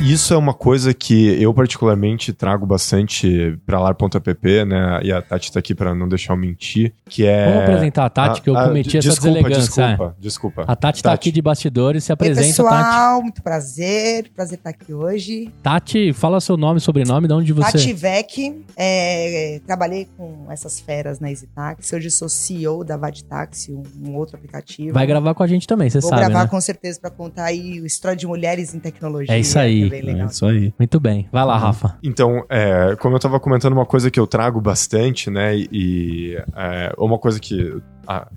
[0.00, 5.00] Isso é uma coisa que eu particularmente trago bastante pra lar.app, né?
[5.02, 7.46] E a Tati tá aqui pra não deixar eu mentir, que é...
[7.46, 9.82] Vamos apresentar a Tati, que eu cometi de- essa desculpa, deselegância.
[9.82, 9.88] é.
[9.88, 10.64] Desculpa, desculpa.
[10.68, 12.74] A Tati tá aqui de bastidores, se Oi, apresenta, Tati.
[12.84, 15.50] pessoal, muito prazer, prazer estar aqui hoje.
[15.62, 17.72] Tati, fala seu nome, sobrenome, de onde você...
[17.72, 23.82] Tati Vec, é, trabalhei com essas feras na EasyTaxi, hoje sou CEO da Vadtaxi, um,
[24.04, 24.92] um outro aplicativo.
[24.92, 26.50] Vai gravar com a gente também, você Vou sabe, gravar né?
[26.50, 29.34] com certeza para contar aí o história de mulheres em tecnologia.
[29.34, 29.86] É isso aí.
[29.92, 30.26] é bem legal.
[30.28, 30.74] É isso aí.
[30.78, 31.28] Muito bem.
[31.32, 31.96] Vai lá, Rafa.
[32.02, 35.56] Então, é, como eu tava comentando, uma coisa que eu trago bastante, né?
[35.56, 37.76] E é, uma coisa que
[38.06, 38.28] a-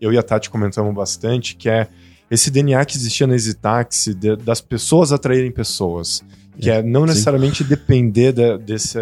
[0.00, 1.88] eu e a Tati comentamos bastante, que é
[2.30, 6.22] esse DNA que existia na EasyTaxi, de- das pessoas atraírem pessoas.
[6.58, 7.08] Que é, não sim.
[7.08, 8.98] necessariamente depender da- desse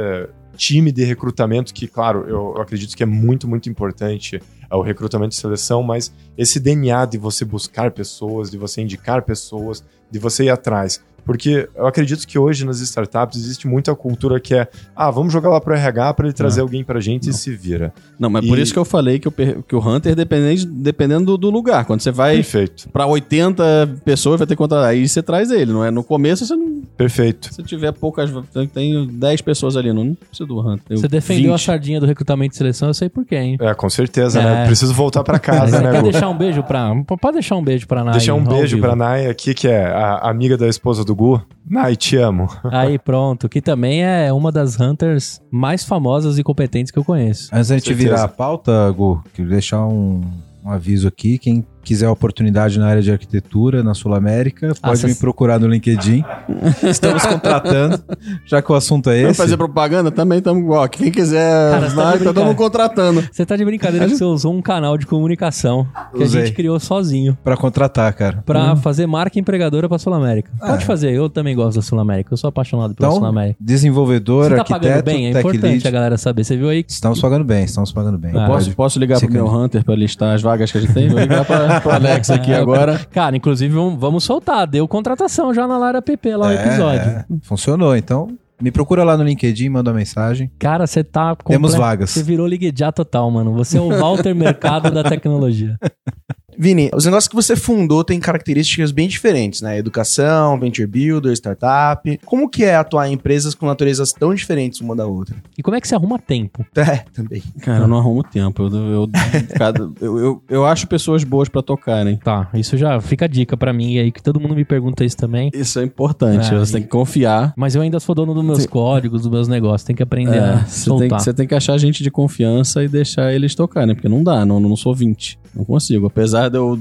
[0.56, 4.40] time de recrutamento, que, claro, eu, eu acredito que é muito, muito importante
[4.70, 9.22] é o recrutamento e seleção, mas esse DNA de você buscar pessoas, de você indicar
[9.22, 11.00] pessoas, de você ir atrás.
[11.24, 15.48] Porque eu acredito que hoje nas startups existe muita cultura que é, ah, vamos jogar
[15.50, 16.66] lá pro RH para ele trazer Não.
[16.66, 17.30] alguém pra gente Não.
[17.30, 17.92] e se vira.
[18.18, 20.66] Não, mas por E- isso que eu falei que, o per- que o Hunter depende,
[20.66, 21.84] dependendo do, do lugar.
[21.84, 24.88] Quando você vai Perfeito, pra 80 pessoas, vai ter que contratar.
[24.88, 25.90] Aí você traz ele, não é?
[25.90, 26.82] No começo, você não.
[26.96, 27.52] perfeito.
[27.52, 28.30] Se tiver poucas.
[28.72, 30.96] Tem 10 pessoas ali, não, não precisa do Hunter.
[30.98, 31.54] Você defendeu 20.
[31.54, 33.56] a sardinha do recrutamento e seleção, eu sei por quê, hein?
[33.60, 34.44] É, com certeza, É.
[34.44, 34.62] né?
[34.62, 36.92] Eu Preciso voltar pra casa, né, quer deixar um beijo pra...
[37.20, 38.12] Pode deixar um beijo pra Nai.
[38.14, 41.40] Deixar um beijo pra Nai aqui, que é a amiga da esposa do Gu.
[41.68, 42.48] Nai, te amo.
[42.64, 43.48] Aí, pronto.
[43.48, 47.48] Que também é uma das Hunters mais famosas e competentes que eu conheço.
[47.54, 48.08] Antes da gente Certeza.
[48.08, 50.20] virar a pauta, Gu, queria deixar um,
[50.64, 51.38] um aviso aqui.
[51.38, 55.68] Quem quiser oportunidade na área de arquitetura na Sul América, pode cê- me procurar no
[55.68, 56.24] LinkedIn.
[56.82, 58.02] Estamos contratando,
[58.46, 59.38] já que o assunto é Vamos esse.
[59.40, 60.88] fazer propaganda também, estamos igual.
[60.88, 62.48] Quem quiser, Cara, você tá brincadeira.
[62.48, 63.24] mundo contratando.
[63.30, 66.46] Você tá de brincadeira que você usou um canal de comunicação que a Usei.
[66.46, 68.42] gente criou sozinho Pra contratar, cara.
[68.46, 70.50] pra fazer marca empregadora pra Sul América.
[70.58, 70.86] Pode Ah.
[70.86, 72.32] fazer, eu também gosto da Sul América.
[72.32, 73.56] Eu sou apaixonado pela Sul Então, América.
[73.60, 75.26] desenvolvedor, Você tá arquiteto, pagando bem?
[75.28, 75.88] É tech importante lead.
[75.88, 76.44] a galera saber.
[76.44, 76.84] Você viu aí?
[76.88, 78.32] Estamos pagando bem, estamos pagando bem.
[78.36, 81.08] Ah, Posso, posso ligar pro meu Hunter pra listar as vagas que a gente tem?
[81.08, 82.98] Vou ligar pra, pro Alex aqui É, agora.
[83.10, 84.66] Cara, inclusive vamos, soltar.
[84.66, 87.00] Deu contratação já na Lara PP lá o É, episódio.
[87.10, 88.28] é, funcionou, então
[88.60, 90.50] me procura lá no LinkedIn, manda uma mensagem.
[90.58, 91.36] Cara, você tá...
[91.36, 92.10] Temos vagas.
[92.10, 93.52] Você virou Ligue Já total, mano.
[93.54, 95.76] Você é o Walter Mercado da tecnologia.
[96.58, 99.78] Vini, os negócios que você fundou têm características bem diferentes, né?
[99.78, 102.18] Educação, venture builder, startup.
[102.24, 105.36] Como que é atuar em empresas com naturezas tão diferentes uma da outra?
[105.56, 106.64] E como é que você arruma tempo?
[106.84, 107.42] É, também.
[107.60, 108.64] Cara, eu não arrumo tempo.
[108.64, 109.08] Eu, eu,
[109.56, 112.16] cada- eu, eu, eu acho pessoas boas pra tocarem.
[112.18, 115.16] Tá, isso já fica a dica pra mim aí, que todo mundo me pergunta isso
[115.16, 115.50] também.
[115.54, 116.52] Isso é importante.
[116.54, 117.54] É, você tem que confiar.
[117.56, 118.68] Mas eu ainda sou dono dos meus Sim.
[118.68, 119.84] códigos, dos meus negócios.
[119.84, 121.18] Tem que aprender É, a você, tem, soltar.
[121.18, 124.44] que- você tem que achar gente de confiança e deixar eles tocarem, porque não dá,
[124.44, 125.38] não, não sou 20.
[125.54, 126.06] Não consigo.
[126.06, 126.78] Apesar de eu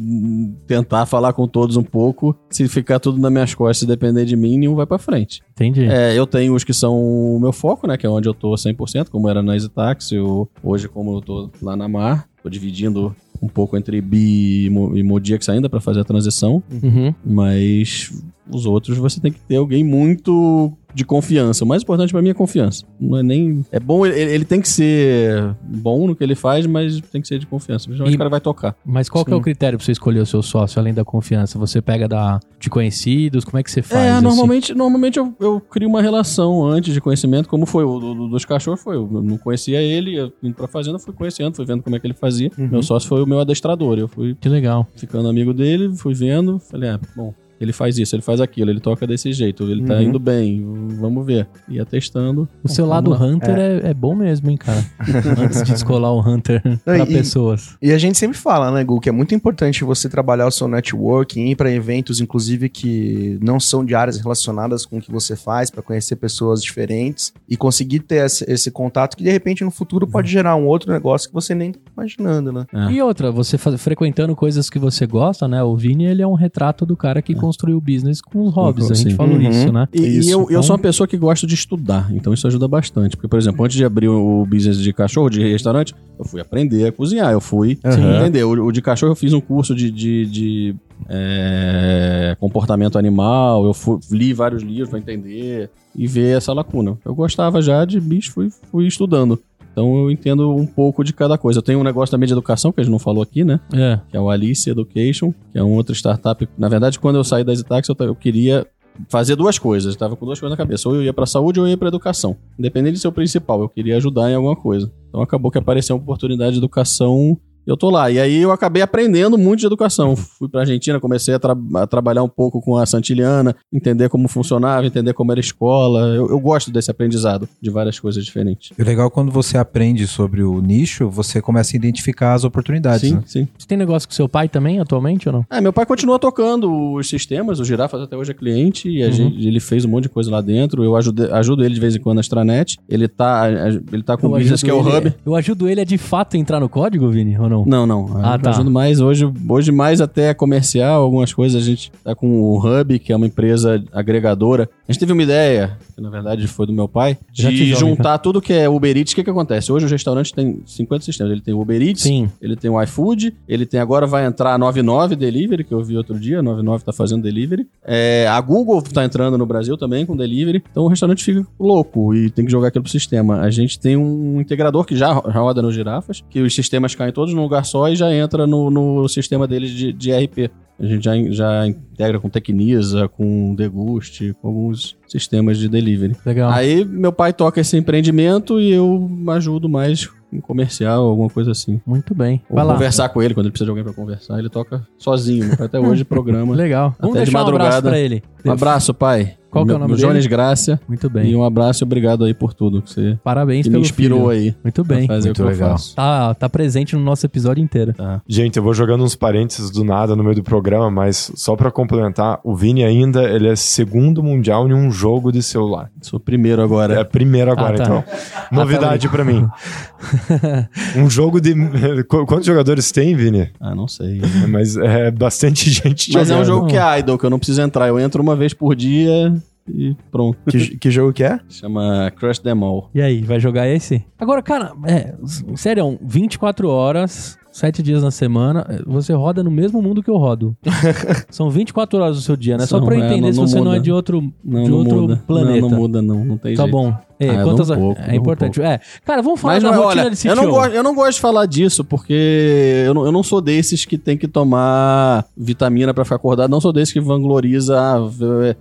[0.67, 4.35] tentar falar com todos um pouco, se ficar tudo nas minhas costas e depender de
[4.35, 5.41] mim, nenhum vai pra frente.
[5.51, 5.85] Entendi.
[5.85, 6.95] É, eu tenho os que são
[7.35, 7.97] o meu foco, né?
[7.97, 11.49] Que é onde eu tô 100%, como era na EasyTaxi, ou hoje como eu tô
[11.61, 12.27] lá na Mar.
[12.41, 16.61] Tô dividindo um pouco entre Bi e Mo- Modiax ainda pra fazer a transição.
[16.71, 17.13] Uhum.
[17.25, 18.11] Mas
[18.49, 21.63] os outros você tem que ter alguém muito de confiança.
[21.63, 22.85] O mais importante pra mim é confiança.
[22.99, 23.65] Não é nem.
[23.71, 27.27] É bom, ele, ele tem que ser bom no que ele faz, mas tem que
[27.27, 27.85] ser de confiança.
[27.85, 28.75] Principalmente E- o cara vai tocar.
[28.85, 29.43] Mas qual que é o Sim.
[29.43, 31.57] critério pra você escolher o seu sócio, além da confiança?
[31.59, 33.43] Você pega da, de conhecidos?
[33.45, 34.01] Como é que você faz?
[34.05, 34.23] É, assim?
[34.23, 38.27] normalmente, normalmente eu, eu crio uma relação antes de conhecimento, como foi o do- do-
[38.29, 38.95] dos cachorros, foi.
[38.95, 42.07] Eu não conhecia ele, eu indo pra fazenda, fui conhecendo, fui vendo como é que
[42.07, 42.51] ele fazia.
[42.57, 43.97] Meu sócio foi o meu adestrador.
[43.97, 44.87] Eu fui Que legal.
[44.95, 47.33] ficando amigo dele, fui vendo, falei, ah, bom,
[47.63, 50.01] ele faz isso, ele faz aquilo, ele toca desse jeito, ele tá Uhum.
[50.01, 50.63] indo bem,
[50.99, 51.47] vamos ver.
[51.69, 52.47] Ia testando.
[52.63, 53.17] O seu lado lá.
[53.23, 53.89] Hunter é.
[53.89, 54.83] é bom mesmo, hein, cara?
[55.39, 57.75] Antes de descolar o Hunter pra e- pessoas.
[57.81, 60.67] E a gente sempre fala, né, Gu, que é muito importante você trabalhar o seu
[60.67, 65.35] networking, ir para eventos, inclusive, que não são de áreas relacionadas com o que você
[65.35, 69.71] faz, para conhecer pessoas diferentes e conseguir ter esse, esse contato que, de repente, no
[69.71, 72.65] futuro pode gerar um outro negócio que você nem tá imaginando, né?
[72.73, 72.91] É.
[72.91, 75.63] E outra, você faz- frequentando coisas que você gosta, né?
[75.63, 78.89] O Vini, ele é um retrato do cara que construiu o business com os hobbies.
[78.89, 79.15] A gente Sim.
[79.15, 79.49] falou Uhum.
[79.49, 79.87] isso, né?
[79.93, 82.47] E, e Isso, eu, eu então- sou uma pessoa que gosta de estudar, então isso
[82.47, 83.15] ajuda bastante.
[83.15, 86.87] Porque, por exemplo, antes de abrir o business de cachorro, de restaurante, eu fui aprender
[86.87, 88.21] a cozinhar, eu fui Aham.
[88.21, 88.43] entender.
[88.43, 90.75] O, o de cachorro eu fiz um curso de, de, de,
[91.09, 96.97] é, comportamento animal, eu fui- li vários livros pra entender e ver essa lacuna.
[97.05, 99.39] Eu gostava já de bicho, fui, fui estudando.
[99.73, 101.57] Então eu entendo um pouco de cada coisa.
[101.57, 103.59] Eu tenho um negócio também de educação, que a gente não falou aqui, né?
[103.73, 103.99] É.
[104.09, 106.47] que é o Alice Education, que é um outro startup.
[106.57, 108.65] Na verdade, quando eu saí da Zitax, eu, eu queria
[109.09, 109.93] fazer duas coisas.
[109.93, 110.87] Eu tava com duas coisas na cabeça.
[110.87, 112.37] Ou eu ia pra saúde ou eu ia pra educação.
[112.57, 114.91] Independente de ser o principal, eu queria ajudar em alguma coisa.
[115.09, 118.09] Então acabou que apareceu uma oportunidade de educação eu tô lá.
[118.11, 120.15] E aí eu acabei aprendendo muito de educação.
[120.15, 124.27] Fui pra Argentina, comecei a, tra- a trabalhar um pouco com a Santiliana, entender como
[124.27, 125.99] funcionava, entender como era a escola.
[126.15, 128.71] Eu, eu gosto desse aprendizado de várias coisas diferentes.
[128.77, 132.43] E o legal é quando você aprende sobre o nicho, você começa a identificar as
[132.43, 133.23] oportunidades, Sim, né?
[133.25, 133.47] sim.
[133.57, 135.45] Você tem negócio com seu pai também, atualmente, ou não?
[135.49, 139.07] É, meu pai continua tocando os sistemas, o Girafas até hoje é cliente, e a
[139.07, 139.11] Uhum.
[139.13, 140.83] gente- ele fez um monte de coisa lá dentro.
[140.83, 142.77] Eu ajudo, ajudo ele de vez em quando na extranet.
[142.89, 143.47] Ele tá,
[143.91, 145.13] ele tá com o business que é o ele, Hub.
[145.25, 147.65] Eu ajudo ele a de fato entrar no código, Vini, ou não?
[147.65, 148.17] Não, não.
[148.23, 148.49] Ah, eu tá.
[148.49, 152.97] ajudo mais hoje, hoje mais até comercial, algumas coisas a gente tá com o Hub,
[152.99, 154.69] que é uma empresa agregadora.
[154.87, 157.75] A gente teve uma ideia, que na verdade foi do meu pai, Já de tive,
[157.75, 159.13] juntar tudo que é Uber Eats.
[159.13, 159.71] O que que acontece?
[159.71, 161.31] Hoje o restaurante tem 50 sistemas.
[161.31, 162.29] Ele tem o Uber Eats, Sim.
[162.41, 165.95] ele tem o iFood, ele tem agora vai entrar a 99 Delivery, que eu vi
[165.97, 167.67] outro dia, a 99 tá fazendo delivery.
[167.83, 170.63] É, a Google tá entrando no Brasil também com delivery.
[170.71, 173.41] Então o restaurante fica louco e tem que jogar aquilo pro sistema.
[173.41, 177.11] A gente tem um integrador que já ro- roda nos girafas, que os sistemas caem
[177.13, 180.49] todos num lugar só e já entra no, no sistema deles de, de RP.
[180.79, 186.15] A gente já, já integra com Tecnisa, com Deguste, com alguns sistemas de delivery.
[186.25, 186.51] Legal.
[186.51, 191.79] Aí meu pai toca esse empreendimento e eu ajudo mais em comercial, alguma coisa assim.
[191.85, 192.41] Muito bem.
[192.49, 192.73] Ou Vai lá.
[192.73, 194.39] conversar com ele quando ele precisa de alguém pra conversar.
[194.39, 195.51] Ele toca sozinho.
[195.59, 196.53] Até hoje programa.
[196.55, 196.95] Legal.
[196.99, 197.89] Vamos Até de deixar um abraço madrugada.
[197.89, 198.23] pra ele.
[198.43, 199.35] Um abraço, pai.
[199.53, 200.27] Qual que é o nome Jones dele?
[200.27, 200.79] Graça.
[200.87, 201.31] Muito bem.
[201.31, 204.29] E um abraço e obrigado aí por tudo que você Parabéns que me pelo inspirou
[204.29, 204.29] filho.
[204.29, 204.55] aí.
[204.63, 205.07] Muito bem.
[205.07, 205.69] fazer Muito o que eu legal.
[205.71, 205.95] faço.
[205.95, 207.93] Tá, tá presente no nosso episódio inteiro.
[207.93, 208.21] Tá.
[208.27, 211.71] Gente, eu vou jogando uns parênteses do nada no meio do programa, mas só pra
[211.71, 215.89] complementar, o Vini ainda ele é segundo mundial em um jogo de celular.
[216.01, 216.99] Sou primeiro agora.
[216.99, 217.83] É primeiro agora, Ah, tá.
[217.83, 218.03] então.
[218.51, 219.47] Novidade pra mim.
[220.97, 221.53] Um jogo de.
[222.07, 223.49] Qu- Quantos jogadores tem, Vini?
[223.59, 224.21] Ah, não sei.
[224.49, 226.45] Mas é bastante gente Mas é um jogando.
[226.45, 227.87] jogo que é idle, que eu não preciso entrar.
[227.87, 229.33] Eu entro uma vez por dia
[229.67, 230.37] e pronto.
[230.49, 231.39] Que, que jogo que é?
[231.49, 232.89] Chama Crush Them All.
[232.93, 234.05] E aí, vai jogar esse?
[234.19, 235.15] Agora, cara, é,
[235.55, 240.17] sério, 24 horas, 7 dias na semana, é, você roda no mesmo mundo que eu
[240.17, 240.57] rodo.
[241.29, 242.65] São 24 horas do seu dia, né?
[242.65, 243.79] Só São, pra eu é, entender não- se não você não é muda.
[243.81, 245.23] de outro, Não, de não outro muda.
[245.27, 245.61] planeta.
[245.61, 246.25] Não, não muda, não.
[246.25, 246.71] Não tem Tá jeito.
[246.75, 246.93] bom.
[247.19, 248.61] É, Ah, eu quantas dou um pouco, é dou um importante.
[248.61, 251.13] É, cara, vamos falar Mas, da rotina olha, de eu não, gosto, eu não gosto
[251.15, 255.93] de falar disso, porque eu não, eu não sou desses que tem que tomar vitamina
[255.93, 256.49] pra ficar acordado.
[256.49, 257.99] Não sou desses que vangloriza, ah,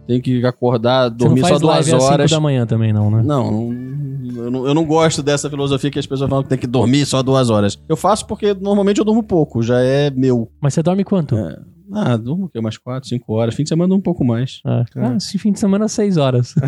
[0.07, 2.31] tem que acordar, dormir só duas live às 5 horas.
[2.31, 3.23] da manhã também, não, né?
[3.25, 3.73] Não, não-
[4.35, 7.07] Eu não, eu não gosto dessa filosofia que as pessoas falam que tem que dormir
[7.07, 7.79] só duas horas.
[7.89, 10.51] Eu faço porque normalmente eu durmo pouco, já é meu.
[10.61, 11.37] Mas você dorme quanto?
[11.37, 11.59] É.
[11.95, 12.59] Ah, durmo o quê?
[12.59, 13.55] Umas quatro, cinco horas.
[13.55, 14.61] Fim de semana, um pouco mais.
[14.65, 16.55] Ah, ah, esse fim de semana, seis horas.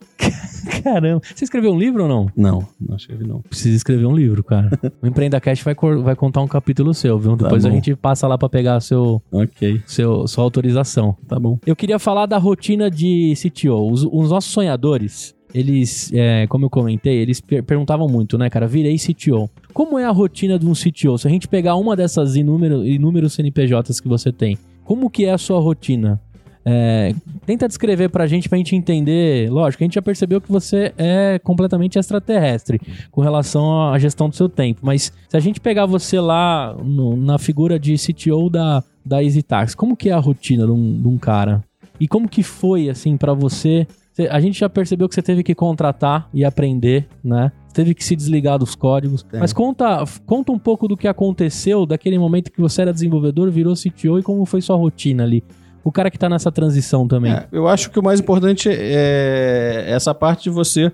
[0.82, 1.20] Caramba.
[1.34, 2.30] Você escreveu um livro ou não?
[2.36, 3.40] Não, não escrevi não.
[3.42, 4.70] Precisa escrever um livro, cara.
[5.02, 7.36] o Empreenda Cash vai, vai contar um capítulo seu, viu?
[7.36, 11.16] Depois a gente passa lá pra pegar seu, Ok, seu, sua autorização.
[11.28, 11.58] tá bom.
[11.66, 13.90] Eu queria falar da rotina de CTO.
[13.90, 18.66] Os, os nossos sonhadores, eles, é, como eu comentei, eles per- perguntavam muito, né, cara?
[18.66, 19.48] Virei CTO.
[19.72, 21.16] Como é a rotina de um CTO?
[21.18, 25.32] Se a gente pegar uma dessas inúmeros, inúmeros CNPJs que você tem, como que é
[25.32, 26.20] a sua rotina?
[26.62, 27.14] É,
[27.46, 29.50] tenta descrever pra gente, pra gente entender.
[29.50, 32.78] Lógico, a gente já percebeu que você é completamente extraterrestre
[33.10, 34.80] com relação à gestão do seu tempo.
[34.82, 39.74] Mas se a gente pegar você lá no- na figura de CTO da, da EasyTax,
[39.74, 41.64] como que é a rotina de um, de um cara?
[41.98, 43.86] E como que foi, assim, pra você?
[44.28, 47.52] A gente já percebeu que você teve que contratar e aprender, né?
[47.68, 49.24] Você teve que se desligar dos códigos.
[49.32, 49.38] É.
[49.38, 53.74] Mas conta, conta um pouco do que aconteceu daquele momento que você era desenvolvedor, virou
[53.74, 55.42] CTO e como foi sua rotina ali.
[55.84, 57.32] O cara que tá nessa transição também.
[57.32, 60.92] É, eu acho que o mais importante é essa parte de você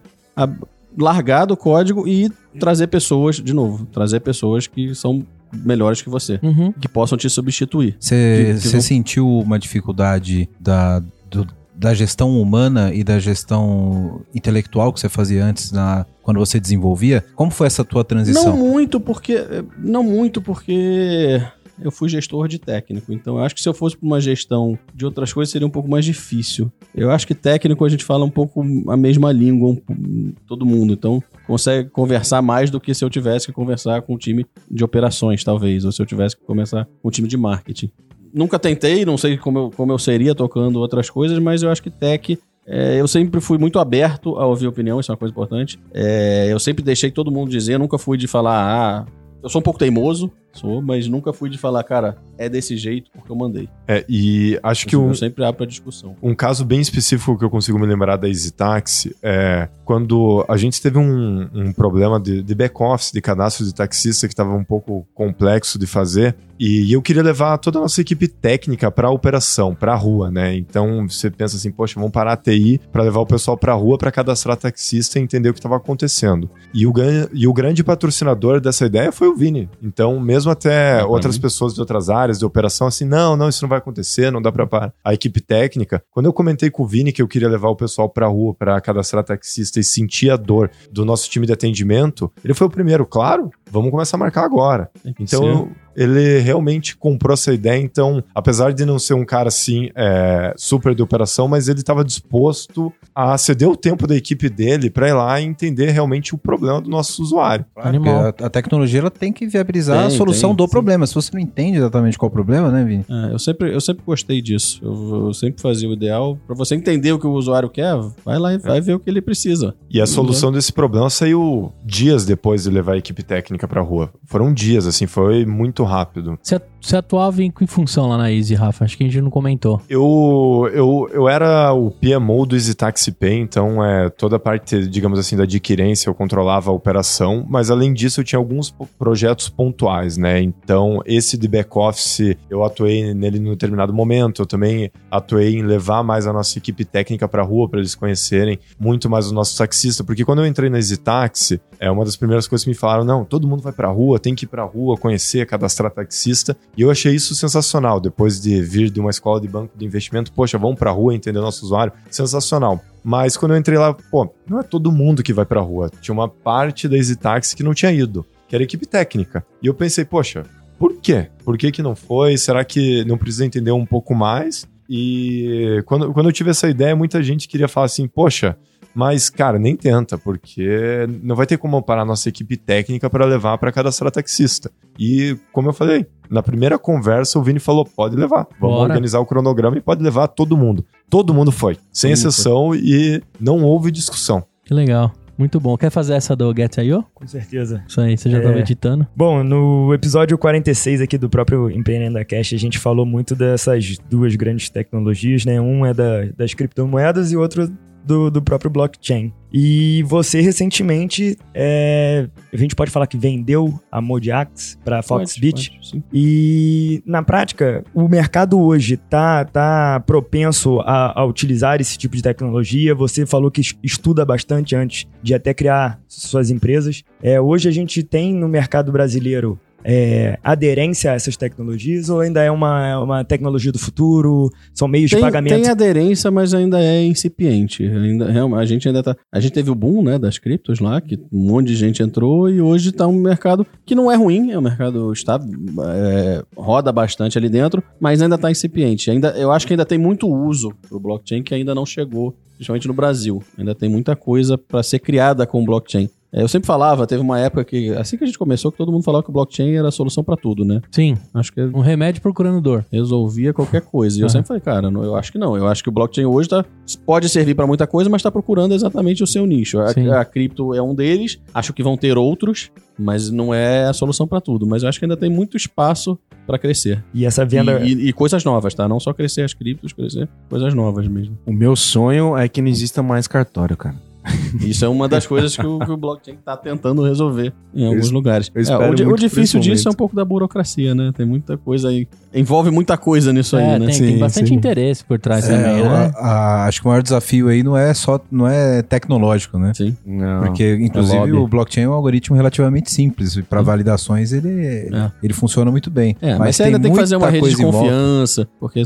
[0.97, 6.39] largar do código e trazer pessoas, de novo, trazer pessoas que são melhores que você,
[6.43, 6.72] Uhum.
[6.72, 7.97] que possam te substituir.
[8.01, 11.01] Você vão- sentiu uma dificuldade da,
[11.31, 11.47] do-
[11.77, 17.24] da gestão humana e da gestão intelectual que você fazia antes na, quando você desenvolvia?
[17.35, 18.45] Como foi essa tua transição?
[18.45, 19.37] Não muito porque
[19.79, 21.41] não muito porque
[21.83, 24.79] eu fui gestor de técnico, então eu acho que se eu fosse para uma gestão
[24.95, 26.72] de outras coisas seria um pouco mais difícil.
[26.95, 30.95] Eu acho que técnico a gente fala um pouco a mesma língua, um- todo mundo,
[30.95, 34.83] então consegue conversar mais do que se eu tivesse que conversar com o time de
[34.83, 37.91] operações, talvez, ou se eu tivesse que conversar com o time de marketing.
[38.37, 41.82] Nunca tentei, não sei como eu, como eu seria tocando outras coisas, mas eu acho
[41.82, 45.32] que tech é, eu sempre fui muito aberto a ouvir opinião, isso é uma coisa
[45.32, 45.78] importante.
[45.95, 49.07] É, eu sempre deixei todo mundo dizer, nunca fui de falar, ah,
[49.43, 53.11] eu sou um pouco teimoso, sou, mas nunca fui de falar, cara, é desse jeito
[53.11, 53.69] porque eu mandei.
[53.87, 56.17] É, e acho que eu, um, eu sempre abro pra discussão.
[56.23, 60.83] um caso bem específico que eu consigo me lembrar da EasyTaxi é quando a gente
[60.83, 65.07] teve um, um problema de, de back-office, de cadastro de taxista que estava um pouco
[65.15, 66.35] complexo de fazer.
[66.59, 70.31] E eu queria levar toda a nossa equipe técnica para a operação, para a rua,
[70.31, 70.57] né?
[70.57, 73.77] Então você pensa assim, poxa, vamos parar a TI para levar o pessoal para a
[73.77, 76.51] rua para cadastrar taxista e entender o que estava acontecendo.
[76.73, 76.93] E o,
[77.33, 79.69] e o grande patrocinador dessa ideia foi o Vini.
[79.83, 83.68] Então, mesmo até outras pessoas de outras áreas de operação, assim, não, não, isso não
[83.68, 86.03] vai acontecer, não dá para a equipe técnica.
[86.11, 88.55] Quando eu comentei com o Vini que eu queria levar o pessoal para a rua
[88.55, 92.70] para cadastrar taxista e sentir a dor do nosso time de atendimento, ele foi o
[92.70, 94.91] primeiro, claro, vamos começar a marcar agora.
[95.19, 96.03] Então, ser.
[96.03, 97.81] ele realmente comprou essa ideia.
[97.81, 102.05] Então, apesar de não ser um cara assim, é, super de operação, mas ele estava
[102.05, 106.39] disposto a ceder o tempo da equipe dele para ir lá e entender realmente o
[106.39, 107.64] problema do nosso usuário.
[107.75, 110.71] Porque a, a tecnologia ela tem que viabilizar Tem, a solução tem, do sim.
[110.71, 111.07] problema.
[111.07, 113.05] Se você não entende exatamente qual é o problema, né, Vini?
[113.09, 114.81] É, eu, sempre, eu sempre gostei disso.
[114.83, 116.39] Eu, eu sempre fazia o ideal.
[116.47, 117.95] Pra você entender o que o usuário quer,
[118.25, 119.75] vai lá e vai ver o que ele precisa.
[119.91, 124.11] E a solução desse problema saiu dias depois de levar a equipe técnica para rua.
[124.25, 126.39] Foram dias, assim, foi muito rápido.
[126.43, 128.85] Você, atuava em que função lá na Easy, Rafa?
[128.85, 129.81] Acho que a gente não comentou.
[129.89, 135.19] Eu, eu, eu era o PMO do EasyTaxi Pay, então é, toda a parte, digamos
[135.19, 140.17] assim, da adquirência eu controlava a operação, mas além disso eu tinha alguns projetos pontuais,
[140.17, 140.41] né?
[140.41, 146.03] Então esse de back-office eu atuei nele num determinado momento, eu também atuei em levar
[146.03, 150.05] mais a nossa equipe técnica para rua para eles conhecerem muito mais os nossos taxistas,
[150.05, 153.25] porque quando eu entrei na EasyTaxi, é uma das primeiras coisas que me falaram, não,
[153.25, 156.90] todo mundo vai para rua, tem que ir para rua, conhecer, cadastrar taxista, e eu
[156.90, 160.78] achei isso sensacional, depois de vir de uma escola de banco de investimento, poxa, vamos
[160.78, 162.80] pra rua entender nosso usuário, sensacional.
[163.03, 165.90] Mas quando eu entrei lá, pô, não é todo mundo que vai pra rua.
[166.01, 169.47] Tinha uma parte da EasyTaxi que não tinha ido, que era a equipe técnica.
[169.62, 170.44] E eu pensei, poxa,
[170.78, 171.28] por quê?
[171.44, 172.36] Por que que não foi?
[172.36, 174.66] Será que não precisa entender um pouco mais?
[174.88, 178.57] E quando, quando eu tive essa ideia, muita gente queria falar assim, poxa,
[178.97, 183.26] mas, cara, nem tenta, porque não vai ter como parar a nossa equipe técnica para
[183.26, 184.70] levar para cadastrar taxista.
[184.99, 188.88] E, como eu falei, na primeira conversa o Vini falou: pode levar, vamos Bora.
[188.88, 190.82] organizar o cronograma e pode levar todo mundo.
[191.11, 194.42] Todo mundo foi, sem exceção, e não houve discussão.
[194.64, 195.12] Que legal.
[195.38, 195.76] Muito bom.
[195.76, 197.05] Quer fazer essa do Get.io?
[197.14, 197.84] Com certeza.
[197.86, 198.40] Isso aí, você já É.
[198.40, 199.07] tava editando.
[199.14, 204.34] Bom, no episódio 46 aqui do próprio Empreendendo Cash, a gente falou muito dessas duas
[204.34, 205.61] grandes tecnologias, né?
[205.61, 207.70] Um é da, das criptomoedas e o outro
[208.07, 209.33] do, do próprio blockchain.
[209.53, 215.71] E você recentemente, é, a gente pode falar que vendeu a Modiax para Foxbit.
[216.13, 222.23] E na prática, o mercado hoje tá, tá propenso a, a utilizar esse tipo de
[222.23, 222.95] tecnologia.
[222.95, 227.03] Você falou que es- estuda bastante antes de até criar suas empresas.
[227.23, 232.43] É, hoje a gente tem no mercado brasileiro é, aderência a essas tecnologias ou ainda
[232.43, 234.51] é uma, uma tecnologia do futuro?
[234.74, 235.55] São meios Tem, de pagamento?
[235.55, 237.84] tem aderência, mas ainda é incipiente.
[237.84, 238.26] Ainda,
[238.57, 239.16] a gente ainda tá.
[239.30, 242.51] A gente teve o boom, né, das criptos lá, que um monte de gente entrou
[242.51, 246.91] e hoje tá um mercado que não é ruim, é um mercado está é, roda
[246.91, 249.09] bastante ali dentro, mas ainda tá incipiente.
[249.09, 252.89] Ainda, eu acho que ainda tem muito uso pro blockchain que ainda não chegou, principalmente
[252.89, 253.41] no Brasil.
[253.57, 256.11] Ainda tem muita coisa para ser criada com o blockchain.
[256.37, 258.93] É, eu sempre falava, teve uma época que, assim que a gente começou, que todo
[258.93, 260.82] mundo falava que o blockchain era a solução para tudo, né?
[260.91, 262.84] Sim, Acho que um remédio procurando dor.
[262.93, 264.18] resolvia qualquer coisa.
[264.18, 264.32] E eu Aham.
[264.32, 265.57] sempre falei, cara, não, eu acho que não.
[265.57, 266.62] Eu acho que o blockchain hoje tá,
[267.07, 269.78] pode servir para muita coisa, mas está procurando exatamente o seu nicho.
[269.80, 271.39] A, a cripto é um deles.
[271.55, 274.66] Acho que vão ter outros, mas não é a solução para tudo.
[274.66, 277.03] Mas eu acho que ainda tem muito espaço para crescer.
[277.14, 277.80] E essa venda.
[277.80, 278.87] E, e- e coisas novas, tá?
[278.87, 281.39] Não só crescer as criptos, crescer coisas novas mesmo.
[281.47, 283.97] O meu sonho é que não exista mais cartório, cara.
[284.61, 288.07] Isso é uma das coisas que o, que o blockchain tá tentando resolver em alguns
[288.07, 288.51] es- lugares.
[288.55, 291.12] eu É, o, o difícil disso é um pouco da burocracia, né?
[291.16, 292.07] Tem muita coisa aí.
[292.35, 293.87] Envolve muita coisa nisso é, aí, né?
[293.87, 294.55] tem, tem Sim, bastante sim.
[294.55, 296.12] interesse por trás É, também, né?
[296.16, 299.72] a- a- acho que o maior desafio aí não é só não é tecnológico, né?
[299.74, 299.97] Sim.
[300.05, 300.41] Não.
[300.45, 301.33] Porque, inclusive, lobby.
[301.33, 303.37] o blockchain é um algoritmo relativamente simples.
[303.37, 305.11] e Para validações, ele, É.
[305.22, 306.16] ele funciona muito bem.
[306.20, 308.83] É, mas, você ainda tem que fazer uma rede de confiança, porque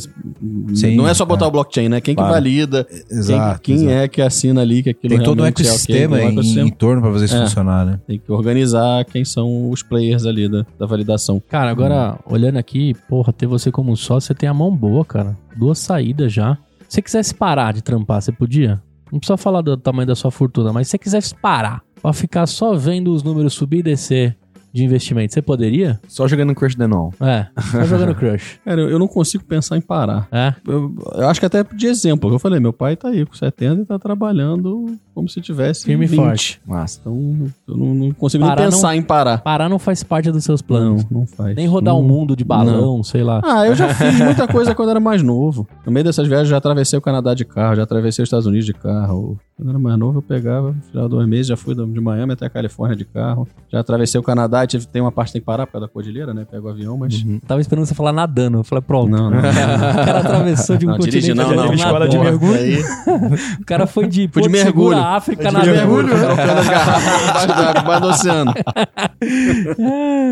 [0.74, 1.48] Sim, não é só botar é.
[1.48, 2.00] o blockchain, né?
[2.00, 3.60] Quem que valida, Exato.
[3.62, 4.00] quem, quem exato.
[4.04, 6.68] é que assina ali que aquilo Tem todo um é ecossistema tem um em, ecossistema.
[6.68, 7.40] em torno para fazer isso É.
[7.42, 8.00] funcionar, né?
[8.06, 11.42] Tem que organizar quem são os players ali da, da validação.
[11.48, 12.32] Cara, agora, Hum.
[12.34, 15.36] olhando aqui, porra, ter você como sócio, você tem a mão boa, cara.
[15.56, 16.54] Duas saídas já.
[16.88, 18.82] Se você quisesse parar de trampar, você podia?
[19.12, 22.46] Não precisa falar do tamanho da sua fortuna, mas se você quisesse parar pra ficar
[22.46, 24.36] só vendo os números subir e descer
[24.72, 26.00] de investimento, você poderia?
[26.08, 27.12] Só jogando Crush Denol.
[27.20, 28.60] É, só jogando crush.
[28.64, 30.28] Cara, eu, não consigo pensar em parar.
[30.30, 30.54] É?
[30.66, 33.82] Eu, eu acho que até de exemplo, eu falei, meu pai tá aí com 70
[33.82, 36.16] e tá trabalhando como se tivesse Firme e 20.
[36.20, 36.60] forte.
[36.66, 37.00] Massa.
[37.00, 39.38] Então, eu não, não consigo Parar nem pensar não- em parar.
[39.38, 41.04] Parar não faz parte dos seus planos.
[41.10, 41.54] Não, não faz.
[41.56, 42.08] Nem rodar o Não.
[42.08, 43.40] mundo de balão, sei lá.
[43.44, 45.66] Ah, eu já fiz muita coisa quando era mais novo.
[45.84, 48.66] No meio dessas viagens, já atravessei o Canadá de carro, já atravessei os Estados Unidos
[48.66, 49.38] de carro.
[49.56, 52.46] Quando eu era mais novo, eu pegava, ficava dois meses, já fui de Miami até
[52.46, 53.46] a Califórnia de carro.
[53.70, 55.92] Já atravessei o Canadá, tive, tem uma parte que tem que parar por causa da
[55.92, 56.46] cordilheira, né?
[56.50, 57.24] Pego o avião, mas...
[57.46, 58.58] Tava esperando você falar nadando.
[58.58, 59.10] Eu falei, pronto.
[59.10, 59.38] Não, não.
[59.40, 61.62] o cara atravessou de um Não, continente dirige não, não.
[61.64, 62.54] outro Escola de mergulho.
[62.58, 62.78] Aí,
[63.60, 64.70] O cara foi de, Foi de mergulho.
[64.90, 65.70] Seguro, África, de nadando.
[65.72, 68.52] mergulho, água, debaixo do oceano.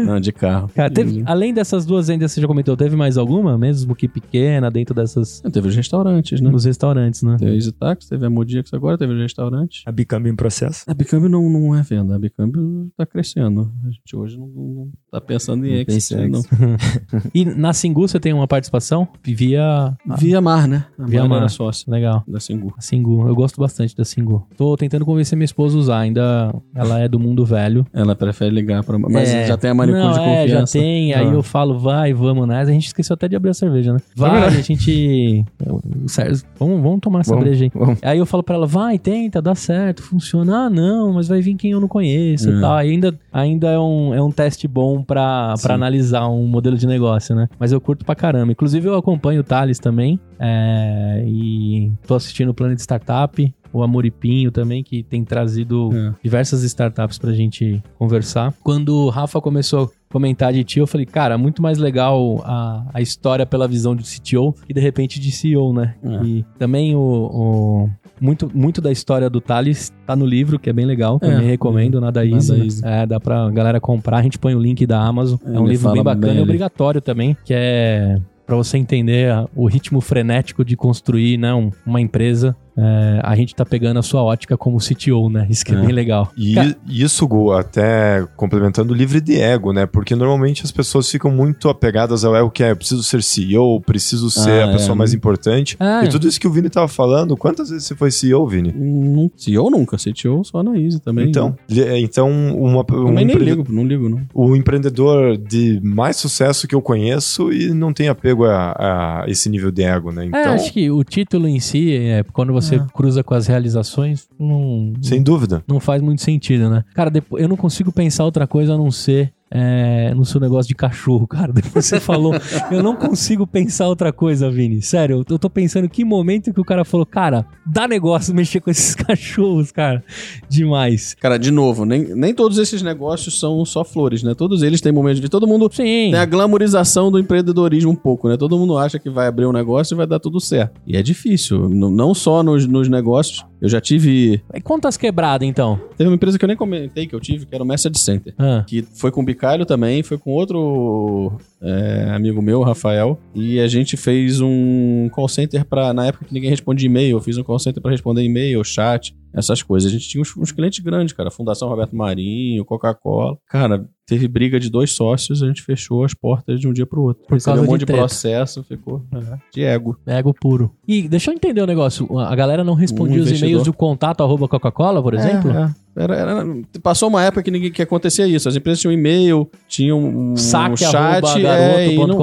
[0.06, 0.70] Não, de carro.
[0.74, 3.56] Cara, teve- além dessas duas vendas que você já comentou, teve mais alguma?
[3.58, 5.40] Mesmo que pequena, dentro dessas...
[5.52, 6.50] Teve os restaurantes, né?
[6.50, 7.36] Nos restaurantes, né?
[7.38, 9.82] Teve a EasyTax, teve a Modix agora, teve os restaurantes.
[9.86, 10.84] A Bicambi em processo.
[10.86, 13.70] A Bicâmbio não, não é venda, a Bicâmbio tá crescendo.
[13.86, 16.42] A gente hoje não, não tá pensando em pensa em não.
[17.34, 19.08] E na Singu você tem uma participação?
[19.22, 19.96] Via...
[20.18, 20.84] Via Mar, né?
[20.98, 21.38] A Via Mar Mar.
[21.38, 22.22] era sócia Legal.
[22.28, 22.74] da Singu.
[22.76, 24.46] A Singu, eu gosto bastante da Singu.
[24.56, 27.86] Tô tentando convencer minha esposa a usar, ainda ela é do mundo velho.
[27.92, 28.98] Ela prefere ligar pra...
[28.98, 29.46] Mas É.
[29.46, 30.78] já tem a manicure Não, de é, já confiança.
[30.78, 31.32] tem, aí Ah.
[31.32, 32.70] eu falo, vai, vamos nessa.
[32.70, 33.98] A gente esqueceu até de abrir a cerveja, né?
[34.14, 35.44] Vai, a gente...
[36.06, 37.70] Sério, vamos, vamos tomar essa Vamos, breja aí.
[37.74, 37.98] vamos.
[38.02, 40.66] Aí eu falo pra ela, vai, tenta, dá certo, funciona.
[40.66, 42.60] Ah, não, mas vai vir quem eu não conheço e É.
[42.60, 42.74] tal.
[42.74, 46.86] Aí ainda, ainda é, um, é um teste bom pra, pra analisar um modelo de
[46.86, 47.48] negócio, né?
[47.58, 48.52] Mas eu curto pra caramba.
[48.52, 50.18] Inclusive eu acompanho o Thales também.
[50.40, 53.54] é, e tô assistindo o Planet Startup.
[53.70, 56.14] O Amoripinho também, que tem trazido É.
[56.22, 58.54] diversas startups pra gente conversar.
[58.62, 62.86] Quando o Rafa começou a comentar de ti, eu falei, cara, muito mais legal a,
[62.94, 65.96] a história pela visão de CTO que de repente de CEO, né?
[66.02, 66.24] É.
[66.24, 67.90] E também o-
[68.20, 71.28] muito, muito da história do Thales tá no livro, que é bem legal, É.
[71.30, 72.54] também recomendo, nada Nada easy.
[72.60, 72.82] Easy.
[72.84, 75.38] É, dá pra galera comprar, a gente põe o link da Amazon.
[75.46, 79.66] É, É, um livro bem bacana e obrigatório também, que é pra você entender o
[79.66, 82.56] ritmo frenético de construir né, um- uma empresa.
[82.80, 85.46] É, a gente tá pegando a sua ótica como CTO, né?
[85.50, 85.80] Isso que é, É.
[85.80, 86.30] bem legal.
[86.36, 89.84] E Ca- isso, Gu, até complementando, livre de ego, né?
[89.84, 93.80] Porque normalmente as pessoas ficam muito apegadas ao ego que é, eu preciso ser CEO,
[93.80, 94.98] preciso ser Ah, a pessoa é.
[94.98, 95.76] mais importante.
[95.80, 98.72] Ah, E tudo isso que o Vini tava falando, quantas vezes você foi CEO, Vini?
[98.72, 101.28] Não, CEO nunca, CTO só na Easy também.
[101.28, 104.20] Então, li- então uma, um nem empre- ligo, não ligo não.
[104.32, 109.48] o empreendedor de mais sucesso que eu conheço e não tem apego a, a esse
[109.50, 110.24] nível de ego, né?
[110.24, 112.86] É, Então, acho que o título em si, é, quando você É.
[112.94, 115.62] cruza com as realizações, não, sem dúvida.
[115.68, 116.84] não faz muito sentido, né?
[116.94, 120.74] Cara, eu não consigo pensar outra coisa a não ser é, no seu negócio de
[120.74, 121.52] cachorro, cara.
[121.54, 122.34] Depois você falou,
[122.70, 124.82] eu não consigo pensar outra coisa, Vini.
[124.82, 128.70] Sério, eu tô pensando que momento que o cara falou, cara, dá negócio mexer com
[128.70, 130.02] esses cachorros, cara.
[130.48, 131.14] Demais.
[131.14, 134.34] Cara, de novo, nem, nem todos esses negócios são só flores, né?
[134.34, 135.28] Todos eles têm momentos de.
[135.28, 136.10] Todo mundo Sim.
[136.10, 138.36] tem a glamorização do empreendedorismo um pouco, né?
[138.36, 140.80] Todo mundo acha que vai abrir um negócio e vai dar tudo certo.
[140.86, 141.68] E é difícil.
[141.68, 143.44] Não só nos, nos negócios.
[143.60, 144.40] Eu já tive.
[144.54, 145.80] E quantas quebradas, então?
[145.96, 148.34] Teve uma empresa que eu nem comentei que eu tive, que era o Message Center.
[148.38, 153.18] Ah, Que foi com o Bicalho também, foi com outro é, amigo meu, Rafael.
[153.34, 155.92] E a gente fez um call center pra.
[155.92, 159.14] Na época que ninguém respondia e-mail, eu fiz um call center pra responder e-mail, chat,
[159.32, 159.90] essas coisas.
[159.90, 161.30] A gente tinha uns, uns clientes grandes, cara.
[161.30, 163.36] Fundação Roberto Marinho, Coca-Cola.
[163.48, 167.02] Cara, teve briga de dois sócios, a gente fechou as portas de um dia pro
[167.02, 167.24] outro.
[167.26, 168.00] Por causa um de monte de, treta.
[168.02, 169.98] processo, ficou é, de ego.
[170.06, 170.72] ego puro.
[170.86, 172.18] E deixa eu entender o negócio.
[172.18, 175.50] A galera não respondia Um os e-mails do contato arroba Coca-Cola, por exemplo?
[175.50, 175.87] É, é.
[175.98, 176.44] Era- era-
[176.82, 178.48] passou uma época que ninguém que acontecia isso.
[178.48, 181.22] As empresas tinham e-mail, tinham um, Saque chat.
[181.46, 182.18] é, e não-.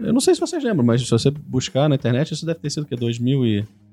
[0.00, 2.70] Eu não sei se vocês lembram, mas se você buscar na internet, isso deve ter
[2.70, 2.94] sido que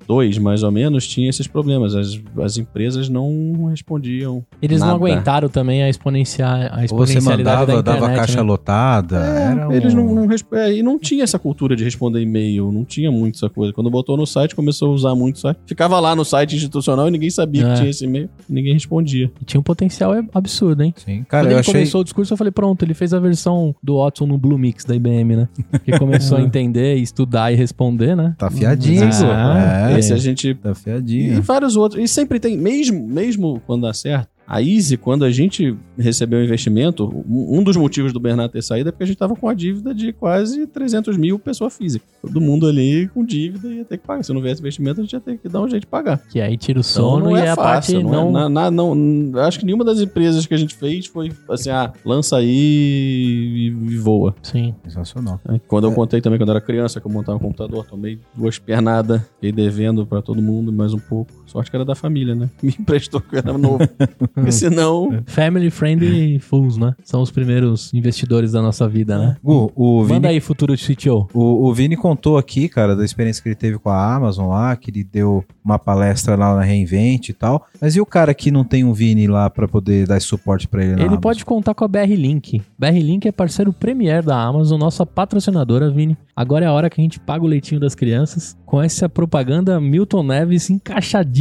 [0.07, 1.95] 2002, mais ou menos, tinha esses problemas.
[1.95, 4.43] As, as empresas não respondiam.
[4.61, 4.97] Eles não nada.
[4.99, 8.41] aguentaram também a exponenciar a Ou você exponencialidade mandava, da internet, dava caixa né?
[8.43, 9.17] lotada.
[9.25, 12.71] É, era eles um- não, não é, e não tinha essa cultura de responder e-mail,
[12.71, 13.71] não tinha muito essa coisa.
[13.73, 15.57] Quando botou no site, começou a usar muito site.
[15.65, 17.69] Ficava lá no site institucional e ninguém sabia É.
[17.69, 19.31] que tinha esse e-mail, ninguém respondia.
[19.41, 20.93] E Tinha um potencial absurdo, hein?
[20.97, 21.73] Sim, cara, Quando eu ele achei...
[21.73, 24.83] começou o discurso, eu falei, pronto, ele fez a versão do Watson no Blue Mix
[24.85, 25.47] da IBM, né?
[25.85, 28.35] Que começou a entender, estudar e responder, né?
[28.37, 29.03] Tá fiadinho.
[29.31, 31.41] Ah, É, Esse a gente tá E fiadinho.
[31.41, 32.03] vários outros.
[32.03, 34.32] E sempre tem, mesmo, mesmo quando dá certo.
[34.45, 38.89] A Easy, quando a gente recebeu o investimento, um dos motivos do Bernardo ter saído
[38.89, 42.05] é porque a gente tava com a dívida de quase 300 mil pessoa física.
[42.21, 44.23] Todo mundo ali com dívida ia ter que pagar.
[44.23, 46.19] Se não viesse investimento, a gente ia ter que dar um jeito de pagar.
[46.29, 48.45] Que aí tira o Então, sono não e é a fácil, parte não, não...
[48.45, 51.69] é- na- não- n- acho que nenhuma das empresas que a gente fez foi assim,
[51.69, 54.35] ah, lança aí e, e voa.
[54.41, 54.73] Sim.
[54.83, 55.39] Sensacional.
[55.67, 55.95] Quando eu É.
[55.95, 59.51] contei também, quando eu era criança, que eu montava um computador, tomei duas pernadas, fiquei
[59.51, 61.31] devendo pra todo mundo mais um pouco.
[61.45, 62.49] Sorte que era da família, né?
[62.61, 63.79] Me emprestou que eu era novo.
[64.33, 65.21] Porque senão.
[65.25, 66.95] Family Friendly Fools, né?
[67.03, 69.37] São os primeiros investidores da nossa vida, né?
[69.43, 71.27] Gu, o Manda Vini, aí, futuro CTO.
[71.33, 74.75] o, o Vini contou aqui, cara, da experiência que ele teve com a Amazon lá,
[74.75, 77.65] que ele deu uma palestra lá na Reinvent e tal.
[77.79, 80.67] Mas e o cara que não tem um Vini lá pra poder dar esse suporte
[80.67, 81.21] pra ele na Ele Amazon?
[81.21, 82.61] pode contar com a BR Link.
[82.77, 86.17] BR Link é parceiro premier da Amazon, nossa patrocinadora, Vini.
[86.35, 88.57] Agora é a hora que a gente paga o leitinho das crianças.
[88.65, 90.69] Com essa propaganda Milton Neves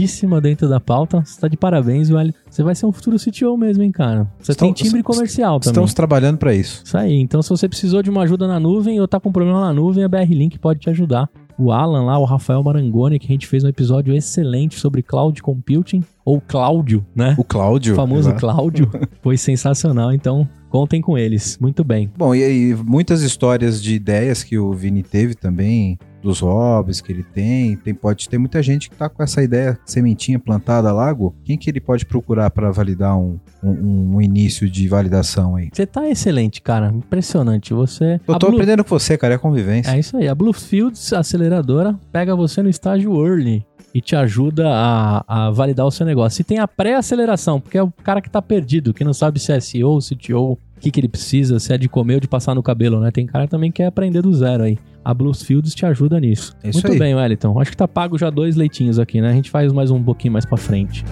[0.02, 1.22] encaixadíssima dentro da pauta.
[1.24, 2.34] Você tá de parabéns, velho.
[2.48, 4.28] Você vai ser um futuro CTO mesmo, hein, cara.
[4.38, 5.72] Você Estão- tem timbre comercial também.
[5.72, 6.82] Estamos trabalhando pra isso.
[6.84, 7.14] Isso aí.
[7.20, 10.04] Então, se você precisou de uma ajuda na nuvem ou tá com problema na nuvem,
[10.04, 11.28] a BR Link pode te ajudar.
[11.58, 15.40] O Alan lá, o Rafael Marangoni, que a gente fez um episódio excelente sobre cloud
[15.42, 17.34] computing, ou Cláudio, né?
[17.38, 17.92] O Cláudio.
[17.92, 18.40] O famoso exato.
[18.40, 18.90] Cláudio.
[19.22, 21.58] Foi sensacional, então contem com eles.
[21.60, 22.10] Muito bem.
[22.16, 27.12] Bom, e aí, muitas histórias de ideias que o Vini teve também, dos hobbies que
[27.12, 27.76] ele tem.
[27.76, 31.34] tem pode ter muita gente que tá com essa ideia, sementinha plantada lá, Gu.
[31.44, 35.68] Quem que ele pode procurar para validar um, um, um início de validação aí?
[35.72, 36.88] Você tá excelente, cara.
[36.88, 37.74] Impressionante.
[37.74, 38.20] Você.
[38.26, 39.90] Eu tô Blue- aprendendo com você, cara, é convivência.
[39.90, 40.28] É isso aí.
[40.28, 43.64] A Bluefields aceleradora pega você no estágio early
[43.94, 46.40] e te ajuda a, a validar o seu negócio.
[46.40, 49.52] E tem a pré-aceleração, porque é o cara que tá perdido, que não sabe se
[49.52, 52.54] é SEO, CTO, o que, que ele precisa, se é de comer ou de passar
[52.54, 53.10] no cabelo, né?
[53.10, 54.78] Tem cara também que quer aprender do zero aí.
[55.04, 56.56] A Bluefields te ajuda nisso.
[56.62, 56.98] É isso Muito aí.
[56.98, 57.60] bem, Wellington.
[57.60, 59.30] Acho que tá pago já dois leitinhos aqui, né?
[59.30, 61.04] A gente faz mais um pouquinho mais pra frente.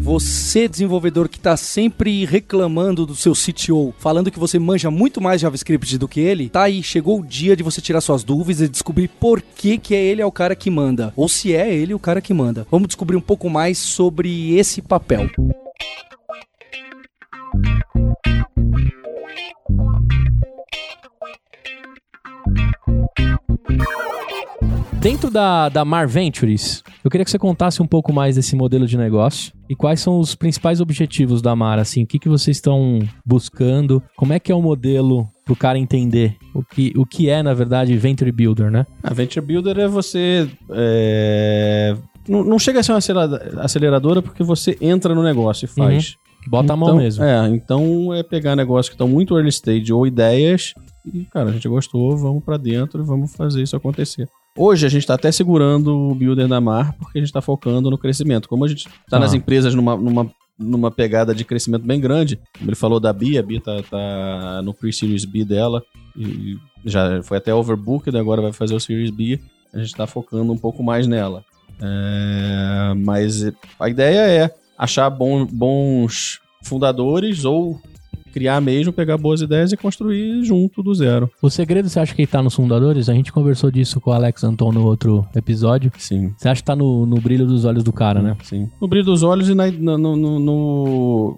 [0.00, 5.38] Você, desenvolvedor que está sempre reclamando do seu CTO, falando que você manja muito mais
[5.38, 8.68] JavaScript do que ele, tá aí, chegou o dia de você tirar suas dúvidas e
[8.70, 11.12] descobrir por que, que é ele é o cara que manda.
[11.14, 12.66] Ou se é ele o cara que manda.
[12.70, 15.28] Vamos descobrir um pouco mais sobre esse papel.
[25.00, 28.84] Dentro da, da Mar Ventures, eu queria que você contasse um pouco mais desse modelo
[28.86, 32.56] de negócio e quais são os principais objetivos da Mar, assim, o que, que vocês
[32.56, 37.30] estão buscando, como é que é o modelo pro cara entender o que, o que
[37.30, 38.84] é, na verdade, Venture Builder, né?
[39.02, 40.48] A Venture Builder é você.
[40.70, 41.94] é,
[42.28, 46.16] Não, chega a ser uma acelera- aceleradora porque você entra no negócio e faz.
[46.48, 47.24] Bota a mão Então, mesmo.
[47.24, 50.72] É, então é pegar negócios que estão muito early stage ou ideias
[51.14, 54.28] e, cara, a gente gostou, vamos pra dentro e vamos fazer isso acontecer.
[54.56, 57.90] Hoje a gente tá até segurando o Builder da Mar porque a gente tá focando
[57.90, 58.48] no crescimento.
[58.48, 59.20] Como a gente tá Ah.
[59.20, 63.40] nas empresas numa, numa, numa pegada de crescimento bem grande, como ele falou da Bia,
[63.40, 65.82] a Bia tá, tá no pre-series B dela
[66.16, 69.38] e já foi até overbooked, agora vai fazer o Series B.
[69.72, 71.44] A gente tá focando um pouco mais nela.
[71.80, 73.44] É, mas
[73.78, 77.80] a ideia é achar bom- bons fundadores ou
[78.38, 81.28] criar mesmo, pegar boas ideias e construir junto do zero.
[81.42, 83.08] O segredo, você acha que tá nos fundadores?
[83.08, 85.90] A gente conversou disso com o Alex Anton no outro episódio.
[85.98, 86.32] Sim.
[86.36, 88.36] Você acha que tá no, no brilho dos olhos do cara, né?
[88.44, 88.68] Sim.
[88.80, 91.36] No brilho dos olhos e na- no, no- no-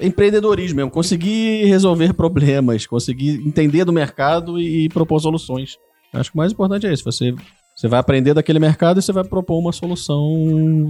[0.00, 0.90] empreendedorismo mesmo.
[0.90, 5.76] Conseguir resolver problemas, conseguir entender do mercado e, propor soluções.
[6.12, 7.04] Acho que o mais importante é isso.
[7.04, 7.34] Você,
[7.76, 10.20] você vai aprender daquele mercado e você vai propor uma solução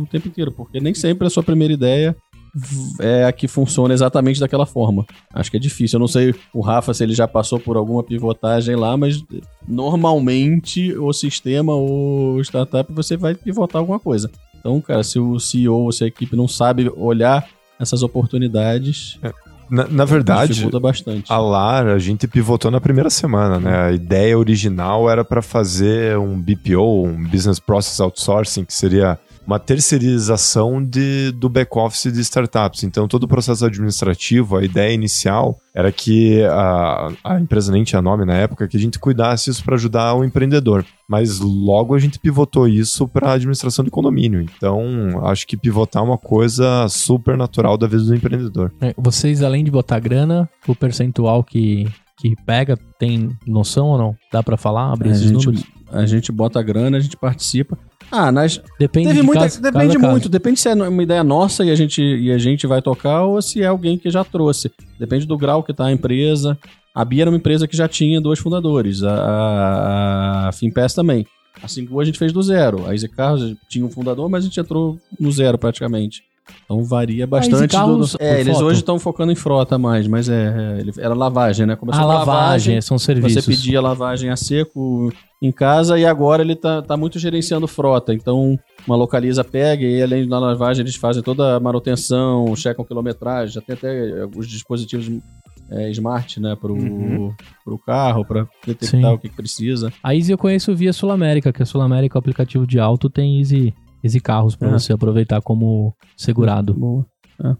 [0.03, 0.53] o tempo inteiro.
[0.53, 2.17] Porque nem sempre a sua primeira ideia
[3.01, 5.05] é a que funciona exatamente daquela forma.
[5.33, 5.97] Acho que é difícil.
[5.97, 9.23] Eu não sei o Rafa se ele já passou por alguma pivotagem lá, mas
[9.67, 14.31] normalmente o sistema ou startup você vai pivotar alguma coisa.
[14.59, 17.47] Então, cara, se o CEO ou se a equipe não sabe olhar
[17.79, 19.19] essas oportunidades,
[19.71, 20.67] Na, na verdade,
[21.29, 23.79] a LAR, a gente pivotou na primeira semana, né?
[23.79, 29.19] A ideia original era para fazer um BPO, um Business Process Outsourcing, que seria
[29.49, 32.85] uma terceirização de, do back-office de startups.
[32.85, 38.03] Então, todo o processo administrativo, a ideia inicial era que a, a empresa nem tinha
[38.03, 40.85] nome na época, que a gente cuidasse isso para ajudar o empreendedor.
[41.09, 44.43] Mas logo a gente pivotou isso para administração de condomínio.
[44.43, 44.87] Então,
[45.25, 48.71] acho que pivotar é uma coisa super natural da vida do empreendedor.
[48.83, 51.89] É, Vocês, além de botar grana, o percentual que,
[52.19, 54.17] que pega, tem noção ou não?
[54.31, 54.93] Dá pra falar?
[54.93, 55.65] Abrir a, esses gente, números?
[55.91, 57.79] a gente bota a grana, a gente participa.
[58.11, 60.11] Ah, nas, Depende Teve de muita, caso- depende caso a caso.
[60.13, 63.25] muito, depende se é uma ideia nossa e a, gente, e a gente vai tocar
[63.25, 64.71] ou se é alguém que já trouxe.
[64.99, 66.59] Depende do grau que tá a empresa.
[66.95, 71.27] A Bia era uma empresa que já tinha dois fundadores, a, a, a Finpass também.
[71.63, 72.87] A Singu a gente fez do zero.
[72.87, 76.23] A Easy Carros tinha um fundador, mas a gente entrou no zero praticamente.
[76.65, 77.73] Então varia bastante.
[77.73, 78.67] Carros, do, é, por eles foto?
[78.67, 81.77] hoje estão focando em frota mais, mas é, é, ele- era lavagem, né?
[81.77, 83.45] Começou Ah, com lavagem, são serviços.
[83.45, 88.13] Você pedia lavagem a seco em casa e agora ele tá, tá muito gerenciando frota.
[88.13, 93.55] Então, uma localiza pega e além da lavagem eles fazem toda a manutenção, checam quilometragem,
[93.55, 95.09] já tem até eh, os dispositivos
[95.71, 97.33] eh, smart, né, pro, Uhum.
[97.65, 99.15] pro carro, para detectar Sim.
[99.15, 99.93] o que, que precisa.
[100.03, 103.09] A Easy eu conheço via Sul América, que a Sul América, o aplicativo de auto,
[103.11, 103.73] tem Easy,
[104.03, 104.73] Easy Carros pra É.
[104.73, 106.75] você aproveitar como segurado.
[106.75, 107.07] Boa.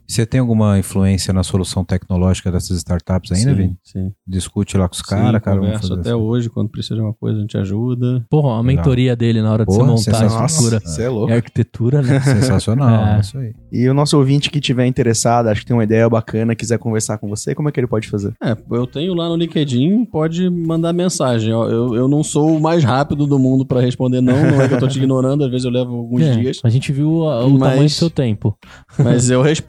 [0.07, 3.77] Você tem alguma influência na solução tecnológica dessas startups ainda, Sim, Vini?
[3.83, 4.11] sim.
[4.27, 5.61] Discute lá com os caras, cara.
[5.79, 6.19] fazer até assim.
[6.19, 8.25] hoje, quando precisa de uma coisa, a gente ajuda.
[8.29, 10.45] Porra, a mentoria dele na hora de Porra, você montar a sensacional.
[10.47, 10.79] estrutura.
[10.83, 11.31] Você é louco.
[11.31, 12.19] É arquitetura, né?
[12.21, 13.17] Sensacional, É.
[13.17, 13.53] é isso aí.
[13.71, 17.17] E o nosso ouvinte que tiver interessado, acho que tem uma ideia bacana, quiser conversar
[17.17, 18.33] com você, como é que ele pode fazer?
[18.43, 21.53] É, eu tenho lá no LinkedIn, pode mandar mensagem.
[21.53, 21.67] ó.
[21.69, 24.33] Eu, eu não sou o mais rápido do mundo pra responder, não.
[24.33, 26.59] Não é que eu tô te ignorando, às vezes eu levo alguns É, dias.
[26.63, 28.57] A gente viu a- o Mas- tamanho do seu tempo.
[29.01, 29.68] Mas eu respondo.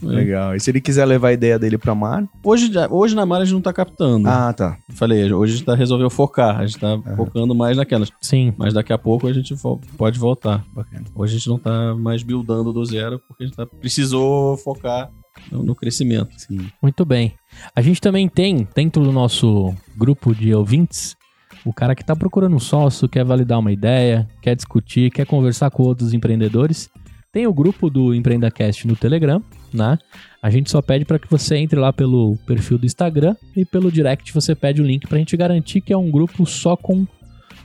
[0.00, 0.54] Legal.
[0.54, 2.24] E se ele quiser levar a ideia dele pra mar?
[2.44, 4.28] Hoje, hoje na Mara a gente não tá captando.
[4.28, 4.78] Ah, tá.
[4.92, 6.56] Falei, hoje a gente tá, resolveu focar.
[6.60, 8.08] A gente tá focando mais naquelas.
[8.20, 8.54] Sim.
[8.56, 10.64] Mas daqui a pouco a gente vo- pode voltar.
[10.72, 11.04] Bacana.
[11.16, 15.10] Hoje a gente não tá mais buildando do zero, porque a gente tá, precisou focar
[15.50, 16.30] no, no crescimento.
[16.38, 16.68] Sim.
[16.80, 17.34] Muito bem.
[17.74, 21.16] A gente também tem, dentro do nosso grupo de ouvintes,
[21.64, 25.70] o cara que tá procurando um sócio, quer validar uma ideia, quer discutir, quer conversar
[25.72, 26.88] com outros empreendedores.
[27.30, 29.98] Tem o grupo do EmpreendaCast no Telegram, né?
[30.42, 33.92] A gente só pede para que você entre lá pelo perfil do Instagram e pelo
[33.92, 37.06] direct você pede o link pra gente garantir que é um grupo só com,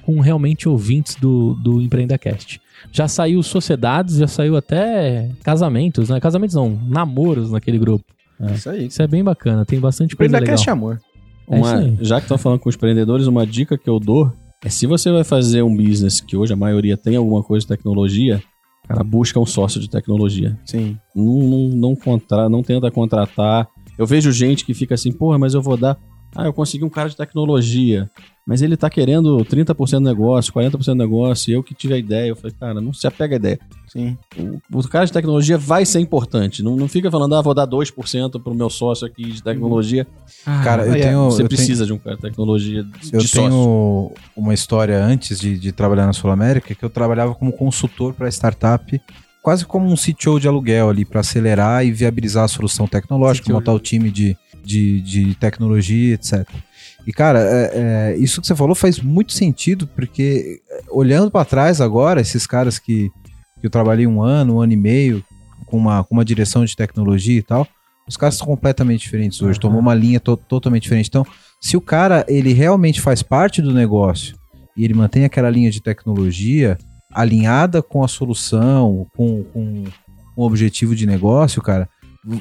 [0.01, 2.59] com realmente ouvintes do, do EmpreendaCast.
[2.91, 6.20] Já saiu sociedades, já saiu até casamentos, né?
[6.20, 8.03] Casamentos não, namoros naquele grupo.
[8.53, 8.88] Isso aí.
[8.88, 10.43] Isso é bem bacana, tem bastante coisa legal.
[10.55, 10.99] Empreendacast Amor.
[11.49, 11.97] É Uma- aí.
[12.01, 15.09] já que estão falando com os empreendedores, uma dica que eu dou é se você
[15.09, 18.41] vai fazer um business que hoje a maioria tem alguma coisa de tecnologia,
[18.93, 20.57] cara, busca um sócio de tecnologia.
[20.65, 20.97] Sim.
[21.15, 23.67] Não, não, não, contra, não tenta contratar.
[23.97, 25.97] Eu vejo gente que fica assim, porra, mas eu vou dar.
[26.36, 28.09] Ah, eu consegui um cara de tecnologia.
[28.45, 31.97] Mas ele tá querendo 30% do negócio, 40% do negócio, e eu que tive a
[31.97, 32.27] ideia.
[32.29, 33.57] Eu falei, cara, não se apega à ideia.
[33.88, 34.17] Sim.
[34.69, 36.61] O, o cara de tecnologia vai ser importante.
[36.61, 40.05] Não, não fica falando, ah, vou dar 2% pro meu sócio aqui de tecnologia.
[40.63, 43.21] Cara, eu Ah, é, tenho- Você eu precisa de um cara de tecnologia de Eu
[43.21, 43.41] sócio.
[43.41, 48.13] tenho uma história antes de, de trabalhar na Sul América que eu trabalhava como consultor
[48.13, 48.99] para startup,
[49.41, 53.53] quase como um CTO de aluguel ali, para acelerar e viabilizar a solução tecnológica, CTO.
[53.53, 56.47] montar o time de, de, de tecnologia, etc.
[57.05, 61.45] E, cara, é- é, isso que você falou faz muito sentido, porque é, olhando para
[61.45, 63.09] trás agora, esses caras que,
[63.59, 65.24] que eu trabalhei um ano, um ano e meio,
[65.66, 67.68] com uma, com uma direção de tecnologia e tal,
[68.07, 71.07] os caras são completamente diferentes hoje, tomou uma linha to- totalmente diferente.
[71.07, 71.26] Então,
[71.61, 74.36] se o cara ele realmente faz parte do negócio
[74.76, 76.78] e ele mantém aquela linha de tecnologia
[77.14, 79.84] alinhada com a solução, com, com
[80.36, 81.88] o objetivo de negócio, cara,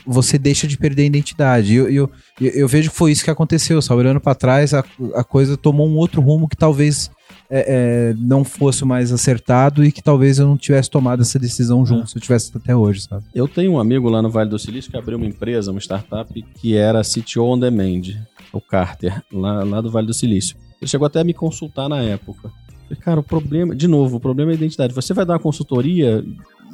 [0.06, 1.74] você deixa de perder a identidade.
[1.74, 2.10] Eu, eu,
[2.40, 4.00] eu, vejo que foi isso que aconteceu, sabe?
[4.00, 7.10] Olhando para trás, a, a coisa tomou um outro rumo que talvez
[7.50, 11.84] é, é, não fosse mais acertado e que talvez eu não tivesse tomado essa decisão
[11.84, 13.24] junto se eu tivesse até hoje, sabe?
[13.34, 16.42] Eu tenho um amigo lá no Vale do Silício que abriu uma empresa, uma startup,
[16.60, 18.02] que era CTO on Demand,
[18.52, 20.56] o Carter, lá, lá do Vale do Silício.
[20.80, 22.50] Ele chegou até a me consultar na época.
[23.00, 24.94] Cara, o problema, de novo, o problema é a identidade.
[24.94, 26.22] Você vai dar uma consultoria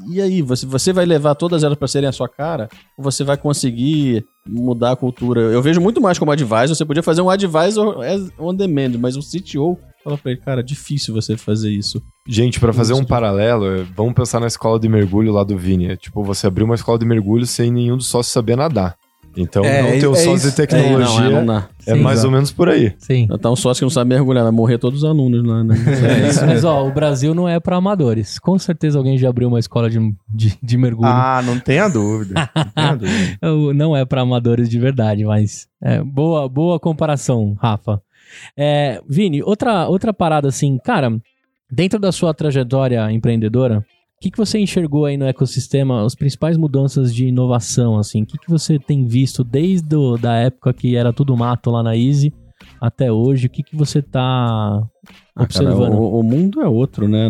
[0.07, 2.69] e aí, você, você vai levar todas elas para serem a sua cara?
[2.97, 5.41] Ou você vai conseguir mudar a cultura?
[5.41, 6.75] Eu vejo muito mais como advisor.
[6.75, 7.97] Você podia fazer um advisor
[8.39, 12.03] on demand, mas o CTO fala pra ele, cara, difícil você fazer isso.
[12.27, 15.87] Gente, pra fazer um paralelo, é, vamos pensar na escola de mergulho lá do Vini.
[15.87, 18.97] É tipo, você abrir uma escola de mergulho sem nenhum dos sócios saber nadar.
[19.37, 20.51] Então, É, não ter é o sócio isso.
[20.51, 22.27] de tecnologia É, não, é, não é Sim, mais exato.
[22.29, 22.93] ou menos por aí.
[22.99, 23.29] Sim.
[23.41, 25.75] Tá um sócio que não sabe mergulhar, vai morrer todos os alunos lá, né?
[26.25, 28.39] É isso, mas ó, o Brasil não é pra amadores.
[28.39, 29.99] Com certeza alguém já abriu uma escola de,
[30.29, 31.09] de, de mergulho.
[31.09, 32.51] Ah, não tenha dúvida.
[32.55, 32.95] Não tenha
[33.39, 33.75] dúvida.
[33.75, 38.01] Não é pra amadores de verdade, mas é, boa, boa comparação, Rafa.
[38.57, 41.11] É, Vini, outra, outra parada assim, cara,
[41.71, 43.85] dentro da sua trajetória empreendedora,
[44.19, 48.23] o que, que você enxergou aí no ecossistema, as principais mudanças de inovação, assim?
[48.23, 51.85] O que, que você tem visto desde a da época que era tudo mato lá
[51.85, 52.33] na Easy
[52.81, 53.47] até hoje?
[53.47, 54.21] O que, que você tá
[55.37, 55.95] Ah, cara, observando?
[55.95, 57.29] o, o mundo é outro, né?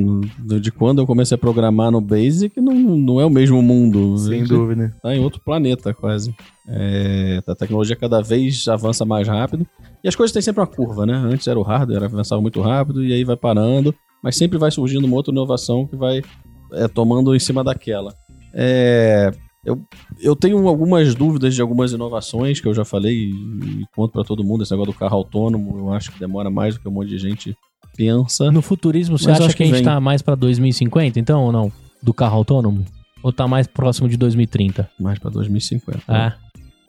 [0.63, 4.17] De quando eu comecei a programar no Basic, não, não é o mesmo mundo.
[4.17, 4.97] Sem dúvida.
[5.03, 6.35] Tá em outro planeta, quase.
[6.67, 9.67] É, a tecnologia cada vez avança mais rápido.
[10.03, 11.13] E as coisas têm sempre uma curva, né?
[11.13, 13.95] Antes era o hardware, avançava muito rápido, e aí vai parando.
[14.23, 16.23] Mas sempre vai surgindo uma outra inovação que vai
[16.73, 18.15] é, tomando em cima daquela.
[18.53, 19.31] É,
[19.65, 19.81] eu,
[20.21, 24.25] eu tenho algumas dúvidas de algumas inovações que eu já falei e, e conto pra
[24.25, 24.63] todo mundo.
[24.63, 27.19] Esse negócio do carro autônomo, eu acho que demora mais do que um monte de
[27.19, 27.57] gente
[27.97, 28.51] pensa.
[28.51, 29.85] No futurismo, você Mas acha que, que a gente vem.
[29.85, 31.73] tá mais pra 2050, então, ou não?
[32.03, 32.85] Do carro autônomo?
[33.23, 34.89] Ou tá mais próximo de 2030?
[34.99, 36.01] Mais pra 2050.
[36.09, 36.33] É.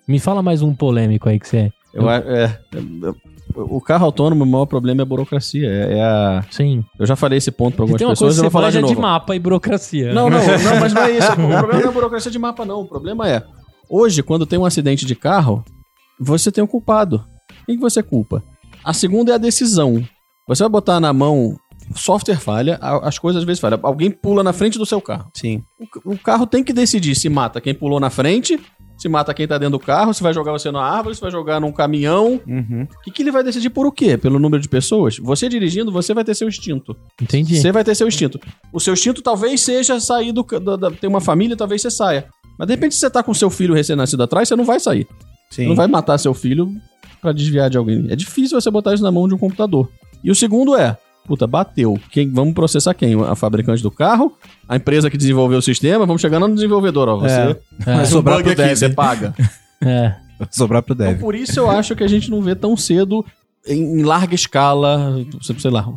[0.07, 1.71] Me fala mais um polêmico aí que você.
[1.93, 2.59] Eu, é, é,
[3.55, 5.67] o carro autônomo, o maior problema é a burocracia.
[5.67, 6.45] É, é a.
[6.51, 6.83] Sim.
[6.99, 8.53] Eu já falei esse ponto pra algumas Tem uma pessoas, coisa eu que vou você
[8.53, 8.95] falar de manja novo.
[8.95, 10.13] de mapa e burocracia.
[10.13, 11.31] Não, não, não, mas não é isso.
[11.31, 12.81] O problema não é a burocracia de mapa, não.
[12.81, 13.43] O problema é,
[13.89, 15.63] hoje, quando tem um acidente de carro,
[16.19, 17.23] você tem um culpado.
[17.65, 18.43] Quem que você culpa?
[18.83, 20.03] A segunda é a decisão.
[20.47, 21.55] Você vai botar na mão,
[21.95, 23.79] software falha, as coisas às vezes falham.
[23.83, 25.29] Alguém pula na frente do seu carro.
[25.35, 25.61] Sim.
[26.05, 28.59] O, o carro tem que decidir se mata quem pulou na frente,
[28.99, 31.31] se mata quem tá dentro do carro, se vai jogar você na árvore, se vai
[31.31, 32.39] jogar num caminhão.
[32.45, 32.83] Uhum.
[32.83, 34.17] O que, que ele vai decidir por o quê?
[34.17, 35.17] Pelo número de pessoas?
[35.17, 36.95] Você dirigindo, você vai ter seu instinto.
[37.21, 37.57] Entendi.
[37.57, 38.37] Você vai ter seu instinto.
[38.73, 40.43] O seu instinto talvez seja sair do.
[40.99, 42.25] ter uma família, talvez você saia.
[42.57, 45.07] Mas de repente, se você tá com seu filho recém-nascido atrás, você não vai sair.
[45.49, 45.67] Sim.
[45.67, 46.69] não vai matar seu filho
[47.21, 48.07] pra desviar de alguém.
[48.09, 49.89] É difícil você botar isso na mão de um computador.
[50.23, 50.97] E o segundo é.
[51.29, 51.95] Puta, bateu.
[52.11, 53.13] Quem, vamos processar quem?
[53.23, 54.33] A fabricante do carro?
[54.67, 56.07] A empresa que desenvolveu o sistema?
[56.07, 57.17] Vamos chegar no desenvolvedor, ó.
[57.19, 57.31] Você.
[57.35, 57.49] É.
[57.85, 57.95] É.
[57.97, 59.33] Mas o sobrar bug pro aqui, você paga.
[59.81, 60.15] É.
[60.49, 61.19] Sobrar pro Então, dev.
[61.19, 63.23] por isso eu acho que a gente não vê tão cedo,
[63.67, 65.87] em, em larga escala, sei sei lá,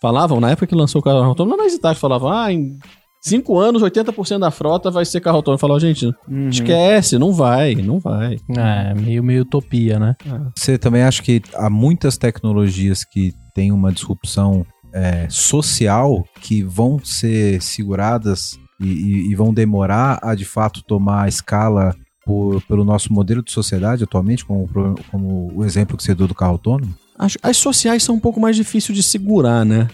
[0.00, 2.78] falavam, na época que lançou o carro autônomo, lá na Hesitate falavam, ah, em
[3.24, 5.54] 5 anos, 80% da frota vai ser carro autônomo.
[5.56, 6.48] Eu falava, gente, Uhum.
[6.50, 8.36] esquece, não vai, não vai.
[8.56, 10.14] É, meio, meio utopia, né?
[10.56, 16.98] Você também acha que há muitas tecnologias que têm uma disrupção é, social que vão
[17.02, 21.94] ser seguradas e, e- e vão demorar a de fato tomar a escala
[22.24, 24.68] por- pelo nosso modelo de sociedade atualmente, como,
[25.10, 26.94] como o exemplo que você deu do carro autônomo?
[27.18, 29.88] As, as sociais são um pouco mais difíceis de segurar, né?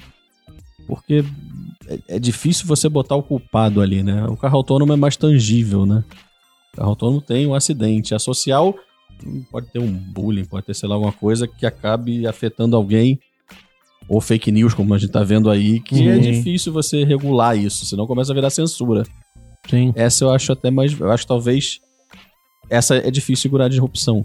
[0.87, 1.25] Porque
[1.87, 4.25] é, é difícil você botar o culpado ali, né?
[4.27, 6.03] O carro autônomo é mais tangível, né?
[6.73, 8.15] O carro autônomo tem um acidente.
[8.15, 8.75] A social
[9.25, 13.19] hum, pode ter um bullying, pode ter, sei lá, alguma coisa que acabe afetando alguém.
[14.09, 17.85] Ou fake news, como a gente tá vendo aí, que é difícil você regular isso,
[17.85, 19.05] senão começa a virar censura.
[19.69, 19.93] Sim.
[19.95, 20.99] Essa eu acho até mais.
[20.99, 21.79] Eu acho que talvez.
[22.71, 24.25] Essa é difícil segurar a disrupção.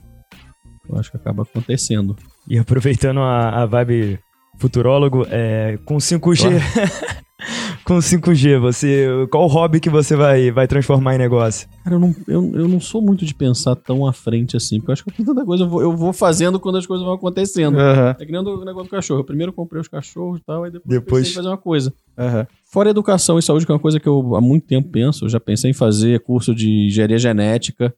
[0.89, 2.15] Eu acho que acaba acontecendo.
[2.47, 4.19] E aproveitando a, a vibe
[4.57, 6.45] futurólogo, é, com 5G.
[7.83, 9.07] com 5G, você.
[9.31, 11.67] Qual hobby que você vai, vai transformar em negócio?
[11.83, 14.91] Cara, eu não, eu, eu não sou muito de pensar tão à frente assim, porque
[14.91, 17.77] eu acho que tanta coisa eu vou, eu vou fazendo quando as coisas vão acontecendo.
[17.79, 18.15] Aham.
[18.19, 19.19] É que nem o negócio do cachorro.
[19.21, 21.93] Eu primeiro comprei os cachorros e tal, aí depois, Depois- fazer uma coisa.
[22.17, 22.47] Aham.
[22.71, 25.29] Fora educação e saúde, que é uma coisa que eu há muito tempo penso, eu
[25.29, 27.93] já pensei em fazer curso de engenharia genética,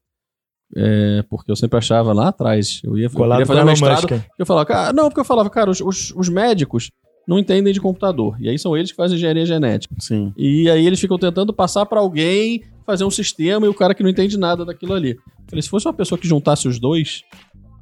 [0.75, 4.23] é, porque eu sempre achava lá atrás, eu ia, eu Colado queria fazer um mestrado,
[4.37, 6.91] eu falava, cara, não, porque eu falava, cara, os, os, os médicos
[7.27, 9.95] não entendem de computador, e aí são eles que fazem engenharia genética.
[9.99, 10.33] Sim.
[10.37, 14.03] E aí eles ficam tentando passar pra alguém fazer um sistema e o cara que
[14.03, 15.17] não entende nada daquilo ali.
[15.47, 17.23] Falei, se fosse uma pessoa que juntasse os dois,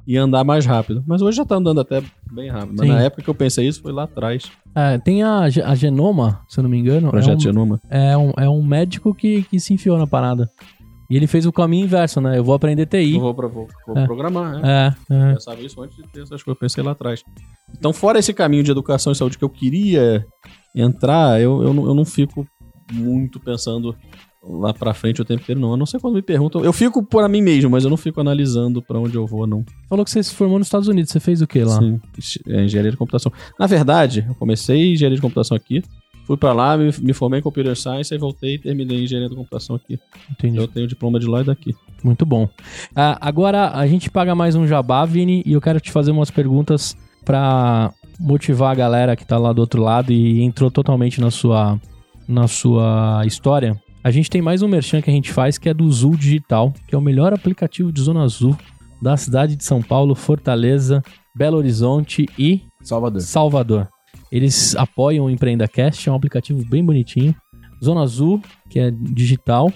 [0.06, 1.02] ia andar mais rápido.
[1.06, 2.74] Mas hoje já tá andando até bem rápido.
[2.78, 2.94] Mas Sim.
[2.94, 4.50] na época que eu pensei isso foi lá atrás.
[4.74, 7.10] É, tem a, a Genoma, se eu não me engano.
[7.10, 7.80] Projeto é um, Genoma.
[7.88, 10.50] É um, é um médico que, que se enfiou na parada.
[11.10, 12.38] E ele fez o caminho inverso, né?
[12.38, 13.14] Eu vou aprender TI.
[13.14, 14.06] Eu vou, vou, vou É.
[14.06, 14.94] programar, né?
[15.10, 15.30] É, é.
[15.30, 17.22] Eu pensava isso antes de ter essas coisas, eu pensei lá atrás.
[17.76, 20.24] Então, fora esse caminho de educação e saúde que eu queria
[20.74, 22.46] entrar, eu, eu, não, eu não fico
[22.92, 23.94] muito pensando
[24.46, 25.70] lá pra frente o tempo inteiro, não.
[25.70, 26.64] Eu não sei quando me perguntam.
[26.64, 29.64] Eu fico por mim mesmo, mas eu não fico analisando pra onde eu vou, não.
[29.88, 31.10] Falou que você se formou nos Estados Unidos.
[31.10, 31.78] Você fez o que lá?
[31.78, 32.00] Sim,
[32.46, 33.32] engenharia de computação.
[33.58, 35.82] Na verdade, eu comecei engenharia de computação aqui,
[36.26, 39.36] fui pra lá, me, me formei em computer science, aí voltei e terminei engenharia de
[39.36, 39.98] computação aqui.
[40.30, 40.58] Entendi.
[40.58, 41.74] Eu tenho diploma de lá e daqui.
[42.02, 42.48] Muito bom.
[42.94, 46.30] Ah, agora a gente paga mais um jabá, Vini, e eu quero te fazer umas
[46.30, 51.30] perguntas pra motivar a galera que tá lá do outro lado e entrou totalmente na
[51.30, 51.80] sua,
[52.28, 53.80] na sua história.
[54.02, 56.74] A gente tem mais um merchan que a gente faz que é do Zul Digital,
[56.86, 58.56] que é o melhor aplicativo de Zona Azul
[59.00, 61.02] da cidade de São Paulo, Fortaleza,
[61.34, 63.20] Belo Horizonte e Salvador.
[63.20, 63.88] Salvador.
[64.34, 67.32] Eles apoiam o EmpreendaCast, é um aplicativo bem bonitinho.
[67.82, 69.72] Zona Azul, que é digital.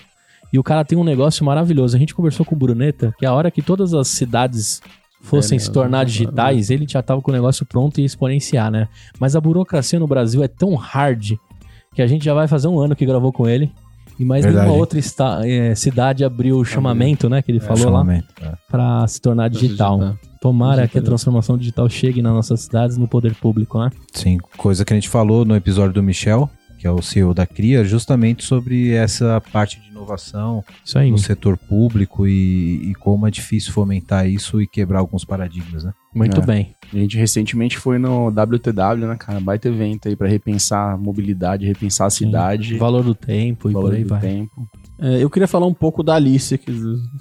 [0.52, 1.94] E o cara tem um negócio maravilhoso.
[1.96, 4.80] A gente conversou com o Bruneta que a hora que todas as cidades
[5.20, 8.70] fossem É, se tornar digitais, ele já tava com o negócio pronto e ia exponenciar,
[8.70, 8.88] né?
[9.20, 11.34] Mas a burocracia no Brasil é tão hard
[11.94, 13.70] que a gente já vai fazer um ano que gravou com ele.
[14.18, 14.66] E mais Verdade.
[14.66, 17.40] nenhuma outra esta- eh, cidade abriu o chamamento, né?
[17.42, 18.22] Que ele É, falou lá, é.
[18.68, 19.98] pra se tornar digital.
[19.98, 20.18] digitar.
[20.40, 23.90] Tomara que a transformação digital chegue nas nossas cidades no poder público, né?
[24.12, 26.48] Sim, coisa que a gente falou no episódio do Michel,
[26.78, 31.10] que é o CEO da CRIA, justamente sobre essa parte de inovação Isso aí.
[31.10, 35.92] no setor público e, e como é difícil fomentar isso e quebrar alguns paradigmas, né?
[36.14, 36.46] Muito É.
[36.46, 36.74] bem.
[36.92, 39.40] A gente recentemente foi no WTW, né, cara?
[39.40, 43.72] Baita evento aí pra repensar a mobilidade, repensar a cidade, O valor do tempo e
[43.72, 44.20] valor por aí do vai.
[44.20, 44.68] tempo.
[45.00, 46.72] É, eu queria falar um pouco da Alice, que,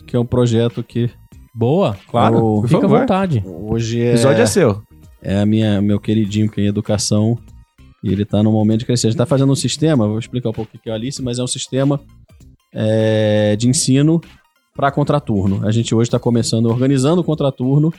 [0.05, 1.09] que é um projeto que
[1.57, 1.97] Boa.
[2.07, 2.99] Claro, Ô, Fica à favor.
[2.99, 3.43] vontade.
[3.43, 4.83] hoje O é, episódio é seu.
[5.23, 7.35] é a minha, meu queridinho que é em educação.
[8.03, 9.07] E ele tá no momento de crescer.
[9.07, 11.19] A gente tá fazendo um sistema, vou explicar um pouco o que é o Alice,
[11.21, 11.99] mas é um sistema
[12.71, 14.21] é, de ensino
[14.75, 15.65] para contraturno.
[15.67, 17.91] A gente hoje está começando organizando o contraturno,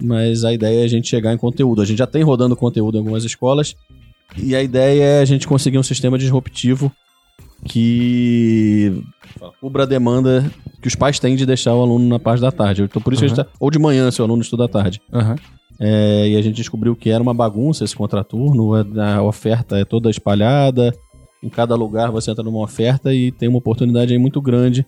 [0.00, 1.82] mas a ideia é a gente chegar em conteúdo.
[1.82, 3.74] A gente já tem rodando conteúdo em algumas escolas,
[4.38, 6.90] e a ideia é a gente conseguir um sistema disruptivo
[7.64, 9.02] que
[9.60, 10.50] cubra a demanda
[10.80, 12.82] que os pais têm de deixar o aluno na parte da tarde.
[12.82, 15.00] Então, por isso a gente tá, ou de manhã, se o aluno estuda à tarde.
[15.12, 15.36] Aham.
[15.80, 19.84] É, e a gente descobriu que era uma bagunça esse contraturno, a, a oferta é
[19.84, 20.92] toda espalhada,
[21.42, 24.86] em cada lugar você entra numa oferta e tem uma oportunidade aí muito grande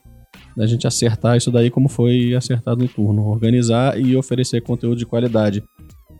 [0.57, 5.07] da gente acertar isso daí como foi acertado no turno, organizar e oferecer conteúdo de
[5.07, 5.65] qualidade.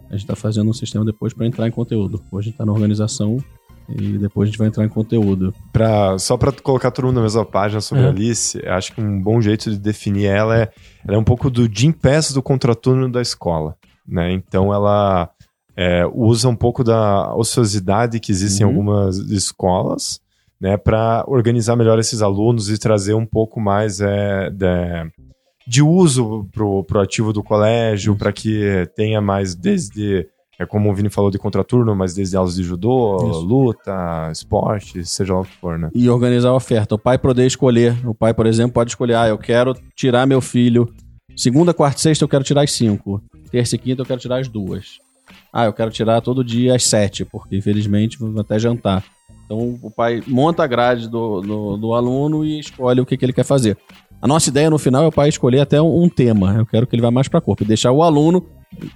[0.09, 2.23] A gente está fazendo um sistema depois para entrar em conteúdo.
[2.33, 3.37] Hoje a gente está na organização
[3.89, 5.55] e depois a gente vai entrar em conteúdo.
[5.73, 8.07] Pra, só pra colocar todo mundo na mesma página sobre É.
[8.07, 10.71] a Alice, acho que um bom jeito de definir ela é,
[11.07, 14.33] ela é um pouco do Jim Pass do contraturno da escola, né?
[14.33, 15.31] Então ela
[15.77, 18.71] é, usa um pouco da ociosidade que existe em Uhum.
[18.71, 20.21] algumas escolas,
[20.61, 20.77] né?
[20.77, 25.11] Para organizar melhor esses alunos e trazer um pouco mais é, de,
[25.67, 30.27] de uso pro, pro ativo do colégio, para que tenha mais desde
[30.59, 33.41] é como o Vini falou de contraturno, mas desde aulas de judô, Isso.
[33.41, 35.91] luta, esporte, seja lá o que for, né?
[35.95, 36.95] e organizar a oferta.
[36.95, 37.97] O pai poder escolher.
[38.07, 40.93] O pai, por exemplo, pode escolher: ah, eu quero tirar meu filho.
[41.37, 43.21] Segunda, quarta e sexta eu quero tirar as cinco.
[43.51, 44.99] Terça e quinta eu quero tirar as duas.
[45.53, 49.05] Ah, eu quero tirar todo dia às sete, porque infelizmente vou até jantar.
[49.45, 53.25] Então o pai monta a grade do, do, do aluno e escolhe o que, que
[53.25, 53.77] ele quer fazer.
[54.25, 56.55] A nossa ideia no final é o pai escolher até um, um tema.
[56.57, 57.63] Eu quero que ele vá mais para corpo.
[57.63, 58.43] E deixar o aluno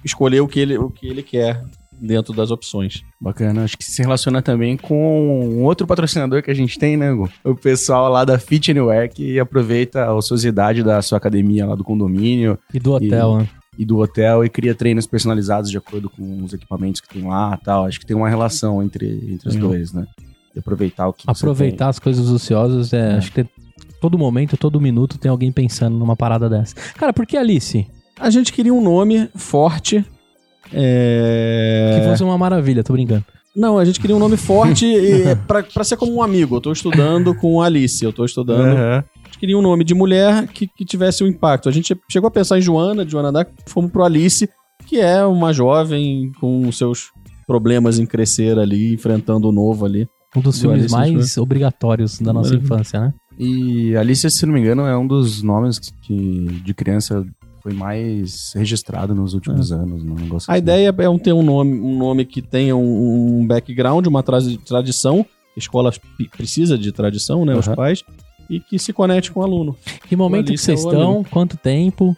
[0.03, 1.63] escolher o que ele, o que ele quer
[2.01, 3.03] dentro das opções.
[3.21, 3.63] Bacana.
[3.63, 7.29] Acho que se relaciona também com um outro patrocinador que a gente tem, né, Gu?
[7.43, 11.83] O pessoal lá da Fit Anywhere que aproveita a ociosidade da sua academia lá do
[11.83, 13.49] condomínio E do hotel, né?
[13.77, 17.55] e do hotel e cria treinos personalizados de acordo com os equipamentos que tem lá
[17.61, 17.85] e tal.
[17.85, 20.07] Acho que tem uma relação entre, entre os dois, né?
[20.53, 23.17] De aproveitar o que você Aproveitar as coisas ociosas, é, É.
[23.17, 23.49] acho que tem-
[23.99, 26.75] todo momento, todo minuto tem alguém pensando numa parada dessa.
[26.95, 27.85] Cara, por que Alice?
[28.19, 30.03] A gente queria um nome forte.
[30.73, 31.99] É...
[31.99, 33.25] Que fosse uma maravilha, tô brincando.
[33.55, 36.57] Não, a gente queria um nome forte e, pra, pra ser como um amigo.
[36.57, 38.77] Eu tô estudando com Alice, eu tô estudando.
[38.77, 39.03] Aham.
[39.15, 41.67] A gente queria um nome de mulher que, que tivesse um impacto.
[41.67, 44.47] A gente chegou a pensar em Joana, de Joana Dark, fomos pro Alice,
[44.85, 47.11] que é uma jovem com seus
[47.47, 50.07] problemas em crescer ali, enfrentando o novo ali.
[50.35, 52.73] Um dos Do filmes Alice, mais obrigatórios da nossa Maravilha.
[52.73, 53.13] infância, né?
[53.39, 57.25] E Alice, se não me engano, é um dos nomes que de criança
[57.63, 60.03] foi mais registrado nos últimos anos.
[60.03, 60.11] né?
[60.11, 60.61] Um negócio A assim.
[60.61, 64.39] ideia é um, ter um nome, um nome que tenha um, um background, uma tra-
[64.65, 65.25] tradição.
[65.55, 65.91] A escola
[66.35, 67.55] precisa de tradição, né?
[67.55, 67.75] Os Aham.
[67.75, 68.03] pais.
[68.49, 69.75] E que se conecte com o aluno.
[70.07, 71.23] Que momento que vocês é estão?
[71.29, 72.15] Quanto tempo?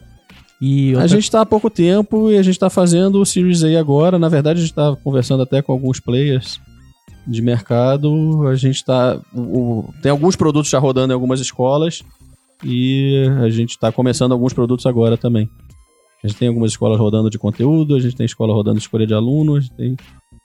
[0.61, 3.63] E A outra- gente está há pouco tempo e a gente está fazendo o Series
[3.63, 4.17] A agora.
[4.17, 6.59] Na verdade, a gente está conversando até com alguns players
[7.25, 8.47] de mercado.
[8.47, 9.19] A gente está.
[10.01, 12.03] Tem alguns produtos já rodando em algumas escolas.
[12.63, 15.49] E a gente está começando alguns produtos agora também.
[16.23, 19.07] A gente tem algumas escolas rodando de conteúdo, a gente tem escola rodando de escolha
[19.07, 19.95] de aluno, a gente tem.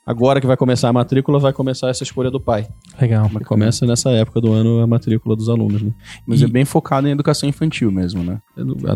[0.06, 2.68] Agora que vai começar a matrícula, vai começar essa escolha do pai.
[3.00, 3.28] Legal.
[3.28, 5.90] Que começa nessa época do ano a matrícula dos alunos, né?
[6.24, 8.38] Mas E- é bem focado em educação infantil mesmo, né?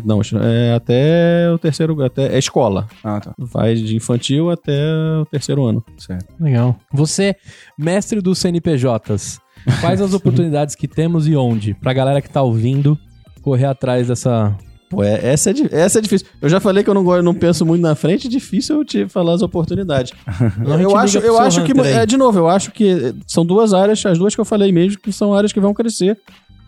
[0.04, 2.00] Não, é até o terceiro.
[2.04, 2.86] Até, é escola.
[3.02, 3.34] Ah, tá.
[3.36, 4.72] Vai de infantil até
[5.20, 5.84] o terceiro ano.
[5.98, 6.32] Certo.
[6.38, 6.76] Legal.
[6.92, 7.34] Você,
[7.76, 9.40] mestre dos CNPJs,
[9.80, 11.74] quais as oportunidades que temos e onde?
[11.74, 12.96] Pra galera que tá ouvindo
[13.42, 14.56] correr atrás dessa.
[14.90, 16.26] Pô, é- essa, é, essa é difícil.
[16.42, 18.84] Eu já falei que eu não, gosto- não penso muito na frente, é difícil eu
[18.84, 20.12] te falar as oportunidades.
[20.26, 24.04] A eu acho, eu acho que, é, de novo, eu acho que são duas áreas,
[24.04, 26.18] as duas que eu falei mesmo, que são áreas que vão crescer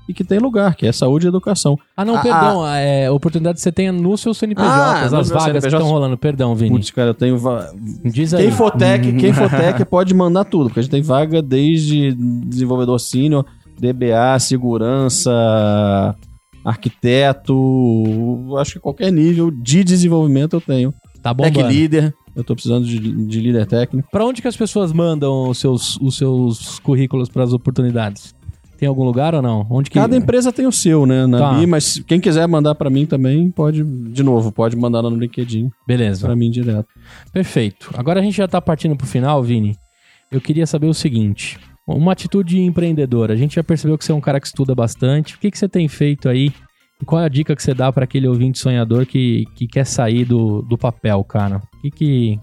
[0.09, 1.77] e que tem lugar, que é saúde e educação.
[1.97, 2.67] Ah, não, Ah, perdão.
[2.69, 5.77] É, oportunidade que você tenha no seu CNPJ, Ah, as vagas meu que CNPJ.
[5.79, 6.17] estão rolando.
[6.17, 6.71] Perdão, Vini.
[6.71, 7.37] Putz, cara, eu tenho.
[7.39, 7.71] va-
[8.05, 8.45] Diz aí.
[8.45, 12.13] Quem for tech, quem for tech pode mandar tudo, porque a gente tem vaga desde
[12.15, 13.45] desenvolvedor sênior,
[13.81, 16.15] DBA, segurança,
[16.65, 20.95] arquiteto, acho que qualquer nível de desenvolvimento eu tenho.
[21.23, 21.73] Tá Tech bombando.
[21.73, 24.09] leader, eu tô precisando de, de líder técnico.
[24.11, 28.35] Pra onde que as pessoas mandam os seus, os seus currículos para as oportunidades?
[28.77, 29.65] Tem algum lugar ou não?
[29.71, 29.95] Onde que...
[29.95, 31.67] Cada empresa tem o seu, né, na Tá.
[31.69, 35.71] Mas quem quiser mandar pra mim também, pode, de novo, pode mandar lá no LinkedIn
[35.87, 36.27] Beleza.
[36.27, 36.89] pra mim direto.
[37.33, 37.91] Perfeito.
[37.95, 39.77] Agora a gente já tá partindo pro final, Vini.
[40.33, 41.61] Eu queria saber o seguinte.
[41.87, 43.35] Uma atitude empreendedora.
[43.35, 45.35] A gente já percebeu que você é um cara que estuda bastante.
[45.35, 46.53] O que, que você tem feito aí?
[47.01, 49.85] E qual é a dica que você dá para aquele ouvinte sonhador que, que quer
[49.85, 51.57] sair do, do papel, cara?
[51.57, 52.41] O que, que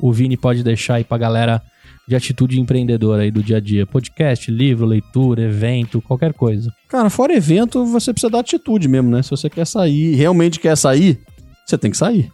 [0.00, 1.60] o Vini pode deixar aí pra galera
[2.06, 3.84] de atitude empreendedora aí do dia a dia?
[3.84, 6.72] Podcast, livro, leitura, evento, qualquer coisa.
[6.88, 9.20] Cara, fora evento, você precisa dar atitude mesmo, né?
[9.22, 11.18] Se você quer sair, realmente quer sair,
[11.66, 12.30] você tem que sair.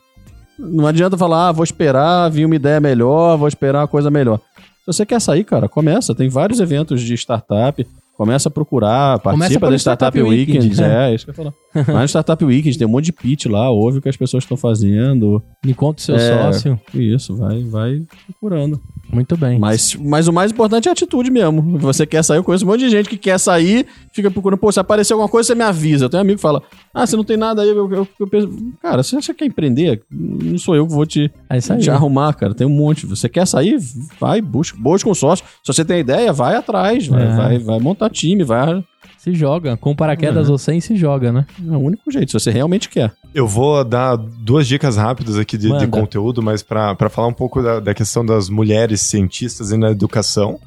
[0.59, 4.39] Não adianta falar, ah, vou esperar vir uma ideia melhor, vou esperar uma coisa melhor.
[4.85, 6.15] Se você quer sair, cara, começa.
[6.15, 7.87] Tem vários eventos de startup.
[8.15, 10.81] Começa a procurar, participa da Startup, Startup Weekend, Weekend.
[10.83, 11.11] né?
[11.11, 11.53] É, isso que eu falar.
[11.87, 14.45] Vai no Startup Weekend, tem um monte de pitch lá, ouve o que as pessoas
[14.45, 15.43] estão fazendo.
[15.67, 16.79] Encontre seu É, sócio.
[16.95, 18.79] Isso, vai, vai procurando.
[19.13, 19.59] Muito bem.
[19.59, 21.79] Mas, mas o mais importante é a atitude mesmo.
[21.79, 24.73] Você quer sair, eu conheço um monte de gente que quer sair, fica procurando, pô,
[24.73, 26.07] se aparecer alguma coisa, você me avisa.
[26.07, 26.63] Eu tenho um amigo que fala,
[26.95, 28.49] ah, você não tem nada aí, eu, eu, eu penso,
[28.81, 32.55] cara, você quer empreender, não sou eu que vou te, É te arrumar, cara.
[32.55, 33.05] Tem um monte.
[33.07, 33.79] Você quer sair,
[34.19, 35.45] vai, busca, busca um sócio.
[35.63, 37.37] Se você tem ideia, vai atrás, vai, É.
[37.37, 38.83] vai, vai montar time, vai.
[39.23, 39.77] Se joga.
[39.77, 40.59] Com paraquedas Uhum.
[40.59, 41.47] você e se joga, né?
[41.65, 43.13] É o único jeito, se você realmente quer.
[43.33, 47.63] Eu vou dar duas dicas rápidas aqui de, de conteúdo, mas para falar um pouco
[47.63, 50.59] da, da questão das mulheres cientistas e na educação,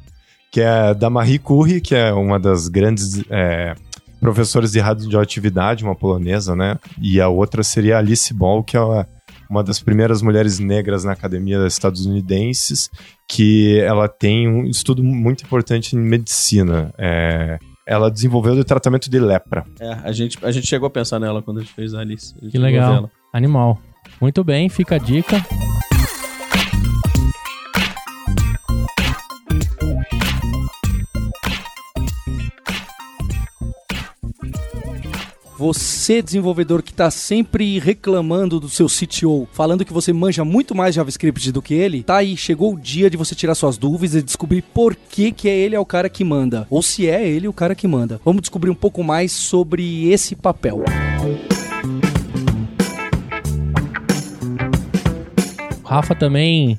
[0.50, 3.74] que é da Marie Curie, que é uma das grandes é,
[4.20, 6.78] professoras de radioatividade, uma polonesa, né?
[6.98, 9.06] E a outra seria a Alice Ball, que é uma,
[9.50, 12.88] uma das primeiras mulheres negras na academia estadunidenses,
[13.28, 16.90] que ela tem um estudo muito importante em medicina.
[16.96, 19.64] É, ela desenvolveu o tratamento de lepra.
[19.78, 22.34] É, a gente, a gente chegou a pensar nela quando a gente fez a Alice.
[22.44, 22.94] A Que legal.
[22.94, 23.10] ela.
[23.32, 23.78] Animal.
[24.20, 25.36] Muito bem, fica a dica.
[35.58, 40.94] Você, desenvolvedor que está sempre reclamando do seu CTO, falando que você manja muito mais
[40.94, 44.22] JavaScript do que ele, tá aí, chegou o dia de você tirar suas dúvidas e
[44.22, 46.66] descobrir por que, que é ele é o cara que manda.
[46.68, 48.20] Ou se é ele o cara que manda.
[48.22, 50.84] Vamos descobrir um pouco mais sobre esse papel.
[55.82, 56.78] Rafa também,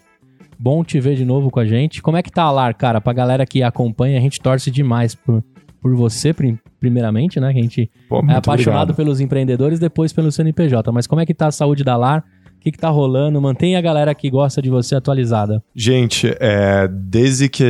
[0.59, 1.99] bom te ver de novo com a gente.
[1.99, 3.01] Como é que tá a LAR, cara?
[3.01, 5.43] Pra galera que acompanha, a gente torce demais por,
[5.87, 7.53] por você, prim- primeiramente, né?
[7.53, 8.95] Que a gente Pô, é apaixonado obrigado.
[8.95, 10.91] pelos empreendedores, depois pelo CNPJ.
[10.91, 12.23] Mas como é que tá a saúde da LAR?
[12.57, 13.39] O que, que tá rolando?
[13.39, 15.63] Mantenha a galera que gosta de você atualizada.
[15.73, 17.63] Gente, é, desde que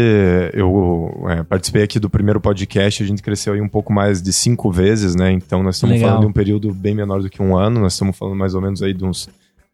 [0.53, 4.33] eu é, participei aqui do primeiro podcast, a gente cresceu aí um pouco mais de
[4.33, 5.31] cinco vezes, né?
[5.31, 6.09] Então nós estamos Legal.
[6.09, 8.61] falando de um período bem menor do que um ano, nós estamos falando mais ou
[8.61, 9.29] menos aí de uns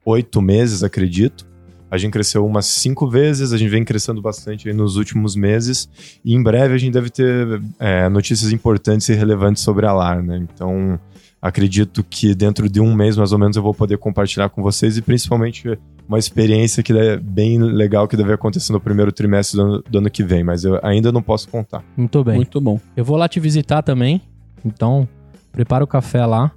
[0.05, 1.45] oito meses, acredito.
[1.93, 5.87] A gente cresceu umas cinco vezes, a gente vem crescendo bastante aí nos últimos meses,
[6.25, 10.23] e em breve a gente deve ter é, notícias importantes e relevantes sobre a LAR,
[10.23, 10.37] né?
[10.37, 10.99] Então
[11.39, 14.97] acredito que dentro de um mês mais ou menos eu vou poder compartilhar com vocês
[14.97, 19.63] e principalmente uma experiência que é bem legal que deve acontecer no primeiro trimestre do
[19.63, 21.83] ano, do ano que vem, mas eu ainda não posso contar.
[21.95, 22.37] Muito bem.
[22.37, 22.79] Muito bom.
[22.97, 24.19] Eu vou lá te visitar também.
[24.65, 25.07] Então,
[25.51, 26.51] prepara o café lá.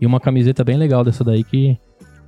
[0.00, 1.78] E uma camiseta bem legal dessa daí que.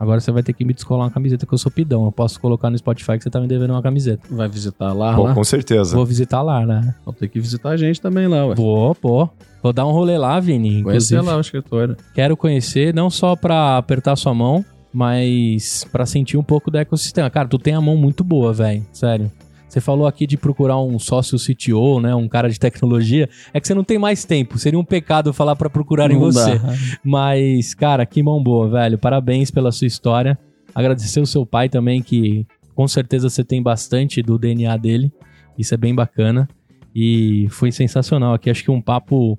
[0.05, 2.05] Agora você vai ter que me descolar uma camiseta que eu sou pidão.
[2.05, 4.23] Eu posso colocar no Spotify que você tá me devendo uma camiseta.
[4.31, 5.35] Vai visitar lá, Pô, lá.
[5.35, 5.97] com certeza.
[5.97, 6.95] Vou visitar lá, né?
[7.07, 8.55] Vou ter que visitar a gente também lá, ué.
[8.55, 9.29] Vou, pô.
[9.63, 10.83] Vou dar um rolê lá, Vini.
[10.83, 11.97] Conhecer lá o escritório.
[12.15, 14.63] Quero conhecer, não só pra apertar sua mão,
[14.93, 17.31] mas pra sentir um pouco do ecossistema.
[17.31, 18.85] Cara, tu tem a mão muito boa, velho.
[18.93, 19.33] Sério.
[19.75, 22.15] Você falou aqui de procurar um sócio CTO, né?
[22.15, 23.29] Um cara de tecnologia.
[23.53, 24.57] É que você não tem mais tempo.
[24.57, 26.61] Seria um pecado falar pra procurar em Não você.
[26.61, 26.75] dá.
[27.03, 28.97] Mas, cara, que mão boa, velho.
[28.97, 30.39] Parabéns pela sua história.
[30.73, 35.13] Agradecer o seu pai também, que com certeza você tem bastante do DNA dele.
[35.59, 36.49] Isso é bem bacana.
[36.95, 38.49] E foi sensacional aqui.
[38.51, 39.37] Acho que um papo.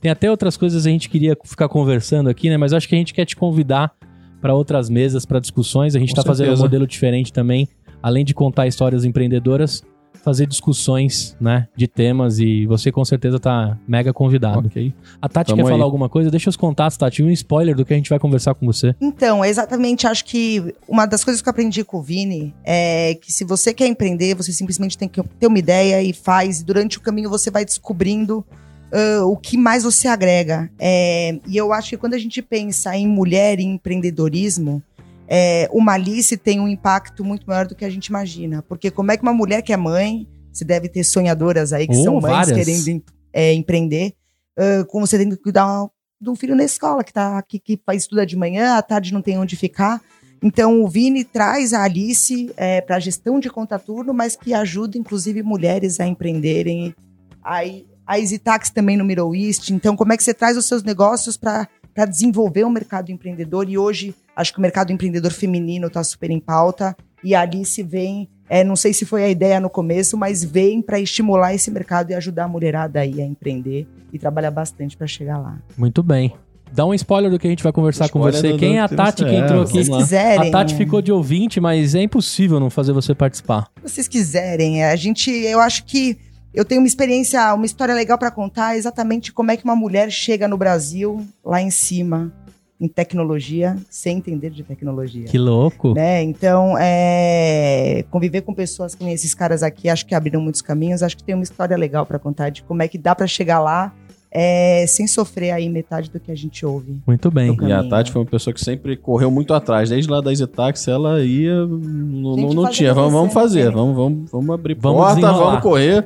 [0.00, 2.56] Tem até outras coisas que a gente queria ficar conversando aqui, né?
[2.56, 3.92] Mas acho que a gente quer te convidar
[4.40, 5.94] para outras mesas, para discussões.
[5.94, 7.68] A gente está fazendo um modelo diferente também.
[8.04, 9.82] Além de contar histórias empreendedoras,
[10.22, 11.68] fazer discussões, né?
[11.74, 12.38] De temas.
[12.38, 14.68] E você com certeza tá mega convidado.
[14.68, 14.92] Ok.
[15.22, 15.72] A Tati Tamo quer aí.
[15.72, 16.30] falar alguma coisa?
[16.30, 17.22] Deixa os contatos, Tati.
[17.22, 18.94] Um spoiler do que a gente vai conversar com você.
[19.00, 23.32] Então, exatamente, acho que uma das coisas que eu aprendi com o Vini é que
[23.32, 26.60] se você quer empreender, você simplesmente tem que ter uma ideia e faz.
[26.60, 28.44] E durante o caminho você vai descobrindo
[28.92, 30.70] ah, o que mais você agrega.
[30.78, 34.82] É, e eu acho que quando a gente pensa em mulher e empreendedorismo,
[35.28, 38.62] é, uma Alice tem um impacto muito maior do que a gente imagina.
[38.62, 41.96] Porque como é que uma mulher que é mãe, você deve ter sonhadoras aí que
[41.96, 42.56] Oh, são mães várias.
[42.56, 43.02] querendo
[43.32, 44.14] é, empreender,
[44.58, 45.86] ah, como você tem que cuidar
[46.20, 49.12] de um filho na escola que tá aqui, que faz estuda de manhã, à tarde
[49.12, 50.00] não tem onde ficar.
[50.42, 52.50] Então o Vini traz a Alice
[52.86, 56.94] para a gestão de contraturno, mas que ajuda inclusive mulheres a empreenderem.
[57.42, 59.70] Aí a EasyTax também no Middle East.
[59.70, 63.68] Então como é que você traz os seus negócios para para desenvolver o mercado empreendedor?
[63.68, 67.82] E hoje acho que o mercado empreendedor feminino está super em pauta e a Alice
[67.82, 71.70] vem é, não sei se foi a ideia no começo, mas vem para estimular esse
[71.70, 75.58] mercado e ajudar a mulherada aí a empreender e trabalhar bastante para chegar lá.
[75.78, 76.34] Muito bem.
[76.70, 78.52] Dá um spoiler do que a gente vai conversar com você.
[78.52, 79.96] do- Quem é a Tati que é, entrou vamos aqui?
[79.96, 83.70] Quiserem, A Tati ficou de ouvinte, mas é impossível não fazer você participar.
[83.82, 86.18] se vocês quiserem, é, a gente, eu acho que
[86.52, 90.10] eu tenho uma experiência, uma história legal para contar, exatamente como é que uma mulher
[90.10, 92.30] chega no Brasil lá em cima
[92.84, 95.24] em tecnologia, sem entender de tecnologia.
[95.24, 95.94] Que louco.
[95.94, 96.22] Né?
[96.22, 101.02] Então, é, conviver com pessoas que nem esses caras aqui, acho que abriram muitos caminhos.
[101.02, 103.58] Acho que tem uma história legal para contar de como é que dá para chegar
[103.58, 103.92] lá
[104.30, 107.00] é, sem sofrer aí metade do que a gente ouve.
[107.06, 107.56] Muito bem.
[107.62, 107.88] E a.
[107.88, 109.88] Tati foi uma pessoa que sempre correu muito atrás.
[109.88, 111.64] Desde lá da EasyTaxi, ela ia.
[111.64, 112.92] Não, não, tinha.
[112.92, 113.70] Vamos, vamos fazer.
[113.70, 115.44] Vamos, vamos, vamos abrir Vamos porta, desenrolar.
[115.46, 116.04] vamos correr.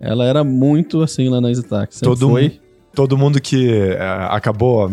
[0.00, 1.54] Ela era muito assim lá na.
[1.54, 2.60] Sempre Todo foi.
[2.92, 3.98] Todo mundo que é,
[4.30, 4.90] acabou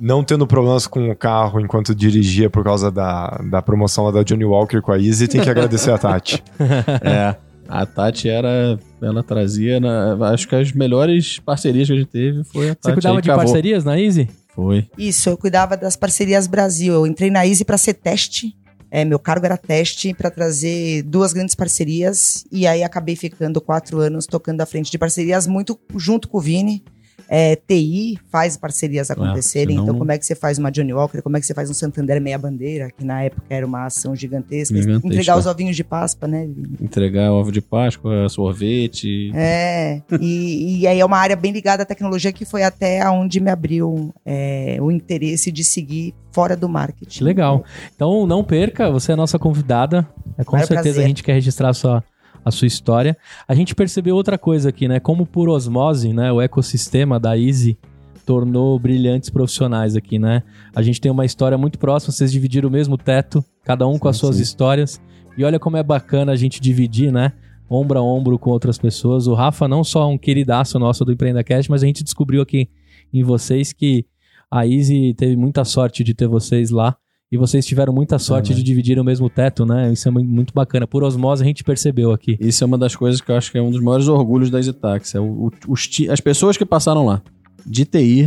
[0.00, 4.22] não tendo problemas com o carro enquanto dirigia por causa da, da promoção lá da
[4.22, 6.42] Johnny Walker com a Easy tem que agradecer a Tati.
[7.02, 7.34] É.
[7.70, 8.78] A Tati era.
[9.02, 9.78] Ela trazia.
[9.78, 12.80] na- acho que as melhores parcerias que a gente teve foi a Tati.
[12.84, 13.44] Você cuidava aí de cavou.
[13.44, 14.28] parcerias na Easy?
[14.54, 14.86] Foi.
[14.96, 16.94] Isso, eu cuidava das parcerias Brasil.
[16.94, 18.56] Eu entrei na Easy para ser teste.
[18.90, 23.98] É, meu cargo era teste para trazer duas grandes parcerias e aí acabei ficando quatro
[23.98, 26.82] anos tocando à frente de parcerias muito junto com o Vini.
[27.28, 29.76] É, TI faz parcerias acontecerem.
[29.76, 31.20] senão- Então, como é que você faz uma Johnny Walker?
[31.22, 32.90] Como é que você faz um Santander Meia Bandeira?
[32.96, 34.74] Que na época era uma ação gigantesca.
[34.76, 35.06] Gigantesca.
[35.08, 36.48] Entregar os ovinhos de Páscoa, né?
[36.80, 39.30] Entregar ovo de Páscoa, sorvete.
[39.34, 43.40] É, e, e aí é uma área bem ligada à tecnologia que foi até onde
[43.40, 47.24] me abriu é, o interesse de seguir fora do marketing.
[47.24, 47.64] Legal.
[47.94, 50.06] Então não perca, você é a nossa convidada.
[50.36, 51.04] É, com certeza prazer.
[51.04, 52.02] a gente quer registrar sua,
[52.48, 53.16] a sua história.
[53.46, 54.98] A gente percebeu outra coisa aqui, né?
[54.98, 56.32] Como por osmose, né?
[56.32, 57.78] O ecossistema da Easy
[58.26, 60.42] tornou brilhantes profissionais aqui, né?
[60.74, 64.08] A gente tem uma história muito próxima, vocês dividiram o mesmo teto, cada um com
[64.08, 64.42] as suas sim.
[64.42, 65.00] histórias.
[65.36, 67.32] E olha como é bacana a gente dividir, né?
[67.70, 69.26] Ombro a ombro com outras pessoas.
[69.26, 72.68] O Rafa não só é um queridaço nosso do EmpreendaCast, mas a gente descobriu aqui
[73.12, 74.04] em vocês que
[74.50, 76.96] a Easy teve muita sorte de ter vocês lá.
[77.30, 79.92] E vocês tiveram muita sorte de dividir o mesmo teto, né?
[79.92, 80.86] Isso é mu- muito bacana.
[80.86, 82.38] Por osmose a gente percebeu aqui.
[82.40, 84.58] Isso é uma das coisas que eu acho que é um dos maiores orgulhos da
[84.58, 85.16] EasyTaxi.
[85.16, 87.20] É o- o- os ti- as pessoas que passaram lá
[87.66, 88.26] de TI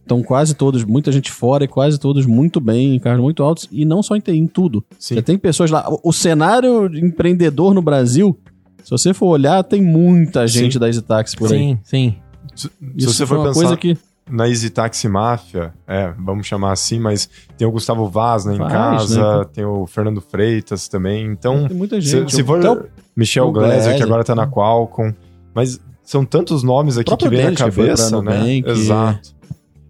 [0.00, 3.68] estão quase todos, muita gente fora e quase todos muito bem, em cargos muito altos.
[3.70, 4.82] E não só em TI, em tudo.
[4.98, 5.16] Sim.
[5.16, 5.86] Você tem pessoas lá.
[5.88, 8.34] O, o cenário empreendedor no Brasil,
[8.82, 10.78] se você for olhar, tem muita gente Sim.
[10.78, 11.58] da EasyTaxi por aí.
[11.58, 12.14] Sim, sim.
[12.54, 13.94] Se, se Isso você foi for uma pensar coisa que
[14.30, 18.58] na Easy Taxi Máfia, é, vamos chamar assim, mas tem o Gustavo Vaz né, em
[18.58, 19.44] Faz, casa, né?
[19.52, 21.24] tem o Fernando Freitas também.
[21.26, 22.34] Então, tem muita se, gente.
[22.34, 22.86] se for Até o
[23.16, 25.12] Michel o Gleiser, que agora tá na Qualcomm,
[25.54, 28.32] mas são tantos nomes aqui que vem à pra cabeça, né?
[28.62, 28.68] Nubank.
[28.70, 29.36] Exato.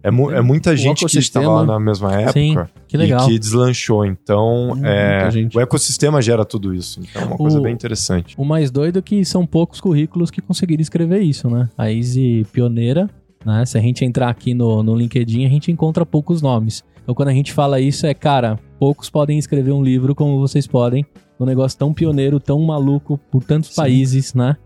[0.03, 2.55] É, mu- é muita gente que estava lá na mesma época Sim,
[2.87, 3.27] que legal.
[3.27, 4.05] e que deslanchou.
[4.05, 7.01] Então, Hum, é, o ecossistema gera tudo isso.
[7.01, 8.33] Então, é uma coisa O- bem interessante.
[8.37, 11.67] O mais doido é que são poucos currículos que conseguiram escrever isso, né?
[11.77, 13.09] A Easy pioneira,
[13.47, 13.65] né?
[13.65, 16.83] Se a gente entrar aqui no, no LinkedIn, a gente encontra poucos nomes.
[17.01, 20.67] Então quando a gente fala isso é, cara, poucos podem escrever um livro como vocês
[20.67, 21.05] podem,
[21.39, 24.57] um negócio tão pioneiro, tão maluco por tantos países, né?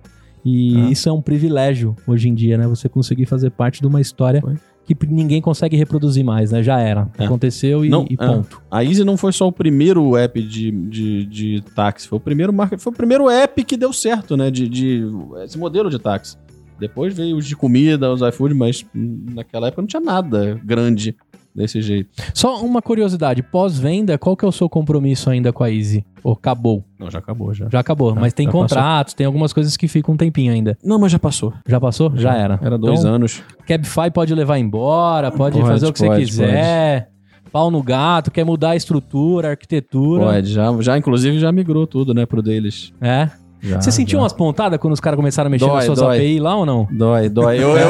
[0.44, 0.90] E Ah.
[0.90, 2.68] isso é um privilégio hoje em dia, né?
[2.68, 4.56] Você conseguir fazer parte de uma história Foi.
[4.86, 6.64] que ninguém consegue reproduzir mais, né?
[6.64, 7.08] Já era.
[7.20, 7.26] É.
[7.26, 8.26] Aconteceu e, Não, e é.
[8.26, 8.60] ponto.
[8.72, 12.52] A Easy não foi só o primeiro app de, de, de táxi, foi o primeiro
[12.52, 14.50] marca, foi o primeiro app que deu certo, né?
[14.50, 15.04] De, de
[15.44, 16.36] esse modelo de táxi.
[16.82, 21.16] Depois veio os de comida, os iFood, mas naquela época não tinha nada grande
[21.54, 22.10] desse jeito.
[22.34, 26.04] Só uma curiosidade, pós-venda, qual que é o seu compromisso ainda com a Easy?
[26.24, 26.84] Ou acabou?
[26.98, 27.68] Não, já acabou já.
[27.72, 30.76] Já acabou, mas tem já contratos, tem algumas coisas que ficam um tempinho ainda.
[30.84, 31.54] Não, mas já passou.
[31.68, 32.12] Já passou?
[32.16, 32.60] Já, era.
[32.64, 33.44] Era dois Então, anos.
[33.68, 37.12] Cabify pode levar embora, pode, Pode, fazer o que você pode, quiser.
[37.52, 40.24] Pau no gato, quer mudar a estrutura, a arquitetura.
[40.24, 42.94] Pode, já, já inclusive já migrou tudo, né, pro deles.
[43.02, 43.30] É.
[43.62, 44.24] Já, Você sentiu já.
[44.24, 46.18] umas pontadas quando os caras começaram a mexer Dói, nas suas dói.
[46.18, 46.88] API lá ou não?
[46.92, 47.58] Dói, dói.
[47.64, 47.90] Eu, eu...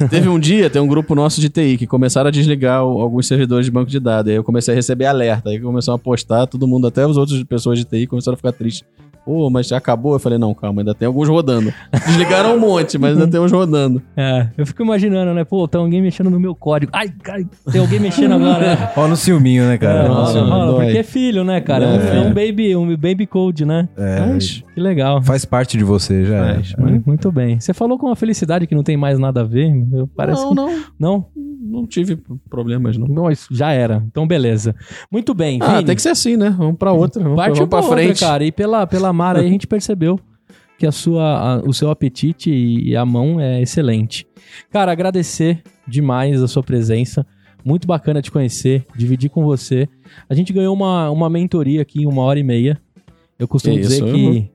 [0.08, 3.26] Teve um dia, tem um grupo nosso de TI que começaram a desligar o- alguns
[3.28, 4.30] servidores de banco de dados.
[4.30, 5.50] Aí eu comecei a receber alerta.
[5.50, 8.52] Aí começaram a postar, todo mundo, até as outras pessoas de TI começaram a ficar
[8.52, 8.84] tristes.
[9.24, 10.12] Pô, mas já acabou?
[10.14, 11.72] Eu falei, não, calma, ainda tem alguns rodando.
[12.06, 14.02] Desligaram um monte, mas ainda tem uns rodando.
[14.16, 15.44] É, eu fico imaginando, né?
[15.44, 16.92] Pô, tem alguém mexendo no meu código.
[16.94, 18.90] Ai, ai, tem alguém mexendo agora, né?
[18.96, 20.04] Ó no ciúminho, né, cara?
[20.04, 20.84] É, rola, rola, dói.
[20.84, 21.84] porque é filho, né, cara?
[21.86, 22.16] É, um- É.
[22.16, 23.88] é um baby, um baby code, né?
[23.96, 25.22] É, Mas, que legal.
[25.22, 26.36] faz parte de você, já.
[26.46, 26.54] é.
[26.56, 27.58] Mas, mas muito bem.
[27.58, 29.72] Você falou com uma felicidade que não tem mais nada a ver.
[29.92, 30.54] Eu, parece não, que...
[30.54, 31.26] não, Não?
[31.66, 32.18] não tive
[32.50, 33.06] problemas, não.
[33.08, 34.02] Não, isso já era.
[34.06, 34.74] Então, beleza.
[35.10, 35.58] Muito bem.
[35.62, 36.54] Ah, Vini, tem que ser assim, né?
[36.56, 37.22] Vamos pra outra.
[37.22, 38.20] Vamos, Partiu vamos pra pra outra, frente.
[38.20, 38.44] cara.
[38.44, 40.18] E pela, pela Mara aí a gente percebeu
[40.78, 44.26] que a sua, a- o seu apetite e a mão é excelente.
[44.70, 47.26] Cara, agradecer demais a sua presença.
[47.64, 49.88] Muito bacana te conhecer, dividir com você.
[50.28, 52.78] A gente ganhou uma, uma mentoria aqui em uma hora e meia.
[53.38, 54.48] Eu costumo dizer que uhum.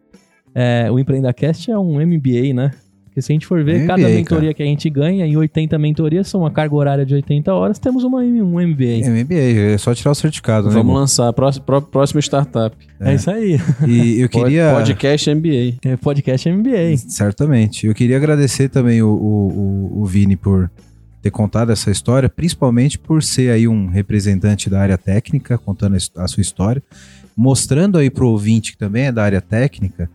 [0.53, 2.71] é, o EmpreendaCast é um MBA, né?
[3.19, 4.53] Porque se a gente for ver, MBA, cada mentoria cara.
[4.53, 8.03] que a gente ganha, em 80 mentorias, são uma carga horária de 80 horas, temos
[8.03, 9.09] uma, um MBA.
[9.09, 9.35] MBA,
[9.73, 10.73] é só tirar o certificado, né?
[10.73, 11.31] Vamos lançar.
[11.33, 12.75] Próximo, pró- próximo startup.
[12.99, 13.59] É, isso aí.
[13.87, 14.71] E eu queria.
[14.73, 15.75] Podcast MBA.
[15.83, 16.97] É podcast MBA.
[17.09, 17.87] Certamente.
[17.87, 20.69] Eu queria agradecer também o, o, o- o Vini por
[21.21, 26.27] ter contado essa história, principalmente por ser aí um representante da área técnica, contando a
[26.27, 26.81] sua história,
[27.35, 30.09] mostrando aí pro ouvinte que também é da área técnica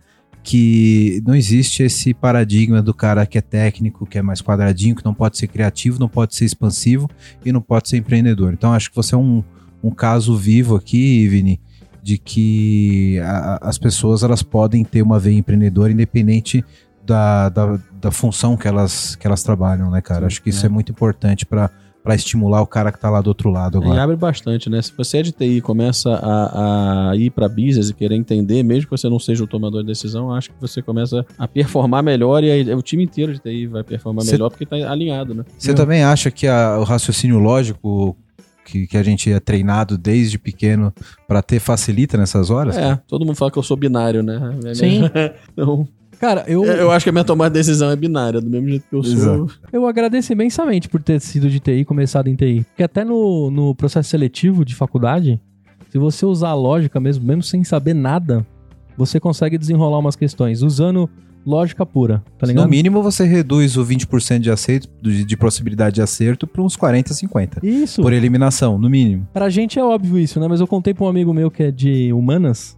[0.45, 5.03] que não existe esse paradigma do cara que é técnico, que é mais quadradinho, que
[5.03, 7.09] não pode ser criativo, não pode ser expansivo
[7.43, 8.53] e não pode ser empreendedor.
[8.53, 9.43] Então acho que você é um,
[9.83, 11.59] um caso vivo aqui, Vini,
[12.03, 16.63] de que a- as pessoas elas podem ter uma veia empreendedora independente
[17.03, 20.27] da, da, da função que elas, que elas trabalham, né, cara?
[20.27, 21.71] Acho que isso é, muito importante para
[22.13, 24.03] estimular o cara que tá lá do outro lado E agora.
[24.03, 24.79] abre bastante, né?
[24.81, 28.61] Se você é de TI e começa a, a ir pra business e querer entender,
[28.61, 32.03] mesmo que você não seja o tomador de decisão, acho que você começa a performar
[32.03, 35.33] melhor e aí o time inteiro de TI vai performar Cê- melhor porque tá alinhado,
[35.33, 35.43] né?
[35.57, 38.15] Você também acha que a- o raciocínio lógico
[38.65, 40.91] que, que a gente é treinado desde pequeno
[41.27, 42.75] para ter facilita nessas horas?
[42.77, 44.39] É, todo mundo fala que eu sou binário, né?
[44.73, 45.01] Sim.
[45.53, 45.87] então,
[46.19, 48.85] Cara, eu, eu acho que a minha tomada de decisão é binária, do mesmo jeito
[48.89, 49.13] que eu sou.
[49.13, 49.59] Exato.
[49.71, 52.65] Eu agradeço imensamente por ter sido de TI, começado em TI.
[52.69, 55.39] Porque até no, no processo seletivo de faculdade,
[55.89, 58.45] se você usar a lógica mesmo, mesmo sem saber nada,
[58.97, 61.09] você consegue desenrolar umas questões usando
[61.45, 62.63] lógica pura, tá ligado?
[62.63, 66.75] No mínimo, você reduz o 20% de aceito, de, de possibilidade de acerto para uns
[66.75, 67.65] 40, 50.
[67.65, 68.01] Isso.
[68.01, 69.27] Por eliminação, no mínimo.
[69.31, 70.47] Pra gente é óbvio isso, né?
[70.47, 72.77] Mas eu contei pra um amigo meu que é de humanas.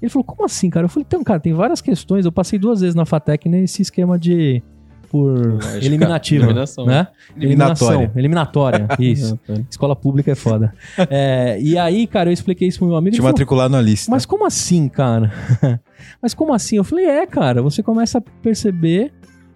[0.00, 0.84] Ele falou, como assim, cara?
[0.86, 2.24] Eu falei, então, cara, tem várias questões.
[2.24, 4.62] Eu passei duas vezes na FATEC nesse esquema de.
[5.10, 5.84] Por Lógica.
[5.84, 6.86] eliminativa, Eliminação.
[6.86, 7.08] né?
[7.36, 8.12] Eliminatória.
[8.14, 9.36] Eliminatória, isso.
[9.68, 10.72] Escola pública é foda.
[11.10, 13.16] É, e aí, cara, eu expliquei isso pro meu amigo.
[13.16, 14.08] Te matricular no Alice.
[14.08, 15.32] mas como assim, cara?
[16.22, 16.76] Mas como assim?
[16.76, 19.12] Eu falei, é, cara, você começa a perceber,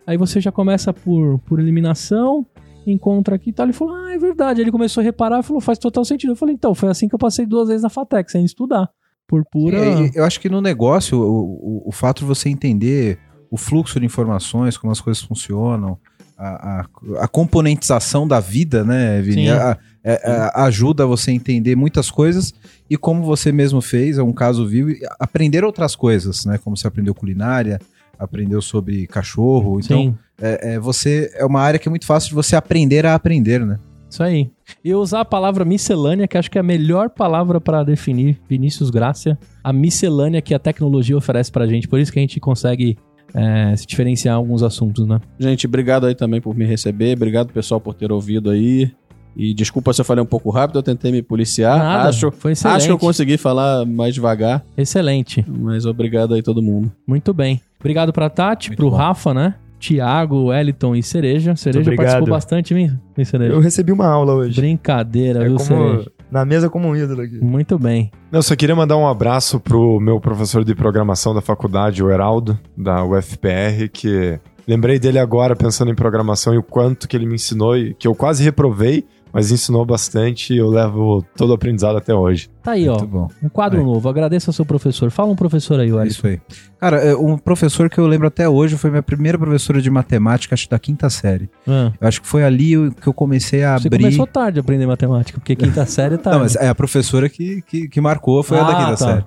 [0.06, 2.44] aí você já começa por, por eliminação,
[2.86, 3.66] encontra aqui e tal.
[3.66, 4.60] Ele falou, ah, é verdade.
[4.60, 6.32] Ele começou a reparar e falou, faz total sentido.
[6.32, 8.88] Eu falei, então, foi assim que eu passei duas vezes na FATEC, sem estudar.
[9.26, 9.78] Por pura.
[9.78, 13.18] É, eu acho que no negócio, o, o, o fato de você entender
[13.50, 15.98] o fluxo de informações, como as coisas funcionam,
[16.36, 19.48] a, a, a componentização da vida, né, Vini?
[19.70, 22.52] A- é- ajuda você a entender muitas coisas
[22.90, 26.58] e como você mesmo fez, é um caso vivo, aprender outras coisas, né?
[26.58, 27.80] Como você aprendeu culinária,
[28.18, 29.80] aprendeu sobre cachorro.
[29.80, 33.14] Então, é, é, você é uma área que é muito fácil de você aprender a
[33.14, 33.78] aprender, né?
[34.14, 34.50] Isso aí.
[34.84, 38.40] E eu usar a palavra miscelânea, que acho que é a melhor palavra pra definir
[38.48, 41.88] Vinícius Grácia, a miscelânea que a tecnologia oferece pra gente.
[41.88, 42.96] Por isso que a gente consegue
[43.34, 45.20] é, se diferenciar em alguns assuntos, né?
[45.38, 47.16] Gente, obrigado aí também por me receber.
[47.16, 48.90] Obrigado, pessoal, por ter ouvido aí.
[49.36, 51.76] E desculpa se eu falei um pouco rápido, eu tentei me policiar.
[51.76, 52.76] Nada, acho, foi excelente.
[52.76, 55.44] acho que eu consegui falar mais devagar, Excelente.
[55.48, 56.92] mas obrigado aí todo mundo.
[57.04, 57.60] Muito bem.
[57.80, 58.96] Obrigado pra Tati, Muito pro bom.
[58.96, 59.56] Rafa, né?
[59.84, 61.54] Tiago, Wellington e Cereja.
[61.56, 63.52] Cereja participou bastante, hein, hein, Cereja?
[63.52, 64.58] Eu recebi uma aula hoje.
[64.58, 66.12] Brincadeira, É viu, como, Cereja?
[66.30, 67.38] na mesa como um ídolo aqui.
[67.44, 68.10] Muito bem.
[68.32, 72.58] Eu só queria mandar um abraço pro meu professor de programação da faculdade, o Heraldo,
[72.74, 77.34] da UFPR, que Lembrei dele agora pensando em programação e o quanto que ele me
[77.34, 79.04] ensinou e que eu quase reprovei,
[79.34, 82.48] mas ensinou bastante e eu levo todo o aprendizado até hoje.
[82.62, 82.92] Tá aí, ó.
[82.92, 83.28] Muito bom.
[83.42, 83.84] Um quadro Aí.
[83.84, 84.08] novo.
[84.08, 85.10] Agradeço ao seu professor.
[85.10, 86.06] Fala um professor aí, Wellington.
[86.16, 86.40] isso aí.
[86.80, 90.54] Cara, é, um professor que eu lembro até hoje foi minha primeira professora de matemática,
[90.54, 91.50] acho que da quinta série.
[91.66, 94.04] Ah, Eu acho que foi ali que eu comecei a você abrir.
[94.04, 96.30] começou tarde a aprender matemática, porque quinta série tá.
[96.30, 98.96] Não, mas é a professora que, que, que marcou, foi a da Ah, quinta tá.
[98.96, 99.24] série.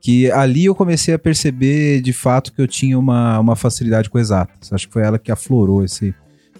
[0.00, 4.18] Que ali eu comecei a perceber de fato que eu tinha uma, uma facilidade com
[4.18, 4.72] exatas.
[4.72, 6.14] Acho que foi ela que aflorou esse,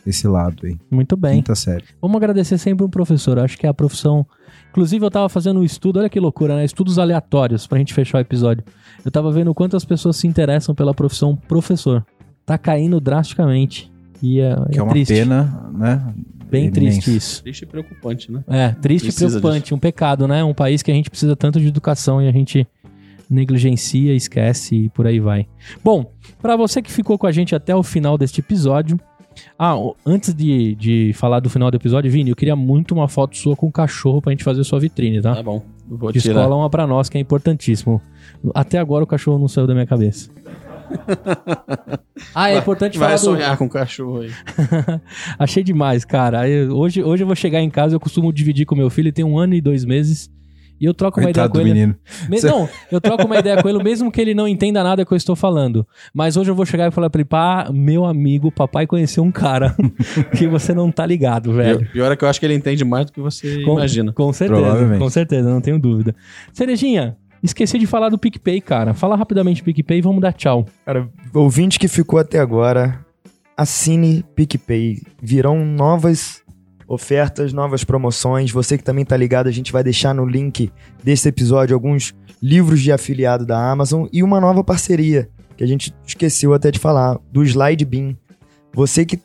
[0.08, 0.76] esse lado aí.
[0.90, 1.36] Muito bem.
[1.36, 1.84] Quinta série.
[2.00, 3.38] Vamos agradecer sempre um professor.
[3.38, 4.26] Acho que é a profissão.
[4.70, 6.64] Inclusive, eu tava fazendo um estudo, olha que loucura, né?
[6.64, 8.64] Estudos aleatórios pra gente fechar o episódio.
[9.04, 12.04] Eu tava vendo quantas pessoas se interessam pela profissão professor.
[12.44, 13.90] Tá caindo drasticamente.
[14.22, 15.14] E é, Que é, uma triste.
[15.14, 16.14] pena, né?
[16.50, 17.42] Bem triste isso.
[17.42, 18.42] Triste e preocupante, né?
[18.48, 19.74] É, triste e Precisa preocupante.
[19.74, 20.42] Um pecado, né?
[20.42, 22.66] Um país que a gente precisa tanto de educação e a gente
[23.28, 25.46] negligencia, esquece e por aí vai.
[25.84, 26.10] Bom,
[26.40, 28.98] pra você que ficou com a gente até o final deste episódio.
[29.58, 29.74] Ah,
[30.04, 33.56] antes de, de falar do final do episódio, Vini, eu queria muito uma foto sua
[33.56, 35.34] com o cachorro pra gente fazer sua vitrine, tá?
[35.34, 35.62] Tá bom.
[35.88, 36.40] Vou De tirar.
[36.40, 38.00] escola uma pra nós, que é importantíssimo.
[38.54, 40.30] Até agora o cachorro não saiu da minha cabeça.
[42.34, 43.24] ah, é importante Vai falar do...
[43.24, 44.30] sonhar com o cachorro aí.
[45.38, 46.40] Achei demais, cara.
[46.40, 49.12] Aí, hoje, hoje eu vou chegar em casa, eu costumo dividir com meu filho, ele
[49.12, 50.30] tem um ano e dois meses.
[50.80, 51.86] E eu troco uma Coitado do ideia com ele.
[51.86, 51.98] menino.
[52.28, 55.12] Me- Não, eu troco uma ideia com ele, mesmo que ele não entenda nada que
[55.12, 55.86] eu estou falando.
[56.14, 59.32] Mas hoje eu vou chegar e falar pra ele, pá, meu amigo, papai conheceu um
[59.32, 59.74] cara
[60.36, 61.78] que você não tá ligado, velho.
[61.80, 64.12] Pior, pior é que eu acho que ele entende mais do que você Com, imagina.
[64.12, 66.14] com certeza, com certeza, não tenho dúvida.
[66.52, 68.94] Cerejinha, esqueci de falar do PicPay, cara.
[68.94, 70.66] Fala rapidamente do PicPay e vamos dar tchau.
[70.86, 73.04] Cara, ouvinte que ficou até agora,
[73.56, 75.02] assine PicPay.
[75.20, 76.40] Virão novas
[76.88, 78.50] ofertas, novas promoções.
[78.50, 80.72] Você que também tá ligado, a gente vai deixar no link
[81.04, 85.92] desse episódio alguns livros de afiliado da Amazon e uma nova parceria que a gente
[86.06, 88.16] esqueceu até de falar, do Slide Bean.
[88.72, 89.20] Você que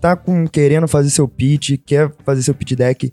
[0.00, 3.12] tá com, querendo fazer seu pitch, quer fazer seu pitch deck,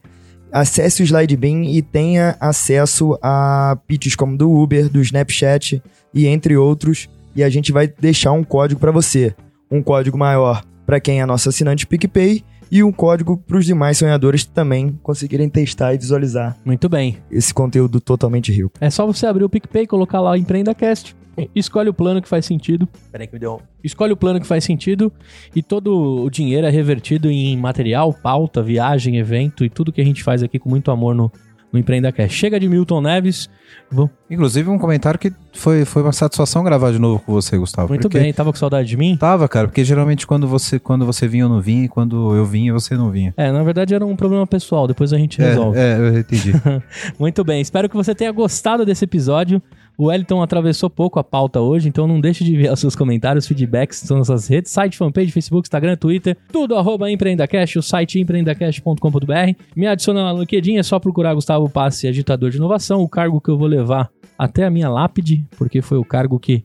[0.52, 5.82] acesse o Slide Bean e tenha acesso a pitches como do Uber, do Snapchat
[6.14, 7.10] e entre outros.
[7.36, 9.36] E a gente vai deixar um código para você.
[9.72, 13.98] Um código maior para quem é nosso assinante PicPay e um código para os demais
[13.98, 17.18] sonhadores também conseguirem testar e visualizar Muito bem.
[17.32, 18.72] esse conteúdo totalmente rico.
[18.80, 21.16] É só você abrir o PicPay, colocar lá EmpreendaCast,
[21.56, 22.88] escolhe o plano que faz sentido.
[23.12, 23.56] Peraí que me deu.
[23.56, 25.12] um- Escolhe o plano que faz sentido
[25.56, 30.06] e todo o dinheiro é revertido em material, pauta, viagem, evento e tudo que a
[30.06, 31.32] gente faz aqui com muito amor no,
[31.72, 32.36] no EmpreendaCast.
[32.36, 33.50] Chega de Milton Neves.
[33.92, 34.12] Vamos.
[34.30, 37.90] Inclusive, um comentário que foi, foi uma satisfação gravar de novo com você, Gustavo.
[37.90, 39.18] Muito bem, tava com saudade de mim?
[39.18, 42.46] Tava, cara, porque geralmente quando você, quando você vinha eu não vinha, e quando eu
[42.46, 43.34] vinha você não vinha.
[43.36, 45.78] É, na verdade era um problema pessoal, depois a gente resolve.
[45.80, 46.54] É, é, eu entendi.
[47.18, 49.62] Muito bem, espero que você tenha gostado desse episódio.
[50.00, 54.02] O Wellington atravessou pouco a pauta hoje, então não deixe de enviar seus comentários, feedbacks
[54.04, 59.62] nas nossas redes, site, fanpage, Facebook, Instagram, Twitter, tudo arroba empreendacast, o site empreendacast.com.br.
[59.76, 63.50] Me adiciona no LinkedIn, é só procurar Gustavo Passe, agitador de inovação, o cargo que
[63.50, 66.64] eu vou levar até a minha lápide, porque foi o cargo que,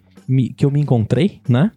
[0.56, 1.73] que eu me encontrei, né?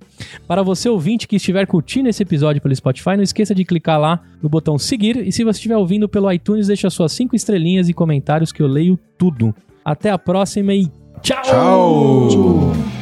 [0.47, 4.21] Para você ouvinte que estiver curtindo esse episódio pelo Spotify, não esqueça de clicar lá
[4.43, 7.95] no botão seguir e se você estiver ouvindo pelo iTunes, deixa suas cinco estrelinhas e
[7.95, 9.55] comentários que eu leio tudo.
[9.83, 12.27] Até a próxima e tchau!
[12.29, 12.96] Tchau!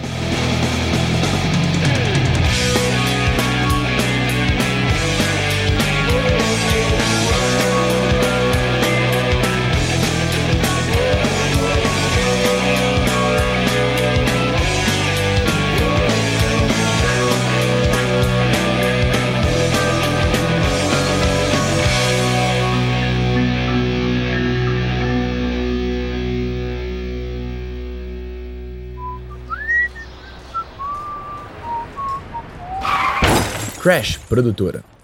[33.85, 34.94] Crash Produtora.